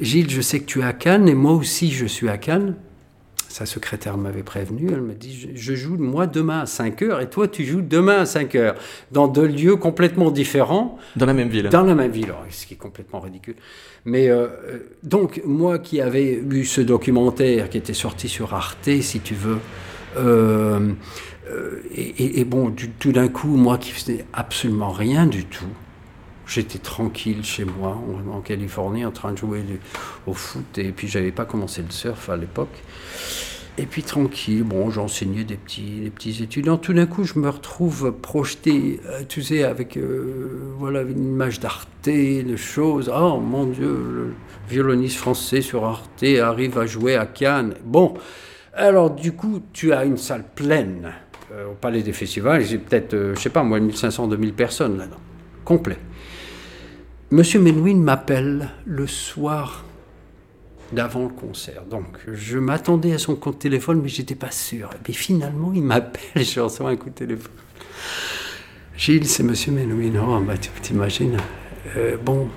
Gilles, 0.01 0.31
je 0.31 0.41
sais 0.41 0.61
que 0.61 0.67
tu 0.67 0.81
es 0.81 0.85
à 0.85 0.93
Cannes 0.93 1.29
et 1.29 1.35
moi 1.35 1.53
aussi 1.53 1.91
je 1.91 2.07
suis 2.07 2.29
à 2.29 2.39
Cannes. 2.39 2.75
Sa 3.49 3.67
secrétaire 3.67 4.17
m'avait 4.17 4.45
prévenu. 4.45 4.89
Elle 4.93 5.03
me 5.03 5.15
dit 5.15 5.51
je, 5.55 5.75
joue 5.75 5.97
moi 5.97 6.29
demain 6.29 6.61
à 6.61 6.67
5 6.67 7.03
heures 7.03 7.21
et 7.21 7.29
toi 7.29 7.49
tu 7.49 7.65
joues 7.65 7.83
demain 7.83 8.21
à 8.21 8.27
5 8.27 8.55
heures 8.55 8.77
dans 9.11 9.27
deux 9.27 9.47
lieux 9.47 9.77
complètement 9.77 10.31
différents. 10.31 10.99
Dans 11.17 11.27
la 11.27 11.35
même 11.35 11.49
ville. 11.49 11.69
Dans 11.69 11.83
la 11.83 11.97
même 11.97 12.13
ville, 12.13 12.33
ce 12.51 12.67
qui 12.67 12.75
est 12.75 12.77
complètement 12.77 13.19
ridicule. 13.19 13.57
Mais 14.05 14.29
euh, 14.29 14.49
donc 15.03 15.43
moi 15.45 15.81
qui 15.81 16.01
avais 16.01 16.41
vu 16.45 16.65
ce 16.65 16.81
documentaire 16.81 17.69
qui 17.69 17.79
était 17.79 17.93
sorti 17.93 18.29
sur 18.29 18.55
Arte, 18.55 19.01
si 19.01 19.21
tu 19.21 19.35
veux. 19.35 19.59
Euh, 21.51 21.83
et, 21.95 22.45
bon, 22.45 22.75
tout 22.99 23.13
d'un 23.13 23.29
coup, 23.29 23.57
moi 23.57 23.79
qui 23.79 23.91
faisais 23.91 24.25
absolument 24.33 24.91
rien 24.91 25.27
du 25.27 25.45
tout, 25.45 25.65
j'étais 26.47 26.79
tranquille 26.79 27.45
chez 27.45 27.65
moi 27.65 28.01
en, 28.33 28.41
Californie 28.41 29.05
en 29.05 29.11
train 29.11 29.33
de 29.33 29.39
jouer 29.39 29.63
au 30.27 30.35
foot 30.35 30.79
et 30.79 30.93
puis 30.93 31.09
j'avais 31.09 31.33
pas 31.33 31.45
commencé 31.45 31.83
le 31.83 31.91
surf 31.91 32.29
à 32.29 32.37
l'époque. 32.37 32.83
Et 33.79 33.87
puis 33.87 34.03
tranquille, 34.03 34.63
bon, 34.63 34.91
j'enseignais 34.91 35.45
des 35.45 35.57
petits, 35.57 36.01
des 36.03 36.11
petits 36.11 36.43
étudiants. 36.43 36.77
Tout 36.77 36.93
d'un 36.93 37.07
coup, 37.07 37.25
je 37.25 37.39
me 37.39 37.49
retrouve 37.49 38.13
projeté, 38.13 39.01
euh, 39.07 39.23
tu 39.27 39.43
sais, 39.43 39.63
avec 39.63 39.97
euh, 39.97 40.73
voilà 40.77 41.03
une 41.03 41.25
image 41.25 41.61
d'Arte, 41.61 41.89
de 42.05 42.57
choses. 42.57 43.11
Oh 43.15 43.39
mon 43.39 43.67
Dieu, 43.67 43.89
le 43.89 44.35
violoniste 44.69 45.17
français 45.17 45.63
sur 45.63 45.85
Arte 45.85 46.25
arrive 46.25 46.79
à 46.79 46.87
jouer 46.87 47.17
à 47.17 47.27
Cannes. 47.27 47.75
Bon, 47.85 48.15
alors 48.75 49.11
du 49.11 49.33
coup, 49.33 49.61
tu 49.73 49.93
as 49.93 50.05
une 50.05 50.19
salle 50.19 50.45
pleine 50.55 51.13
au 51.71 51.75
Palais 51.75 52.03
des 52.03 52.13
Festivals, 52.13 52.65
j'ai 52.65 52.79
peut-être, 52.79 53.15
euh, 53.15 53.35
je 53.35 53.41
sais 53.41 53.51
pas, 53.51 53.63
de 53.63 53.69
1500, 53.69 54.29
2000 54.29 54.55
personnes 54.55 54.99
là-dedans, 54.99 55.21
complet. 55.65 55.99
Monsieur 57.31 57.61
Menouin 57.61 57.97
m'appelle 57.97 58.71
le 58.87 59.07
soir 59.07 59.85
d'avant 60.93 61.23
le 61.23 61.29
concert. 61.29 61.85
Donc, 61.85 62.19
je 62.33 62.59
m'attendais 62.59 63.13
à 63.13 63.19
son 63.19 63.37
compte 63.37 63.59
téléphone, 63.59 64.01
mais 64.03 64.09
j'étais 64.09 64.35
pas 64.35 64.51
sûr. 64.51 64.91
Et 64.95 64.99
puis 65.03 65.15
finalement, 65.15 65.73
il 65.73 65.83
m'appelle, 65.83 66.23
je 66.45 66.61
reçois 66.61 66.91
un 66.91 66.97
coup 66.97 67.11
de 67.11 67.15
téléphone. 67.15 67.53
Gilles, 68.97 69.27
c'est 69.27 69.43
Monsieur 69.43 69.73
Menuhin. 69.73 70.21
Oh, 70.27 70.41
bah, 70.41 70.59
tu 70.59 70.71
t'imagines. 70.83 71.39
Euh, 71.97 72.17
bon, 72.17 72.49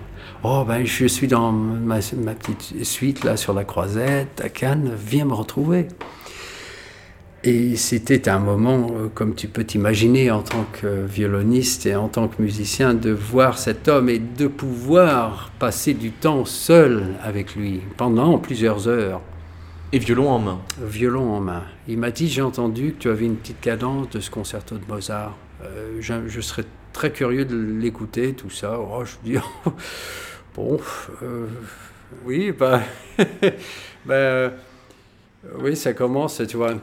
oh, 0.43 0.65
ben, 0.67 0.85
je 0.85 1.05
suis 1.05 1.27
dans 1.27 1.51
ma, 1.51 1.99
petite 1.99 2.83
suite 2.83 3.23
là 3.23 3.37
sur 3.37 3.53
la 3.53 3.63
croisette 3.63 4.41
à 4.43 4.49
Cannes. 4.49 4.91
Viens 4.97 5.25
me 5.25 5.33
retrouver. 5.33 5.87
Et 7.45 7.75
c'était 7.75 8.29
un 8.29 8.39
moment, 8.39 8.87
euh, 8.95 9.09
comme 9.13 9.35
tu 9.35 9.49
peux 9.49 9.65
t'imaginer 9.65 10.31
en 10.31 10.41
tant 10.41 10.65
que 10.71 11.05
violoniste 11.05 11.85
et 11.85 11.93
en 11.93 12.07
tant 12.07 12.29
que 12.29 12.41
musicien, 12.41 12.93
de 12.93 13.11
voir 13.11 13.57
cet 13.57 13.89
homme 13.89 14.07
et 14.07 14.19
de 14.19 14.47
pouvoir 14.47 15.51
passer 15.59 15.93
du 15.93 16.11
temps 16.11 16.45
seul 16.45 17.03
avec 17.21 17.55
lui 17.55 17.81
pendant 17.97 18.37
plusieurs 18.37 18.87
heures. 18.87 19.19
Et 19.91 19.99
violon 19.99 20.29
en 20.29 20.39
main. 20.39 20.61
Violon 20.81 21.33
en 21.33 21.41
main. 21.41 21.63
Il 21.89 21.97
m'a 21.97 22.11
dit, 22.11 22.29
j'ai 22.29 22.41
entendu 22.41 22.93
que 22.93 22.99
tu 22.99 23.09
avais 23.09 23.25
une 23.25 23.35
petite 23.35 23.59
cadence 23.59 24.09
de 24.09 24.21
ce 24.21 24.31
concerto 24.31 24.77
de 24.77 24.85
Mozart. 24.87 25.35
Euh, 25.63 25.97
je, 25.99 26.39
serais 26.39 26.63
très 26.93 27.11
curieux 27.11 27.43
de 27.43 27.57
l'écouter, 27.57 28.33
tout 28.33 28.49
ça. 28.49 28.79
Oh, 28.79 29.03
je 29.03 29.15
dis, 29.21 29.37
bon, 30.55 30.79
euh, 31.21 31.47
oui, 32.23 32.53
bah, 32.57 32.79
bah 34.05 34.51
oui, 35.59 35.75
ça 35.75 35.91
commence, 35.91 36.41
tu 36.47 36.55
vois. 36.55 36.75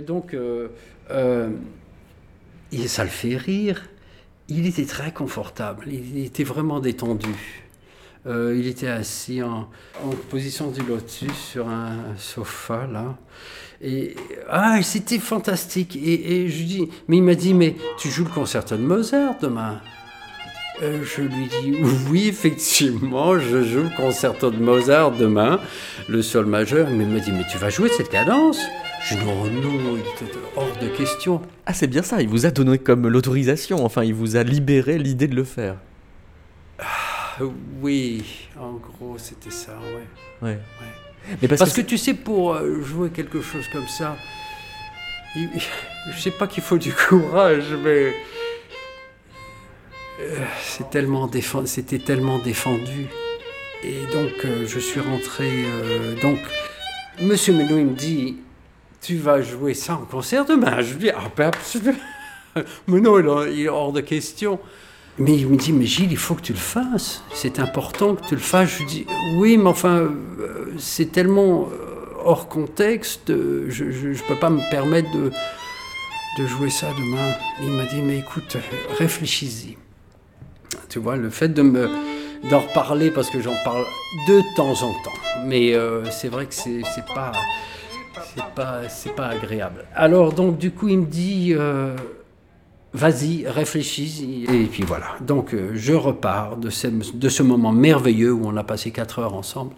Donc, 0.00 0.34
euh, 0.34 0.68
euh, 1.10 1.50
et 2.72 2.88
ça 2.88 3.04
le 3.04 3.10
fait 3.10 3.36
rire. 3.36 3.88
Il 4.48 4.66
était 4.66 4.84
très 4.84 5.12
confortable, 5.12 5.86
il 5.88 6.24
était 6.24 6.44
vraiment 6.44 6.80
détendu. 6.80 7.64
Euh, 8.26 8.56
il 8.58 8.66
était 8.66 8.88
assis 8.88 9.42
en, 9.42 9.68
position 10.30 10.70
du 10.70 10.82
lotus 10.82 11.32
sur 11.32 11.68
un 11.68 12.16
sofa, 12.16 12.86
là. 12.86 13.16
Et 13.80 14.16
ah, 14.48 14.80
c'était 14.82 15.18
fantastique. 15.18 15.96
Et, 15.96 16.42
et, 16.42 16.48
je 16.48 16.64
dis, 16.64 16.88
mais 17.08 17.18
il 17.18 17.22
m'a 17.22 17.34
dit, 17.34 17.54
mais 17.54 17.76
tu 17.98 18.08
joues 18.08 18.24
le 18.24 18.30
concerto 18.30 18.76
de 18.76 18.82
Mozart 18.82 19.36
demain 19.40 19.80
Je 20.80 21.22
lui 21.22 21.46
dis, 21.46 21.76
oui, 22.10 22.28
effectivement, 22.28 23.38
je 23.38 23.62
joue 23.62 23.82
le 23.82 23.96
concerto 23.96 24.50
de 24.50 24.58
Mozart 24.58 25.12
demain, 25.12 25.60
le 26.08 26.22
sol 26.22 26.46
majeur. 26.46 26.88
Mais 26.90 27.04
il 27.04 27.10
m'a 27.10 27.20
dit, 27.20 27.32
mais 27.32 27.46
tu 27.50 27.58
vas 27.58 27.70
jouer 27.70 27.90
cette 27.90 28.08
cadence 28.08 28.60
non, 29.14 29.44
non, 29.48 29.96
il 29.96 30.00
était 30.00 30.38
hors 30.56 30.76
de 30.80 30.88
question. 30.88 31.40
Ah, 31.64 31.72
c'est 31.72 31.86
bien 31.86 32.02
ça, 32.02 32.20
il 32.20 32.28
vous 32.28 32.46
a 32.46 32.50
donné 32.50 32.78
comme 32.78 33.06
l'autorisation, 33.08 33.84
enfin, 33.84 34.02
il 34.04 34.14
vous 34.14 34.36
a 34.36 34.42
libéré 34.42 34.98
l'idée 34.98 35.28
de 35.28 35.36
le 35.36 35.44
faire. 35.44 35.76
Ah, 36.78 37.42
oui, 37.80 38.48
en 38.58 38.72
gros, 38.72 39.16
c'était 39.18 39.50
ça, 39.50 39.72
ouais. 40.42 40.48
Ouais. 40.48 40.58
Mais 41.40 41.48
parce, 41.48 41.72
que, 41.72 41.80
tu 41.80 41.98
sais, 41.98 42.14
pour 42.14 42.54
euh, 42.54 42.82
jouer 42.82 43.10
quelque 43.10 43.40
chose 43.40 43.66
comme 43.72 43.88
ça, 43.88 44.16
je 45.36 46.20
sais 46.20 46.30
pas 46.30 46.46
qu'il 46.46 46.62
faut 46.62 46.78
du 46.78 46.92
courage, 46.92 47.74
mais 47.82 48.14
euh, 50.20 50.44
c'est 50.62 50.88
tellement 50.90 51.30
c'était 51.64 51.98
tellement 51.98 52.38
défendu. 52.38 53.06
Et 53.84 54.00
donc, 54.12 54.32
euh, 54.44 54.66
je 54.66 54.78
suis 54.78 55.00
rentré. 55.00 55.64
donc, 56.22 56.38
Monsieur 57.20 57.54
Melou, 57.54 57.78
il 57.78 57.86
me 57.86 57.94
dit 57.94 58.36
tu 59.06 59.18
vas 59.18 59.40
jouer 59.40 59.74
ça 59.74 59.94
en 59.94 60.04
concert 60.04 60.44
demain. 60.44 60.80
Je 60.80 60.94
lui 60.94 60.98
dis, 60.98 61.10
ah 61.10 61.30
ben 61.36 61.46
absolument. 61.46 61.98
Mais 62.88 63.00
non, 63.00 63.44
il 63.46 63.60
est 63.60 63.68
hors 63.68 63.92
de 63.92 64.00
question. 64.00 64.58
Mais 65.18 65.36
il 65.36 65.46
me 65.46 65.56
dit, 65.56 65.72
mais 65.72 65.86
Gilles, 65.86 66.10
il 66.10 66.18
faut 66.18 66.34
que 66.34 66.42
tu 66.42 66.52
le 66.52 66.58
fasses. 66.58 67.22
C'est 67.32 67.58
important 67.58 68.16
que 68.16 68.26
tu 68.26 68.34
le 68.34 68.40
fasses. 68.40 68.68
Je 68.70 68.78
lui 68.80 68.86
dis, 68.86 69.06
oui, 69.36 69.56
mais 69.56 69.70
enfin, 69.70 70.00
euh, 70.00 70.74
c'est 70.76 71.10
tellement 71.10 71.70
euh, 71.72 72.04
hors 72.22 72.48
contexte, 72.48 73.28
je 73.28 73.84
ne 73.84 74.28
peux 74.28 74.34
pas 74.34 74.50
me 74.50 74.60
permettre 74.70 75.10
de, 75.12 75.30
de 76.38 76.46
jouer 76.46 76.68
ça 76.68 76.88
demain. 76.98 77.32
Il 77.62 77.70
m'a 77.70 77.86
dit, 77.86 78.02
mais 78.02 78.18
écoute, 78.18 78.58
réfléchis-y. 78.98 79.78
Tu 80.90 80.98
vois, 80.98 81.16
le 81.16 81.30
fait 81.30 81.48
de 81.48 81.62
me 81.62 81.88
d'en 82.50 82.60
reparler, 82.60 83.10
parce 83.10 83.30
que 83.30 83.40
j'en 83.40 83.56
parle 83.64 83.86
de 84.28 84.42
temps 84.54 84.82
en 84.82 84.92
temps, 84.92 85.18
mais 85.46 85.74
euh, 85.74 86.04
c'est 86.10 86.28
vrai 86.28 86.44
que 86.44 86.54
c'est 86.54 86.82
pas 87.14 87.32
c'est 88.34 88.54
pas, 88.54 88.88
c'est 88.88 89.14
pas 89.14 89.28
agréable. 89.28 89.84
Alors, 89.94 90.32
donc, 90.32 90.58
du 90.58 90.70
coup, 90.70 90.88
il 90.88 90.98
me 90.98 91.06
dit 91.06 91.52
euh, 91.54 91.96
vas-y, 92.92 93.46
réfléchis. 93.46 94.46
Et 94.48 94.64
puis 94.64 94.82
voilà. 94.82 95.16
Donc, 95.20 95.54
euh, 95.54 95.72
je 95.74 95.92
repars 95.92 96.56
de 96.56 96.70
ce, 96.70 96.88
de 96.88 97.28
ce 97.28 97.42
moment 97.42 97.72
merveilleux 97.72 98.32
où 98.32 98.46
on 98.46 98.56
a 98.56 98.64
passé 98.64 98.90
quatre 98.90 99.18
heures 99.18 99.34
ensemble 99.34 99.72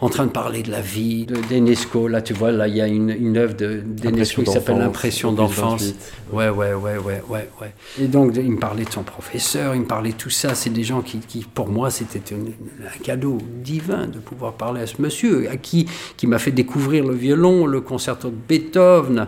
en 0.00 0.08
train 0.08 0.26
de 0.26 0.30
parler 0.30 0.62
de 0.62 0.70
la 0.70 0.80
vie 0.80 1.26
d'Enesco. 1.26 2.08
Là, 2.08 2.22
tu 2.22 2.32
vois, 2.32 2.52
là, 2.52 2.68
il 2.68 2.76
y 2.76 2.80
a 2.80 2.86
une, 2.86 3.10
une 3.10 3.36
œuvre 3.36 3.54
d'Enesco 3.54 4.42
qui 4.42 4.50
s'appelle 4.50 4.78
L'impression 4.78 5.32
d'enfance. 5.32 5.94
Ouais, 6.32 6.48
ouais, 6.48 6.72
ouais, 6.72 6.96
ouais, 6.96 7.22
ouais, 7.28 7.48
ouais. 7.60 7.74
Et 8.00 8.06
donc, 8.06 8.32
il 8.36 8.52
me 8.52 8.58
parlait 8.58 8.84
de 8.84 8.90
son 8.90 9.02
professeur, 9.02 9.74
il 9.74 9.82
me 9.82 9.86
parlait 9.86 10.12
de 10.12 10.16
tout 10.16 10.30
ça. 10.30 10.54
C'est 10.54 10.70
des 10.70 10.84
gens 10.84 11.02
qui, 11.02 11.18
qui 11.18 11.40
pour 11.40 11.68
moi, 11.68 11.90
c'était 11.90 12.22
un 12.34 13.02
cadeau 13.02 13.38
divin 13.62 14.06
de 14.06 14.18
pouvoir 14.18 14.54
parler 14.54 14.82
à 14.82 14.86
ce 14.86 15.02
monsieur, 15.02 15.50
à 15.50 15.56
qui, 15.56 15.86
qui 16.16 16.26
m'a 16.26 16.38
fait 16.38 16.52
découvrir 16.52 17.04
le 17.04 17.14
violon, 17.14 17.66
le 17.66 17.80
concerto 17.82 18.30
de 18.30 18.36
Beethoven. 18.48 19.26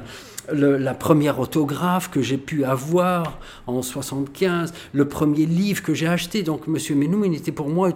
la 0.52 0.94
première 0.94 1.38
autographe 1.38 2.10
que 2.10 2.22
j'ai 2.22 2.38
pu 2.38 2.64
avoir 2.64 3.38
en 3.66 3.82
75, 3.82 4.72
le 4.94 5.06
premier 5.06 5.44
livre 5.44 5.82
que 5.82 5.92
j'ai 5.92 6.08
acheté. 6.08 6.42
Donc, 6.42 6.66
Monsieur 6.66 6.94
Menou, 6.94 7.26
il 7.26 7.34
était 7.34 7.52
pour 7.52 7.68
moi 7.68 7.90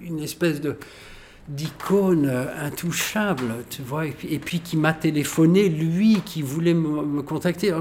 une 0.00 0.20
espèce 0.20 0.60
de, 0.60 0.76
d'icône 1.50 2.30
intouchable, 2.58 3.64
tu 3.68 3.82
vois, 3.82 4.06
et 4.06 4.38
puis, 4.38 4.60
qui 4.60 4.76
m'a 4.76 4.92
téléphoné, 4.92 5.68
lui, 5.68 6.20
qui 6.24 6.42
voulait 6.42 6.74
me, 6.74 7.22
contacter. 7.22 7.72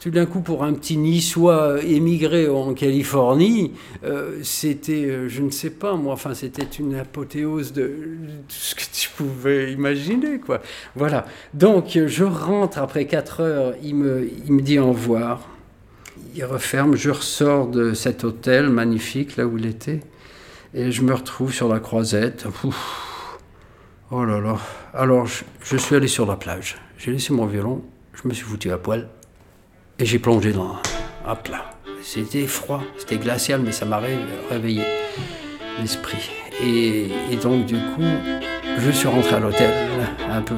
tout 0.00 0.10
d'un 0.10 0.26
coup, 0.26 0.40
pour 0.40 0.64
un 0.64 0.72
petit 0.72 0.96
niçois 0.96 1.82
émigré 1.84 2.48
en 2.48 2.72
Californie, 2.72 3.72
euh, 4.04 4.38
c'était, 4.42 5.04
euh, 5.04 5.28
je 5.28 5.42
ne 5.42 5.50
sais 5.50 5.70
pas, 5.70 5.96
moi, 5.96 6.14
enfin, 6.14 6.32
c'était 6.32 6.62
une 6.78 6.94
apothéose 6.94 7.74
de, 7.74 7.92
ce 8.48 8.74
que 8.74 8.84
tu 8.90 9.10
pouvais 9.10 9.72
imaginer, 9.72 10.38
quoi. 10.38 10.62
Voilà. 10.96 11.26
Donc, 11.52 11.98
je 12.06 12.24
rentre 12.24 12.78
après 12.78 13.06
4 13.06 13.40
heures, 13.40 13.74
il 13.82 13.96
me, 13.96 14.30
il 14.46 14.52
me 14.52 14.62
dit 14.62 14.78
au 14.78 14.92
revoir. 14.92 15.46
Il 16.34 16.44
referme, 16.44 16.96
je 16.96 17.10
ressors 17.10 17.66
de 17.66 17.92
cet 17.92 18.24
hôtel 18.24 18.70
magnifique, 18.70 19.36
là 19.36 19.46
où 19.46 19.58
il 19.58 19.66
était. 19.66 20.00
Et 20.74 20.92
je 20.92 21.02
me 21.02 21.14
retrouve 21.14 21.52
sur 21.52 21.68
la 21.68 21.80
croisette. 21.80 22.46
Oh 24.10 24.24
là 24.24 24.40
là. 24.40 24.56
Alors, 24.94 25.26
je, 25.26 25.76
suis 25.76 25.94
allé 25.94 26.08
sur 26.08 26.24
la 26.24 26.36
plage. 26.36 26.76
J'ai 26.96 27.12
laissé 27.12 27.34
mon 27.34 27.44
violon, 27.44 27.84
je 28.14 28.26
me 28.26 28.32
suis 28.32 28.44
foutu 28.44 28.70
à 28.72 28.78
poil 28.78 29.06
et 29.98 30.06
j'ai 30.06 30.18
plongé 30.18 30.52
dans. 30.52 30.76
Hop 31.26 31.48
là. 31.48 31.70
C'était 32.02 32.46
froid, 32.46 32.82
c'était 32.96 33.18
glacial, 33.18 33.60
mais 33.60 33.72
ça 33.72 33.84
m'a 33.84 34.00
réveillé 34.50 34.82
l'esprit. 35.78 36.30
Et, 36.62 37.10
donc, 37.42 37.66
du 37.66 37.74
coup, 37.74 38.02
je 38.78 38.90
suis 38.90 39.08
rentré 39.08 39.36
à 39.36 39.40
l'hôtel, 39.40 39.70
un 40.30 40.40
peu 40.40 40.54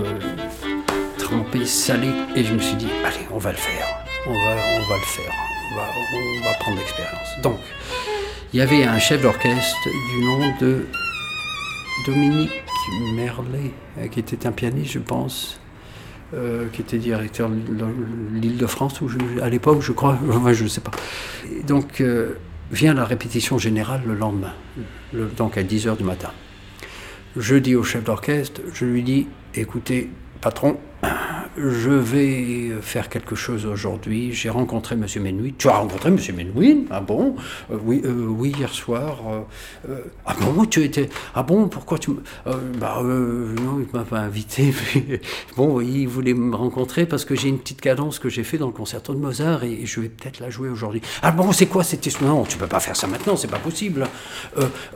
trempé, 1.18 1.66
salé, 1.66 2.08
et 2.36 2.44
je 2.44 2.54
me 2.54 2.60
suis 2.60 2.76
dit, 2.76 2.88
allez, 3.04 3.26
on 3.32 3.38
va 3.38 3.50
le 3.50 3.58
faire. 3.58 3.86
On 4.26 4.32
va, 4.32 4.38
on 4.38 4.88
va 4.88 4.96
le 4.96 5.06
faire. 5.06 5.32
On 5.72 5.76
va, 5.76 5.82
on 6.14 6.44
va 6.44 6.54
prendre 6.60 6.78
l'expérience. 6.78 7.40
Donc, 7.42 7.58
il 8.52 8.58
y 8.58 8.62
avait 8.62 8.84
un 8.84 8.98
chef 8.98 9.22
d'orchestre 9.22 9.88
du 10.14 10.24
nom 10.24 10.40
de 10.60 10.86
Dominique 12.06 12.50
Merlet, 13.14 13.70
euh, 13.98 14.08
qui 14.08 14.20
était 14.20 14.46
un 14.46 14.52
pianiste, 14.52 14.92
je 14.92 14.98
pense, 14.98 15.60
euh, 16.34 16.66
qui 16.72 16.80
était 16.80 16.98
directeur 16.98 17.48
de 17.48 17.56
l'île 18.34 18.56
de 18.56 18.66
France, 18.66 19.00
à 19.40 19.48
l'époque, 19.48 19.80
je 19.82 19.92
crois, 19.92 20.18
je 20.52 20.64
ne 20.64 20.68
sais 20.68 20.80
pas. 20.80 20.90
donc, 21.66 22.00
euh, 22.00 22.34
vient 22.72 22.94
la 22.94 23.04
répétition 23.04 23.58
générale 23.58 24.02
le 24.06 24.14
lendemain, 24.14 24.54
donc 25.36 25.56
à 25.56 25.62
10h 25.62 25.96
du 25.96 26.04
matin. 26.04 26.30
Je 27.36 27.56
dis 27.56 27.76
au 27.76 27.84
chef 27.84 28.04
d'orchestre, 28.04 28.60
je 28.72 28.84
lui 28.84 29.02
dis, 29.02 29.28
écoutez, 29.54 30.10
patron, 30.40 30.78
je 31.68 31.90
vais 31.90 32.80
faire 32.80 33.08
quelque 33.08 33.34
chose 33.34 33.66
aujourd'hui. 33.66 34.32
J'ai 34.32 34.50
rencontré 34.50 34.94
M. 34.94 35.06
Menouin. 35.22 35.50
Tu 35.58 35.68
as 35.68 35.76
rencontré 35.76 36.08
M. 36.08 36.18
Menouin 36.36 36.84
Ah 36.90 37.00
bon? 37.00 37.36
Euh, 37.70 37.76
oui, 37.84 38.00
euh, 38.04 38.26
oui, 38.28 38.52
hier 38.56 38.72
soir. 38.72 39.18
Euh, 39.88 39.98
ah 40.24 40.34
bon, 40.40 40.64
tu 40.64 40.82
étais. 40.82 41.08
Ah 41.34 41.42
bon, 41.42 41.68
pourquoi 41.68 41.98
tu. 41.98 42.12
bah, 42.78 43.00
non, 43.02 43.80
il 43.80 43.88
m'a 43.92 44.04
pas 44.04 44.20
invité. 44.20 44.72
bon, 45.56 45.76
oui, 45.76 46.02
il 46.02 46.08
voulait 46.08 46.34
me 46.34 46.54
rencontrer 46.54 47.06
parce 47.06 47.24
que 47.24 47.34
j'ai 47.34 47.48
une 47.48 47.58
petite 47.58 47.80
cadence 47.80 48.18
que 48.18 48.28
j'ai 48.28 48.44
fait 48.44 48.58
dans 48.58 48.66
le 48.66 48.72
concerto 48.72 49.14
de 49.14 49.18
Mozart 49.18 49.64
et 49.64 49.84
je 49.84 50.00
vais 50.00 50.08
peut-être 50.08 50.40
la 50.40 50.50
jouer 50.50 50.68
aujourd'hui. 50.68 51.02
Ah 51.22 51.32
bon, 51.32 51.52
c'est 51.52 51.66
quoi 51.66 51.84
cette 51.84 52.20
Non, 52.22 52.44
tu 52.44 52.56
peux 52.56 52.66
pas 52.66 52.80
faire 52.80 52.96
ça 52.96 53.06
maintenant, 53.06 53.36
c'est 53.36 53.50
pas 53.50 53.58
possible. 53.58 54.06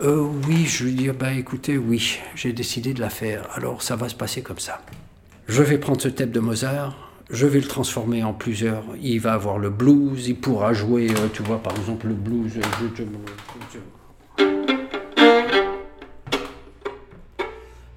oui, 0.02 0.66
je 0.66 0.84
lui 0.84 0.92
dis, 0.92 1.08
bah 1.10 1.32
écoutez, 1.32 1.76
oui, 1.78 2.18
j'ai 2.34 2.52
décidé 2.52 2.94
de 2.94 3.00
la 3.00 3.10
faire. 3.10 3.48
Alors 3.54 3.82
ça 3.82 3.96
va 3.96 4.08
se 4.08 4.14
passer 4.14 4.42
comme 4.42 4.58
ça. 4.58 4.80
Je 5.46 5.62
vais 5.62 5.78
prendre 5.78 6.00
ce 6.00 6.08
thème 6.08 6.30
de 6.30 6.40
Mozart, 6.40 6.96
je 7.30 7.46
vais 7.46 7.60
le 7.60 7.66
transformer 7.68 8.24
en 8.24 8.32
plusieurs. 8.32 8.82
Il 9.02 9.20
va 9.20 9.34
avoir 9.34 9.58
le 9.58 9.70
blues, 9.70 10.26
il 10.26 10.36
pourra 10.36 10.72
jouer, 10.72 11.10
euh, 11.10 11.28
tu 11.32 11.42
vois, 11.42 11.62
par 11.62 11.76
exemple, 11.76 12.06
le 12.08 12.14
blues. 12.14 12.52
euh, 12.56 12.62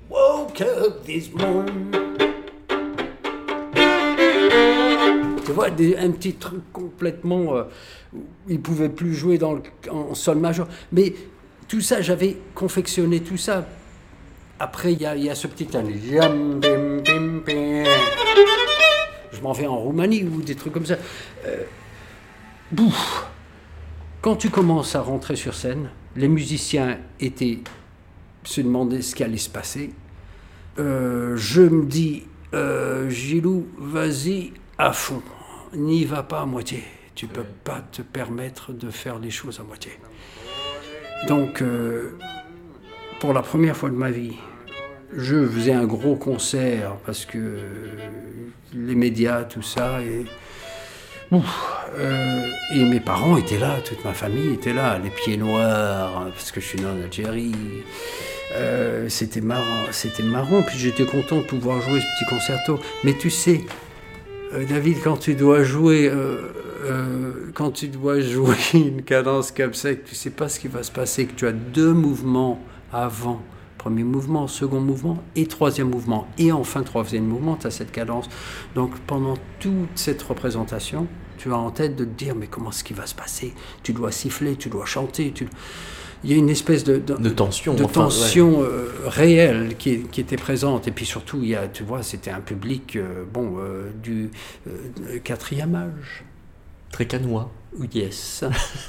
Woke 0.10 0.62
up 0.62 1.04
this 1.06 1.32
morning. 1.34 1.92
Tu 5.46 5.52
vois, 5.54 5.68
un 5.68 6.12
petit 6.12 6.34
truc 6.34 6.62
complètement. 6.74 7.56
euh, 7.56 7.64
il 8.50 8.60
pouvait 8.60 8.90
plus 8.90 9.14
jouer 9.16 9.38
dans 9.38 9.58
en 9.90 10.14
sol 10.14 10.38
majeur. 10.38 10.68
Mais 10.92 11.14
tout 11.68 11.82
ça, 11.82 12.02
j'avais 12.02 12.38
confectionné 12.54 13.22
tout 13.22 13.38
ça. 13.38 13.66
Après, 14.60 14.94
il 14.94 15.02
y 15.02 15.30
a, 15.30 15.36
ce 15.36 15.48
petit. 15.48 15.68
Je 19.32 19.42
m'en 19.42 19.52
vais 19.52 19.68
en 19.68 19.78
Roumanie 19.78 20.24
ou 20.24 20.42
des 20.42 20.56
trucs 20.56 20.74
comme 20.74 20.86
ça. 20.86 20.96
Euh, 21.46 21.64
bouf. 22.72 23.28
Quand 24.22 24.36
tu 24.36 24.50
commences 24.50 24.96
à 24.96 25.02
rentrer 25.02 25.36
sur 25.36 25.54
scène, 25.54 25.90
les 26.16 26.28
musiciens 26.28 26.98
étaient 27.20 27.60
se 28.48 28.62
demandaient 28.62 29.02
ce 29.02 29.16
qui 29.16 29.24
allait 29.24 29.38
se 29.38 29.50
passer. 29.50 29.92
Euh, 30.80 31.36
je 31.36 31.62
me 31.62 31.86
dis, 31.86 32.24
euh, 32.54 33.10
Gilou, 33.10 33.68
vas-y 33.78 34.54
à 34.78 34.94
fond, 34.94 35.22
n'y 35.74 36.06
va 36.06 36.24
pas 36.24 36.42
à 36.42 36.46
moitié. 36.46 36.84
Tu 37.16 37.28
peux 37.28 37.46
pas 37.64 37.82
te 37.92 38.02
permettre 38.02 38.74
de 38.74 38.90
faire 38.90 39.20
les 39.20 39.32
choses 39.32 39.60
à 39.60 39.64
moitié. 39.64 39.92
Donc, 41.28 41.62
euh, 41.62 42.18
pour 43.20 43.34
la 43.34 43.42
première 43.42 43.76
fois 43.76 43.90
de 43.90 43.96
ma 43.96 44.12
vie, 44.12 44.36
je 45.16 45.48
faisais 45.48 45.74
un 45.74 45.86
gros 45.86 46.16
concert 46.16 46.98
parce 47.06 47.26
que 47.26 47.58
les 48.74 48.96
médias, 48.96 49.44
tout 49.44 49.62
ça, 49.62 50.02
et, 50.02 50.26
euh, 51.34 52.48
et 52.74 52.84
mes 52.84 53.00
parents 53.00 53.38
étaient 53.38 53.58
là, 53.58 53.78
toute 53.84 54.04
ma 54.04 54.14
famille 54.14 54.54
était 54.54 54.74
là, 54.74 55.00
les 55.00 55.10
pieds 55.10 55.38
noirs, 55.38 56.28
parce 56.32 56.52
que 56.52 56.62
je 56.62 56.66
suis 56.66 56.80
né 56.80 56.86
en 56.86 57.02
Algérie. 57.02 57.54
Euh, 58.56 59.10
c'était 59.10 59.42
marrant, 59.42 59.86
c'était 59.92 60.24
marrant, 60.24 60.62
puis 60.62 60.78
j'étais 60.78 61.06
content 61.06 61.38
de 61.38 61.44
pouvoir 61.44 61.82
jouer 61.82 62.00
ce 62.00 62.06
petit 62.06 62.30
concerto. 62.30 62.80
Mais 63.04 63.14
tu 63.14 63.30
sais, 63.30 63.62
euh, 64.54 64.66
David, 64.66 64.98
quand 65.04 65.18
tu 65.18 65.36
dois 65.36 65.64
jouer, 65.64 66.12
quand 67.54 67.72
tu 67.72 67.88
dois 67.88 68.20
jouer 68.22 68.56
une 68.74 69.02
cadence 69.02 69.52
comme 69.52 69.74
ça, 69.74 69.94
que 69.96 70.08
tu 70.08 70.16
sais 70.16 70.30
pas 70.30 70.50
ce 70.50 70.60
qui 70.60 70.68
va 70.68 70.84
se 70.84 70.92
passer, 70.92 71.26
que 71.26 71.34
tu 71.34 71.48
as 71.48 71.52
deux 71.52 71.94
mouvements 71.94 72.62
avant, 72.92 73.42
premier 73.78 74.04
mouvement, 74.04 74.48
second 74.48 74.82
mouvement 74.82 75.24
et 75.36 75.46
troisième 75.48 75.90
mouvement, 75.90 76.28
et 76.38 76.52
enfin 76.52 76.84
troisième 76.84 77.26
mouvement, 77.26 77.56
tu 77.56 77.68
as 77.68 77.72
cette 77.72 77.92
cadence. 77.92 78.28
Donc 78.76 78.98
pendant 79.02 79.36
toute 79.60 79.90
cette 79.96 80.22
représentation, 80.22 81.08
tu 81.38 81.52
as 81.54 81.58
en 81.58 81.72
tête 81.72 81.96
de 81.96 82.04
te 82.04 82.10
dire 82.10 82.36
mais 82.36 82.48
comment 82.48 82.72
est-ce 82.72 82.84
qui 82.84 82.94
va 82.94 83.06
se 83.06 83.16
passer? 83.16 83.54
Tu 83.84 83.94
dois 83.94 84.12
siffler, 84.12 84.56
tu 84.56 84.70
dois 84.70 84.86
chanter, 84.86 85.32
tu... 85.32 85.48
il 86.24 86.32
y 86.32 86.34
a 86.34 86.38
une 86.38 86.50
espèce 86.50 86.84
de, 86.84 86.98
de, 86.98 87.16
De 87.16 87.30
tension. 87.30 87.76
de 87.76 87.84
enfin, 87.84 88.02
ouais. 88.02 88.08
tension 88.08 88.62
euh, 88.64 88.90
réelle 89.06 89.76
qui, 89.78 90.02
qui 90.04 90.22
était 90.22 90.36
présente. 90.36 90.88
Et 90.88 90.92
puis 90.92 91.06
surtout, 91.06 91.40
il 91.42 91.50
y 91.50 91.56
a, 91.56 91.68
tu 91.68 91.84
vois, 91.84 92.04
c'était 92.04 92.32
un 92.32 92.42
public 92.42 92.96
euh, 92.96 93.24
bon, 93.32 93.58
euh, 93.60 93.92
du 94.02 94.32
quatrième 95.24 95.76
âge. 95.76 96.24
Très 96.92 97.06
canois. 97.06 97.52
Yes. 97.94 98.44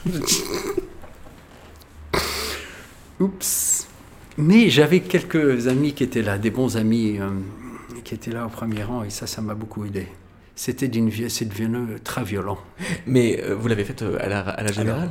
Oups. 3.20 3.87
Mais 4.38 4.70
j'avais 4.70 5.00
quelques 5.00 5.66
amis 5.66 5.92
qui 5.92 6.04
étaient 6.04 6.22
là, 6.22 6.38
des 6.38 6.50
bons 6.50 6.76
amis 6.76 7.18
euh, 7.20 7.28
qui 8.04 8.14
étaient 8.14 8.30
là 8.30 8.46
au 8.46 8.48
premier 8.48 8.84
rang, 8.84 9.02
et 9.02 9.10
ça, 9.10 9.26
ça 9.26 9.42
m'a 9.42 9.54
beaucoup 9.54 9.84
aidé. 9.84 10.06
C'était 10.54 10.88
d'une 10.88 11.08
vie, 11.08 11.28
c'est 11.28 11.44
devenu 11.48 11.98
très 12.02 12.22
violent. 12.24 12.58
Mais 13.06 13.40
euh, 13.42 13.54
vous 13.54 13.68
l'avez 13.68 13.84
faite 13.84 14.02
euh, 14.02 14.16
à 14.20 14.28
la, 14.28 14.40
à 14.40 14.62
la 14.62 14.72
générale? 14.72 15.10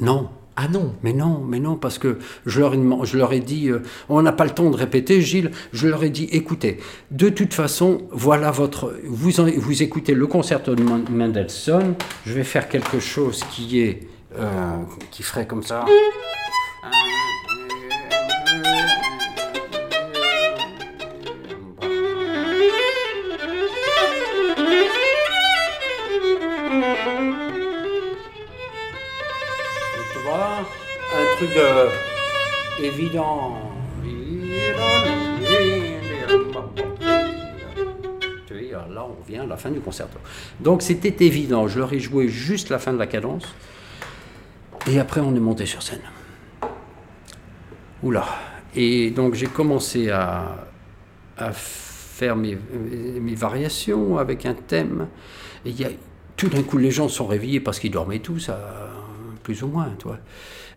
Non, 0.00 0.28
Ah 0.56 0.66
non 0.68 0.94
Mais 1.04 1.12
non, 1.12 1.40
mais 1.48 1.60
non, 1.60 1.76
parce 1.76 1.98
que 1.98 2.18
je 2.46 2.60
leur 2.60 2.74
ai, 2.74 2.76
deman- 2.78 3.04
je 3.04 3.16
leur 3.16 3.32
ai 3.32 3.40
dit, 3.40 3.68
euh, 3.70 3.80
on 4.08 4.22
n'a 4.22 4.32
pas 4.32 4.44
le 4.44 4.50
temps 4.50 4.70
de 4.70 4.76
répéter, 4.76 5.20
Gilles, 5.20 5.50
je 5.72 5.86
leur 5.88 6.02
ai 6.02 6.10
dit, 6.10 6.28
écoutez, 6.32 6.78
de 7.12 7.28
toute 7.28 7.54
façon, 7.54 8.02
voilà 8.10 8.50
votre, 8.50 8.92
vous, 9.04 9.38
en- 9.40 9.50
vous 9.56 9.82
écoutez 9.84 10.14
le 10.14 10.26
concerto 10.26 10.74
de 10.74 10.82
Men- 10.82 11.04
Mendelssohn, 11.10 11.94
je 12.26 12.32
vais 12.32 12.44
faire 12.44 12.68
quelque 12.68 12.98
chose 13.00 13.42
qui 13.52 13.80
est, 13.80 14.08
qui 15.12 15.22
ferait 15.22 15.46
comme 15.46 15.62
ça. 15.62 15.84
Là, 38.88 39.06
on 39.06 39.22
revient 39.22 39.38
à 39.38 39.46
la 39.46 39.56
fin 39.56 39.70
du 39.70 39.80
concerto. 39.80 40.18
Donc 40.60 40.82
c'était 40.82 41.24
évident. 41.24 41.68
Je 41.68 41.78
leur 41.78 41.92
ai 41.92 42.00
joué 42.00 42.28
juste 42.28 42.70
la 42.70 42.78
fin 42.78 42.92
de 42.92 42.98
la 42.98 43.06
cadence. 43.06 43.44
Et 44.86 44.98
après, 44.98 45.20
on 45.20 45.34
est 45.34 45.40
monté 45.40 45.66
sur 45.66 45.82
scène. 45.82 46.02
Oula. 48.02 48.26
Et 48.74 49.10
donc 49.10 49.34
j'ai 49.34 49.46
commencé 49.46 50.10
à, 50.10 50.56
faire 51.52 52.36
mes, 52.36 52.56
variations 53.34 54.18
avec 54.18 54.46
un 54.46 54.54
thème. 54.54 55.08
Et 55.64 55.70
y 55.70 55.84
a, 55.84 55.88
tout 56.36 56.48
d'un 56.48 56.62
coup, 56.62 56.78
les 56.78 56.90
gens 56.90 57.08
sont 57.08 57.26
réveillés 57.26 57.60
parce 57.60 57.78
qu'ils 57.78 57.92
dormaient 57.92 58.18
tous, 58.18 58.48
à, 58.48 58.58
plus 59.42 59.62
ou 59.62 59.68
moins. 59.68 59.90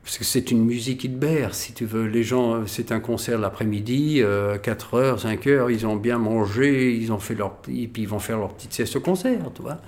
Parce 0.08 0.20
que 0.20 0.24
c'est 0.24 0.52
une 0.52 0.64
musique 0.64 1.02
qui 1.02 1.12
si 1.52 1.74
tu 1.74 1.84
veux. 1.84 2.06
Les 2.06 2.24
gens, 2.24 2.66
c'est 2.66 2.94
un 2.94 3.02
concert 3.02 3.38
l'après-midi, 3.38 4.22
euh, 4.22 4.58
4 4.58 4.94
heures, 4.94 5.20
5 5.20 5.46
heures, 5.48 5.70
ils 5.70 5.86
ont 5.86 5.98
bien 5.98 6.18
mangé, 6.18 6.96
ils 6.96 7.12
ont 7.12 7.20
fait 7.20 7.36
leur, 7.36 7.58
et 7.68 7.90
puis 7.90 8.04
ils 8.04 8.08
vont 8.08 8.20
faire 8.20 8.38
leur 8.38 8.54
petite 8.54 8.72
sieste 8.72 8.96
au 8.96 9.02
concert, 9.02 9.52
tu 9.54 9.64
vois. 9.64 9.80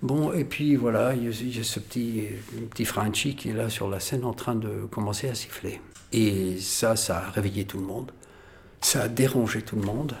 Bon, 0.00 0.32
et 0.32 0.44
puis 0.44 0.76
voilà, 0.76 1.14
il 1.16 1.24
y 1.24 1.56
y 1.56 1.58
a 1.58 1.64
ce 1.64 1.80
petit, 1.80 2.22
petit 2.70 2.84
Franchi 2.84 3.34
qui 3.34 3.48
est 3.48 3.52
là 3.52 3.68
sur 3.68 3.90
la 3.90 3.98
scène 3.98 4.24
en 4.24 4.32
train 4.32 4.54
de 4.54 4.86
commencer 4.88 5.28
à 5.28 5.34
siffler. 5.34 5.80
Et 6.12 6.58
ça, 6.60 6.94
ça 6.94 7.16
a 7.26 7.30
réveillé 7.30 7.64
tout 7.64 7.78
le 7.78 7.84
monde. 7.84 8.12
Ça 8.80 9.02
a 9.02 9.08
dérangé 9.08 9.62
tout 9.62 9.74
le 9.74 9.82
monde. 9.82 10.14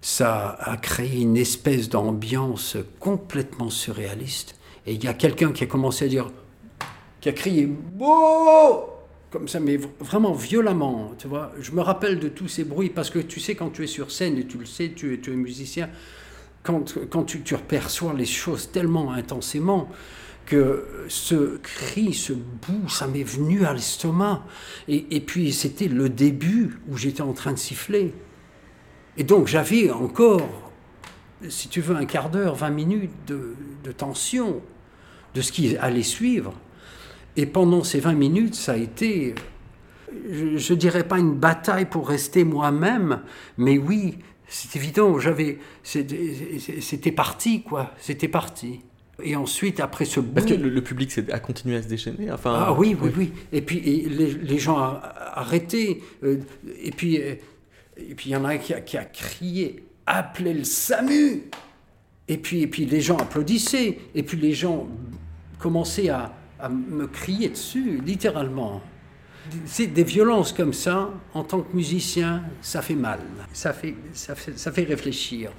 Ça 0.00 0.56
a 0.58 0.78
créé 0.78 1.20
une 1.20 1.36
espèce 1.36 1.90
d'ambiance 1.90 2.78
complètement 3.00 3.68
surréaliste. 3.68 4.54
Et 4.86 4.94
il 4.94 5.04
y 5.04 5.08
a 5.08 5.14
quelqu'un 5.14 5.52
qui 5.52 5.62
a 5.62 5.66
commencé 5.66 6.06
à 6.06 6.08
dire, 6.08 6.30
qui 7.22 7.28
a 7.28 7.32
crié 7.32 7.66
Beau 7.66 8.90
Comme 9.30 9.48
ça, 9.48 9.60
mais 9.60 9.78
vraiment 10.00 10.32
violemment, 10.32 11.12
tu 11.16 11.28
vois. 11.28 11.52
Je 11.58 11.70
me 11.70 11.80
rappelle 11.80 12.18
de 12.18 12.28
tous 12.28 12.48
ces 12.48 12.64
bruits 12.64 12.90
parce 12.90 13.08
que 13.08 13.20
tu 13.20 13.40
sais, 13.40 13.54
quand 13.54 13.70
tu 13.70 13.84
es 13.84 13.86
sur 13.86 14.10
scène, 14.10 14.36
et 14.36 14.44
tu 14.44 14.58
le 14.58 14.66
sais, 14.66 14.92
tu 14.94 15.14
es, 15.14 15.18
tu 15.20 15.32
es 15.32 15.36
musicien, 15.36 15.88
quand, 16.62 16.98
quand 17.08 17.22
tu, 17.22 17.40
tu 17.42 17.56
perçois 17.56 18.12
les 18.12 18.26
choses 18.26 18.70
tellement 18.70 19.12
intensément 19.12 19.88
que 20.44 20.84
ce 21.08 21.58
cri, 21.58 22.12
ce 22.12 22.32
bout, 22.32 22.88
ça 22.88 23.06
m'est 23.06 23.22
venu 23.22 23.64
à 23.64 23.72
l'estomac. 23.72 24.44
Et, 24.88 25.16
et 25.16 25.20
puis 25.20 25.52
c'était 25.52 25.88
le 25.88 26.08
début 26.08 26.80
où 26.88 26.96
j'étais 26.96 27.22
en 27.22 27.32
train 27.32 27.52
de 27.52 27.58
siffler. 27.58 28.12
Et 29.16 29.22
donc 29.22 29.46
j'avais 29.46 29.92
encore, 29.92 30.72
si 31.48 31.68
tu 31.68 31.80
veux, 31.80 31.94
un 31.94 32.04
quart 32.04 32.30
d'heure, 32.30 32.56
20 32.56 32.70
minutes 32.70 33.12
de, 33.28 33.54
de 33.84 33.92
tension 33.92 34.60
de 35.36 35.40
ce 35.40 35.52
qui 35.52 35.76
allait 35.76 36.02
suivre. 36.02 36.52
Et 37.36 37.46
pendant 37.46 37.82
ces 37.84 38.00
20 38.00 38.12
minutes, 38.14 38.54
ça 38.54 38.72
a 38.72 38.76
été, 38.76 39.34
je 40.30 40.72
ne 40.72 40.78
dirais 40.78 41.04
pas 41.04 41.18
une 41.18 41.34
bataille 41.34 41.86
pour 41.86 42.08
rester 42.08 42.44
moi-même, 42.44 43.20
mais 43.56 43.78
oui, 43.78 44.18
c'est 44.48 44.76
évident, 44.76 45.18
j'avais, 45.18 45.58
c'était 45.82 47.12
parti, 47.12 47.62
quoi, 47.62 47.92
c'était 47.98 48.28
parti. 48.28 48.80
Et 49.22 49.36
ensuite, 49.36 49.78
après 49.80 50.04
ce 50.04 50.20
Parce 50.20 50.46
que 50.46 50.54
le, 50.54 50.68
le 50.68 50.82
public 50.82 51.12
a 51.30 51.38
continué 51.38 51.76
à 51.76 51.82
se 51.82 51.88
déchaîner. 51.88 52.32
Enfin, 52.32 52.54
ah 52.66 52.72
oui, 52.72 52.96
oui, 53.00 53.10
oui. 53.16 53.32
Et 53.52 53.60
puis 53.62 53.78
et 53.78 54.08
les, 54.08 54.32
les 54.32 54.58
gens 54.58 54.78
a- 54.78 55.00
a- 55.04 55.40
arrêté. 55.40 56.02
euh, 56.24 56.38
et 56.82 56.90
puis 56.90 57.18
euh, 57.20 57.34
et 57.98 58.14
puis 58.14 58.30
il 58.30 58.32
y 58.32 58.36
en 58.36 58.44
a 58.44 58.48
un 58.54 58.58
qui 58.58 58.72
a, 58.74 58.80
qui 58.80 58.96
a 58.96 59.04
crié 59.04 59.84
appelez 60.06 60.54
le 60.54 60.64
SAMU. 60.64 61.42
Et 62.26 62.38
puis 62.38 62.62
et 62.62 62.66
puis 62.66 62.84
les 62.86 63.00
gens 63.02 63.16
applaudissaient. 63.18 63.98
Et 64.14 64.22
puis 64.22 64.38
les 64.38 64.54
gens 64.54 64.88
commençaient 65.60 66.08
à, 66.08 66.32
à 66.62 66.68
me 66.68 67.06
crier 67.08 67.48
dessus, 67.48 68.00
littéralement. 68.04 68.80
C'est 69.66 69.88
des 69.88 70.04
violences 70.04 70.52
comme 70.52 70.72
ça, 70.72 71.10
en 71.34 71.42
tant 71.42 71.60
que 71.60 71.76
musicien, 71.76 72.44
ça 72.62 72.80
fait 72.80 72.94
mal. 72.94 73.18
Ça 73.52 73.72
fait, 73.72 73.96
ça 74.14 74.36
fait, 74.36 74.56
ça 74.56 74.70
fait 74.70 74.84
réfléchir. 74.84 75.50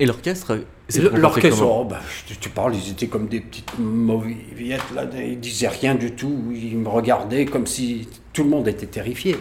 Et 0.00 0.06
l'orchestre 0.06 0.64
L'orchestre, 1.12 1.60
comment 1.60 1.82
oh, 1.82 1.84
bah, 1.84 2.00
tu 2.40 2.48
parles, 2.48 2.74
ils 2.74 2.90
étaient 2.90 3.06
comme 3.06 3.28
des 3.28 3.40
petites 3.40 3.78
mauviettes, 3.78 4.82
là, 4.92 5.04
ils 5.14 5.38
disaient 5.38 5.68
rien 5.68 5.94
du 5.94 6.12
tout, 6.12 6.50
ils 6.52 6.76
me 6.78 6.88
regardaient 6.88 7.44
comme 7.44 7.66
si 7.66 8.08
tout 8.32 8.42
le 8.42 8.48
monde 8.48 8.66
était 8.66 8.86
terrifié. 8.86 9.36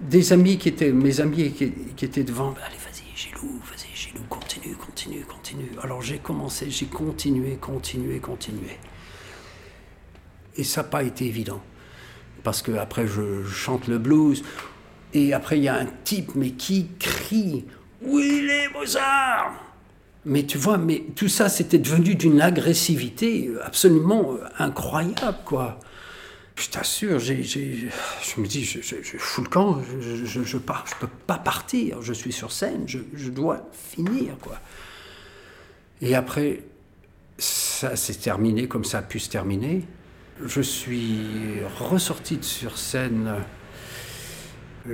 Des 0.00 0.32
amis 0.32 0.56
qui 0.56 0.70
étaient, 0.70 0.92
mes 0.92 1.20
amis 1.20 1.52
qui, 1.52 1.72
qui 1.96 2.04
étaient 2.04 2.24
devant, 2.24 2.52
bah, 2.52 2.60
allez 2.66 2.76
vas-y 2.76 3.14
Gilou, 3.14 3.60
vas-y, 3.68 3.87
Continue, 4.28 4.74
continue, 4.74 5.24
continue. 5.24 5.70
Alors 5.82 6.02
j'ai 6.02 6.18
commencé, 6.18 6.70
j'ai 6.70 6.86
continué, 6.86 7.56
continué, 7.56 8.18
continué. 8.18 8.78
Et 10.56 10.64
ça 10.64 10.82
n'a 10.82 10.88
pas 10.88 11.02
été 11.02 11.26
évident. 11.26 11.60
Parce 12.42 12.62
que 12.62 12.72
après, 12.72 13.06
je 13.06 13.44
chante 13.44 13.88
le 13.88 13.98
blues. 13.98 14.42
Et 15.14 15.32
après, 15.32 15.58
il 15.58 15.64
y 15.64 15.68
a 15.68 15.76
un 15.76 15.86
type, 16.04 16.34
mais 16.34 16.50
qui 16.50 16.88
crie 16.98 17.64
Oui, 18.02 18.46
les 18.46 18.68
Mozart 18.72 19.54
Mais 20.24 20.44
tu 20.44 20.58
vois, 20.58 20.78
mais 20.78 21.04
tout 21.16 21.28
ça, 21.28 21.48
c'était 21.48 21.78
devenu 21.78 22.14
d'une 22.14 22.40
agressivité 22.40 23.50
absolument 23.64 24.36
incroyable, 24.58 25.38
quoi. 25.44 25.80
Je 26.58 26.70
t'assure, 26.70 27.20
je 27.20 27.34
me 27.34 28.46
dis, 28.46 28.64
je, 28.64 28.82
je, 28.82 28.96
je 29.00 29.16
fous 29.16 29.42
le 29.42 29.48
camp, 29.48 29.80
je, 30.00 30.42
je, 30.42 30.56
peux 30.56 31.06
pas 31.26 31.38
partir, 31.38 32.02
je 32.02 32.12
suis 32.12 32.32
sur 32.32 32.50
scène, 32.50 32.84
je, 32.86 33.30
dois 33.30 33.68
finir, 33.72 34.36
quoi. 34.40 34.58
Et 36.02 36.16
après, 36.16 36.64
ça 37.38 37.94
s'est 37.94 38.14
terminé 38.14 38.66
comme 38.66 38.84
ça 38.84 38.98
a 38.98 39.02
pu 39.02 39.20
se 39.20 39.30
terminer. 39.30 39.84
Je 40.44 40.60
suis 40.60 41.60
ressorti 41.78 42.38
de 42.38 42.44
sur 42.44 42.76
scène, 42.76 43.36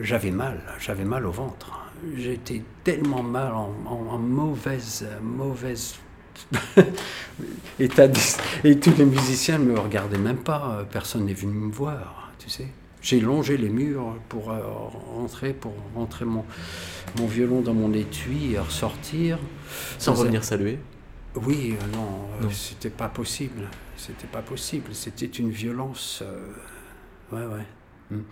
j'avais 0.03 0.33
mal, 0.33 0.61
j'avais 0.81 1.05
mal 1.05 1.25
au 1.25 1.33
ventre. 1.33 1.81
J'étais 2.15 2.63
tellement 2.83 3.23
mal, 3.23 3.55
en, 3.55 3.75
en, 3.87 4.09
en 4.11 4.19
mauvaise, 4.19 5.07
mauvaise 5.23 5.95
et 7.79 7.89
tous 7.89 8.95
les 8.97 9.05
musiciens 9.05 9.59
ne 9.59 9.65
me 9.65 9.79
regardaient 9.79 10.19
même 10.19 10.39
pas, 10.39 10.87
personne 10.91 11.27
n'est 11.27 11.35
venu 11.35 11.53
me 11.55 11.73
voir, 11.73 12.33
tu 12.39 12.49
sais. 12.51 12.69
J'ai 13.03 13.21
longé 13.21 13.59
les 13.59 13.69
murs 13.69 14.17
pour 14.31 14.51
euh, 14.51 14.63
rentrer, 15.15 15.53
pour 15.53 15.75
rentrer 15.95 16.25
mon, 16.25 16.45
mon 17.19 17.27
violon 17.27 17.61
dans 17.61 17.75
mon 17.75 17.93
étui 17.93 18.53
et 18.53 18.59
ressortir. 18.59 19.39
Sans 19.99 20.15
revenir 20.15 20.43
saluer? 20.43 20.79
Oui, 21.37 21.77
euh, 21.81 21.87
non, 21.93 22.31
euh, 22.43 22.51
c'était 22.51 22.91
pas 22.91 23.09
possible. 23.09 23.69
C'était 23.97 24.27
pas 24.27 24.43
possible. 24.43 24.95
C'était 24.95 25.27
une 25.27 25.51
violence. 25.51 26.23
euh, 26.23 26.53
Ouais, 27.33 27.45
ouais. 27.47 27.67
Mm. 28.11 28.23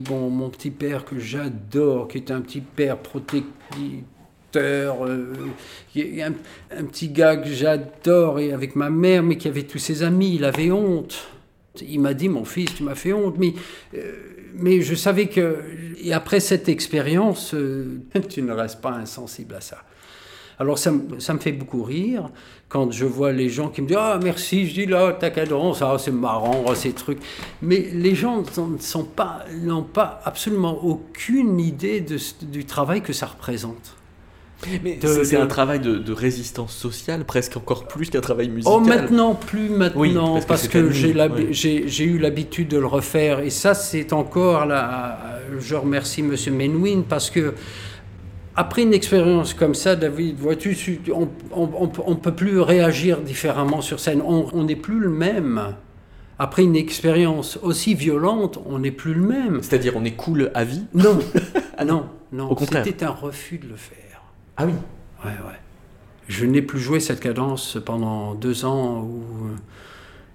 Bon, 0.00 0.30
mon 0.30 0.50
petit 0.50 0.70
père 0.70 1.04
que 1.04 1.18
j'adore, 1.18 2.08
qui 2.08 2.18
est 2.18 2.30
un 2.30 2.40
petit 2.40 2.60
père 2.60 2.98
protecteur, 2.98 3.52
euh, 4.56 5.34
un, 5.96 6.84
petit 6.84 7.08
gars 7.08 7.36
que 7.36 7.50
j'adore, 7.50 8.38
et 8.38 8.52
avec 8.52 8.76
ma 8.76 8.90
mère, 8.90 9.22
mais 9.22 9.36
qui 9.36 9.48
avait 9.48 9.64
tous 9.64 9.78
ses 9.78 10.02
amis, 10.02 10.36
il 10.36 10.44
avait 10.44 10.70
honte. 10.70 11.28
Il 11.82 12.00
m'a 12.00 12.14
dit, 12.14 12.28
mon 12.28 12.44
fils, 12.44 12.74
tu 12.74 12.82
m'as 12.82 12.94
fait 12.94 13.12
honte, 13.12 13.36
mais, 13.38 13.54
euh, 13.94 14.12
mais 14.54 14.80
je 14.82 14.94
savais 14.94 15.26
que, 15.26 15.62
et 16.02 16.12
après 16.12 16.40
cette 16.40 16.68
expérience, 16.68 17.54
euh, 17.54 18.00
tu 18.28 18.42
ne 18.42 18.52
restes 18.52 18.80
pas 18.80 18.92
insensible 18.92 19.54
à 19.54 19.60
ça. 19.60 19.78
Alors 20.58 20.78
ça, 20.78 20.90
ça 21.18 21.34
me 21.34 21.38
fait 21.38 21.52
beaucoup 21.52 21.82
rire 21.82 22.30
quand 22.68 22.90
je 22.90 23.04
vois 23.04 23.30
les 23.30 23.50
gens 23.50 23.68
qui 23.68 23.82
me 23.82 23.86
disent 23.86 23.98
Ah 24.00 24.18
merci, 24.22 24.66
je 24.66 24.74
dis 24.74 24.86
là, 24.86 25.12
ta 25.12 25.30
cadence, 25.30 25.82
ah, 25.82 25.96
c'est 25.98 26.10
marrant, 26.10 26.64
ah, 26.68 26.74
ces 26.74 26.92
trucs. 26.92 27.18
Mais 27.60 27.90
les 27.92 28.14
gens 28.14 28.42
ne 28.42 28.78
sont 28.78 29.04
pas, 29.04 29.44
n'ont 29.60 29.82
pas 29.82 30.20
absolument 30.24 30.82
aucune 30.82 31.60
idée 31.60 32.04
du 32.42 32.64
travail 32.64 33.02
que 33.02 33.12
ça 33.12 33.26
représente. 33.26 33.95
Mais 34.82 34.98
c'est 35.24 35.36
un 35.36 35.46
travail 35.46 35.80
de, 35.80 35.96
de 35.98 36.12
résistance 36.12 36.74
sociale, 36.74 37.24
presque 37.24 37.56
encore 37.56 37.86
plus 37.86 38.08
qu'un 38.10 38.20
travail 38.20 38.48
musical. 38.48 38.74
Oh, 38.76 38.80
maintenant, 38.80 39.34
plus 39.34 39.68
maintenant, 39.68 40.00
Oui, 40.00 40.44
parce 40.48 40.66
que 40.68 40.78
parce 40.78 41.52
j'ai 41.52 42.04
eu 42.04 42.18
l'habitude 42.18 42.68
de 42.68 42.78
le 42.78 42.86
refaire. 42.86 43.40
Et 43.40 43.50
ça, 43.50 43.74
c'est 43.74 44.12
encore 44.12 44.66
là. 44.66 45.18
Je 45.58 45.74
remercie 45.74 46.22
Monsieur 46.22 46.52
Menwin 46.52 47.04
parce 47.04 47.30
que. 47.30 47.54
Après 48.58 48.82
une 48.82 48.94
expérience 48.94 49.52
comme 49.52 49.74
ça, 49.74 49.96
David, 49.96 50.38
vois-tu, 50.38 50.74
tu- 50.74 51.00
on 51.12 51.28
ne 52.08 52.14
peut 52.14 52.34
plus 52.34 52.58
réagir 52.60 53.20
différemment 53.20 53.82
sur 53.82 54.00
scène. 54.00 54.22
On 54.24 54.46
on 54.54 54.64
n'est 54.64 54.76
plus 54.76 54.98
le 54.98 55.10
même. 55.10 55.74
Après 56.38 56.62
une 56.62 56.76
expérience 56.76 57.58
aussi 57.62 57.94
violente, 57.94 58.58
on 58.66 58.78
n'est 58.78 58.90
plus 58.90 59.12
le 59.12 59.20
même. 59.26 59.58
C'est-à-dire, 59.62 59.92
on 59.96 60.04
est 60.06 60.12
cool 60.16 60.50
à 60.54 60.64
vie? 60.64 60.84
Non, 60.94 61.18
non, 61.86 62.06
non. 62.32 62.50
Au 62.50 62.54
contraire. 62.54 62.84
C'était 62.84 63.04
un 63.04 63.10
refus 63.10 63.58
de 63.58 63.68
le 63.68 63.76
faire. 63.76 63.98
Ah 64.56 64.66
oui 64.66 64.72
Ouais, 65.24 65.30
ouais. 65.30 65.58
Je 66.28 66.44
n'ai 66.44 66.62
plus 66.62 66.80
joué 66.80 67.00
cette 67.00 67.20
cadence 67.20 67.78
pendant 67.84 68.34
deux 68.34 68.64
ans 68.64 69.02
où, 69.02 69.22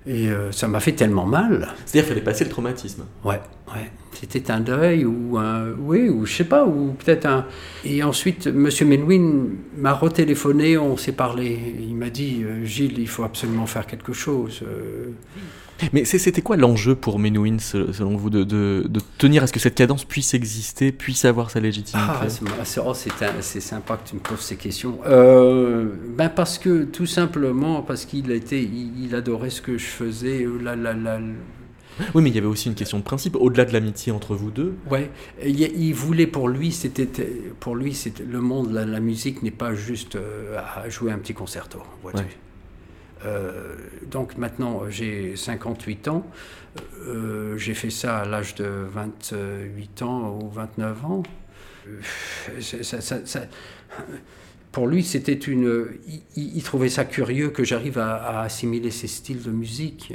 et 0.07 0.29
euh, 0.29 0.51
ça 0.51 0.67
m'a 0.67 0.79
fait 0.79 0.93
tellement 0.93 1.25
mal. 1.25 1.67
C'est-à-dire 1.85 2.03
qu'il 2.05 2.13
fallait 2.13 2.23
passer 2.25 2.43
le 2.45 2.49
traumatisme. 2.49 3.05
Ouais, 3.23 3.39
ouais. 3.73 3.91
C'était 4.13 4.51
un 4.51 4.59
deuil 4.59 5.05
ou 5.05 5.37
un, 5.37 5.71
oui, 5.79 6.09
ou 6.09 6.25
je 6.25 6.33
sais 6.33 6.43
pas, 6.43 6.65
ou 6.65 6.93
peut-être 6.97 7.25
un. 7.25 7.45
Et 7.83 8.03
ensuite, 8.03 8.47
Monsieur 8.47 8.85
Menwin 8.85 9.49
m'a 9.77 9.93
retéléphoné, 9.93 10.77
on 10.77 10.95
s'est 10.97 11.11
parlé. 11.11 11.75
Il 11.79 11.95
m'a 11.95 12.09
dit, 12.09 12.41
euh, 12.43 12.63
Gilles, 12.63 12.99
il 12.99 13.07
faut 13.07 13.23
absolument 13.23 13.65
faire 13.65 13.85
quelque 13.85 14.13
chose. 14.13 14.61
euh. 14.63 15.11
Mais 15.93 16.05
c'était 16.05 16.41
quoi 16.41 16.57
l'enjeu 16.57 16.95
pour 16.95 17.19
Menuhin, 17.19 17.59
se- 17.59 17.91
selon 17.91 18.15
vous, 18.15 18.29
de, 18.29 18.43
de- 18.43 18.85
de 18.87 19.01
tenir 19.17 19.43
à 19.43 19.47
ce 19.47 19.53
que 19.53 19.59
cette 19.59 19.75
cadence 19.75 20.05
puisse 20.05 20.33
exister, 20.33 20.91
puisse 20.91 21.25
avoir 21.25 21.49
sa 21.51 21.59
légitimité? 21.59 22.07
Ah, 22.09 22.25
c'est 22.63 22.79
oh, 22.79 22.93
sympa 23.61 23.97
que 23.97 24.09
tu 24.09 24.15
me 24.15 24.19
poses 24.21 24.39
ces 24.41 24.55
questions. 24.57 24.99
Euh, 25.05 25.89
ben 26.17 26.29
parce 26.29 26.57
que 26.57 26.83
tout 26.83 27.05
simplement 27.05 27.81
parce 27.81 28.05
qu'il 28.05 28.31
était, 28.31 28.61
il, 28.63 29.05
il 29.05 29.15
adorait 29.15 29.49
ce 29.49 29.61
que 29.61 29.77
je 29.77 29.85
faisais. 29.85 30.43
euh, 30.43 30.59
La, 30.61 30.75
la, 30.75 30.93
la, 30.93 31.19
Oui, 32.13 32.23
mais 32.23 32.29
il 32.29 32.35
y 32.35 32.37
avait 32.37 32.47
aussi 32.47 32.67
une 32.69 32.75
question 32.75 32.97
de 32.99 33.03
principe, 33.03 33.35
au-delà 33.35 33.65
de 33.65 33.73
l'amitié 33.73 34.11
entre 34.11 34.35
vous 34.35 34.51
deux. 34.51 34.73
Ouais, 34.89 35.09
il, 35.45 35.59
il 35.59 35.93
voulait 35.93 36.27
pour 36.27 36.47
lui, 36.47 36.71
c'était 36.71 37.07
pour 37.59 37.75
lui, 37.75 37.97
le 38.29 38.39
monde, 38.41 38.71
la, 38.71 38.85
la 38.85 38.99
musique 38.99 39.43
n'est 39.43 39.51
pas 39.51 39.73
juste 39.75 40.15
euh, 40.15 40.59
à 40.59 40.89
jouer 40.89 41.11
un 41.11 41.17
petit 41.17 41.33
concerto, 41.33 41.79
vois-tu. 42.01 42.19
Ouais. 42.19 42.27
Euh, 43.25 43.75
donc 44.09 44.37
maintenant, 44.37 44.89
j'ai 44.89 45.35
58 45.35 46.07
ans. 46.07 46.25
Euh, 47.05 47.57
j'ai 47.57 47.73
fait 47.73 47.89
ça 47.89 48.19
à 48.19 48.25
l'âge 48.25 48.55
de 48.55 48.65
28 48.65 50.01
ans 50.01 50.39
ou 50.41 50.49
29 50.49 51.05
ans. 51.05 51.23
Euh, 51.87 51.99
ça- 52.61 53.01
ça- 53.01 53.25
ça- 53.25 53.41
pour 54.71 54.87
lui, 54.87 55.03
c'était 55.03 55.33
une. 55.33 55.87
Il, 56.07 56.21
il- 56.57 56.63
trouvait 56.63 56.89
ça 56.89 57.03
curieux 57.05 57.49
que 57.49 57.63
j'arrive 57.63 57.97
à, 57.99 58.15
à 58.15 58.41
assimiler 58.43 58.89
ces 58.91 59.07
styles 59.07 59.43
de 59.43 59.51
musique. 59.51 60.13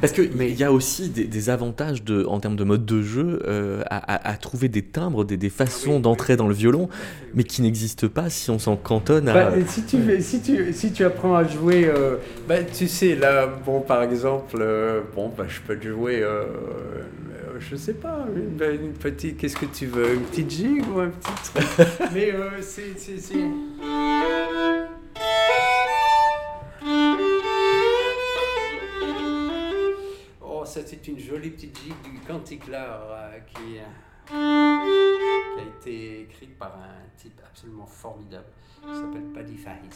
Parce 0.00 0.12
qu'il 0.12 0.58
y 0.58 0.64
a 0.64 0.72
aussi 0.72 1.08
des, 1.08 1.24
des 1.24 1.50
avantages 1.50 2.02
de, 2.04 2.24
en 2.24 2.40
termes 2.40 2.56
de 2.56 2.64
mode 2.64 2.84
de 2.86 3.02
jeu 3.02 3.40
euh, 3.46 3.82
à, 3.90 3.96
à- 4.14 4.30
à 4.32 4.36
trouver 4.36 4.68
des 4.68 4.82
timbres, 4.82 5.24
des, 5.24 5.36
des 5.36 5.50
façons 5.50 6.00
d'entrer 6.00 6.36
dans 6.36 6.48
le 6.48 6.54
violon, 6.54 6.88
mais 7.34 7.44
qui 7.44 7.62
n'existent 7.62 8.08
pas 8.08 8.30
si 8.30 8.50
on 8.50 8.58
s'en 8.58 8.76
cantonne 8.76 9.28
à... 9.28 9.34
Bah, 9.34 9.52
si, 9.66 9.82
tu, 9.84 9.98
si, 10.20 10.40
tu, 10.40 10.72
si 10.72 10.92
tu 10.92 11.04
apprends 11.04 11.34
à 11.34 11.44
jouer, 11.46 11.86
euh, 11.86 12.16
bah, 12.48 12.62
tu 12.62 12.88
sais, 12.88 13.14
là, 13.14 13.46
bon, 13.64 13.80
par 13.80 14.02
exemple, 14.02 14.56
euh, 14.60 15.00
bon, 15.14 15.30
bah, 15.36 15.44
je 15.48 15.60
peux 15.66 15.76
te 15.76 15.88
jouer, 15.88 16.22
euh, 16.22 16.44
je 17.58 17.76
sais 17.76 17.94
pas, 17.94 18.26
une, 18.34 18.56
bah, 18.56 18.66
une 18.70 18.92
petite, 18.92 19.36
qu'est-ce 19.38 19.56
que 19.56 19.66
tu 19.66 19.86
veux, 19.86 20.14
une 20.14 20.20
petite 20.22 20.50
gigue 20.50 20.84
ou 20.94 21.00
un 21.00 21.08
petit 21.08 21.52
truc? 21.54 21.86
Mais 22.14 22.32
c'est. 22.60 22.94
C'est 30.84 31.08
une 31.08 31.18
jolie 31.18 31.50
petite 31.50 31.78
gigue 31.78 32.12
du 32.12 32.18
Canticlar 32.20 33.00
euh, 33.08 33.38
qui, 33.40 33.78
euh, 33.78 33.84
qui 35.56 35.60
a 35.60 35.78
été 35.78 36.22
écrite 36.22 36.58
par 36.58 36.76
un 36.76 37.06
type 37.16 37.40
absolument 37.46 37.86
formidable 37.86 38.46
qui 38.82 38.94
s'appelle 38.94 39.24
Paddy 39.34 39.56
Fahis. 39.56 39.88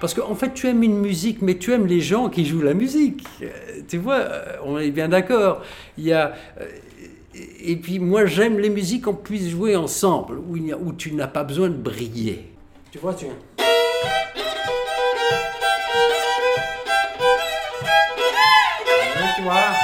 Parce 0.00 0.12
qu'en 0.12 0.34
fait, 0.34 0.52
tu 0.52 0.68
aimes 0.68 0.82
une 0.82 0.98
musique, 0.98 1.40
mais 1.40 1.56
tu 1.56 1.72
aimes 1.72 1.86
les 1.86 2.00
gens 2.00 2.28
qui 2.28 2.44
jouent 2.44 2.62
la 2.62 2.74
musique. 2.74 3.24
Euh, 3.42 3.48
Tu 3.88 3.98
vois, 3.98 4.16
euh, 4.16 4.56
on 4.64 4.78
est 4.78 4.90
bien 4.90 5.08
d'accord. 5.08 5.62
Il 5.96 6.04
y 6.04 6.12
a, 6.12 6.34
euh, 6.60 6.64
et 7.60 7.76
puis 7.76 7.98
moi 7.98 8.26
j'aime 8.26 8.58
les 8.58 8.70
musiques 8.70 9.04
qu'on 9.04 9.14
puisse 9.14 9.48
jouer 9.48 9.76
ensemble, 9.76 10.38
où, 10.48 10.56
il 10.56 10.66
y 10.66 10.72
a, 10.72 10.78
où 10.78 10.92
tu 10.92 11.12
n'as 11.12 11.26
pas 11.28 11.44
besoin 11.44 11.68
de 11.68 11.76
briller. 11.76 12.46
Tu 12.90 12.98
vois, 12.98 13.14
tu... 13.14 13.26
Tu 19.36 19.42
vois? 19.42 19.75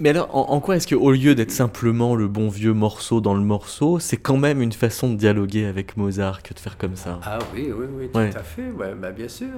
Mais 0.00 0.10
alors, 0.10 0.34
en, 0.36 0.52
en 0.54 0.60
quoi 0.60 0.76
est-ce 0.76 0.86
qu'au 0.86 1.10
lieu 1.10 1.34
d'être 1.34 1.50
simplement 1.50 2.14
le 2.14 2.28
bon 2.28 2.48
vieux 2.48 2.72
morceau 2.72 3.20
dans 3.20 3.34
le 3.34 3.42
morceau, 3.42 3.98
c'est 3.98 4.16
quand 4.16 4.36
même 4.36 4.62
une 4.62 4.72
façon 4.72 5.10
de 5.10 5.16
dialoguer 5.16 5.64
avec 5.66 5.96
Mozart 5.96 6.42
que 6.44 6.54
de 6.54 6.58
faire 6.60 6.78
comme 6.78 6.94
ça? 6.94 7.18
Ah 7.24 7.40
oui, 7.52 7.70
oui, 7.76 7.86
oui, 7.98 8.08
tout 8.12 8.18
Ouais. 8.18 8.30
à 8.36 8.42
fait, 8.44 8.70
ouais, 8.70 8.94
bah, 8.94 9.10
bien 9.10 9.26
sûr. 9.28 9.48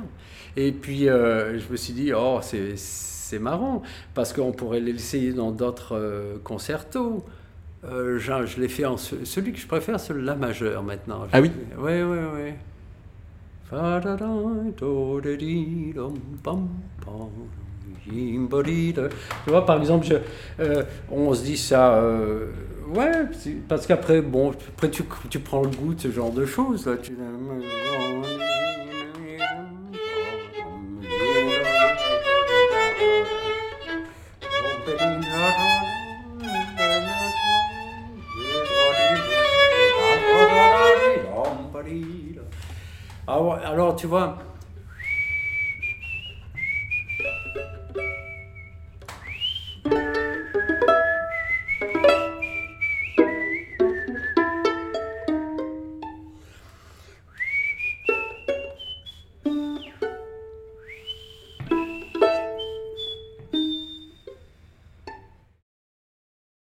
Et 0.57 0.72
puis, 0.72 1.09
euh, 1.11 1.59
je 1.59 1.70
me 1.70 1.76
suis 1.76 1.93
dit, 1.93 2.12
oh, 2.16 2.38
c'est, 2.41 2.72
c'est 2.76 3.38
marrant, 3.38 3.82
parce 4.14 4.32
qu'on 4.32 4.53
pourrait 4.53 4.80
l'essayer 4.80 5.32
dans 5.34 5.51
d'autres 5.53 5.95
euh, 5.97 6.36
concertos. 6.43 7.22
Euh, 7.84 8.18
je, 8.18 8.47
je 8.47 8.61
l'ai 8.61 8.68
fait 8.68 8.86
en 8.86 8.97
ce- 8.97 9.24
celui 9.24 9.53
que 9.53 9.59
je 9.59 9.66
préfère, 9.66 10.01
c'est 10.01 10.14
le 10.14 10.20
La 10.20 10.36
majeur 10.36 10.82
maintenant. 10.82 11.26
Ah 11.32 11.41
oui? 11.43 11.51
Oui, 11.78 12.03
oui, 12.03 12.18
oui. 12.34 12.53
Tu 18.11 19.51
vois, 19.51 19.65
par 19.65 19.79
exemple, 19.79 20.07
euh, 20.61 20.83
on 21.11 21.33
se 21.35 21.43
dit 21.45 21.57
ça. 21.57 21.95
euh, 21.95 22.47
ouais, 22.95 23.11
parce 23.69 23.87
qu'après, 23.87 24.21
bon, 24.21 24.53
après 24.77 24.91
tu, 24.91 25.03
tu 25.29 25.39
prends 25.39 25.63
le 25.63 25.71
goût 25.71 25.95
de 25.95 26.01
ce 26.01 26.11
genre 26.11 26.33
de 26.33 26.45
choses. 26.45 26.87
Là, 26.87 26.97
tu... 26.97 27.13
Alors, 43.27 43.55
alors, 43.55 43.97
tu 43.97 44.07
vois, 44.07 44.39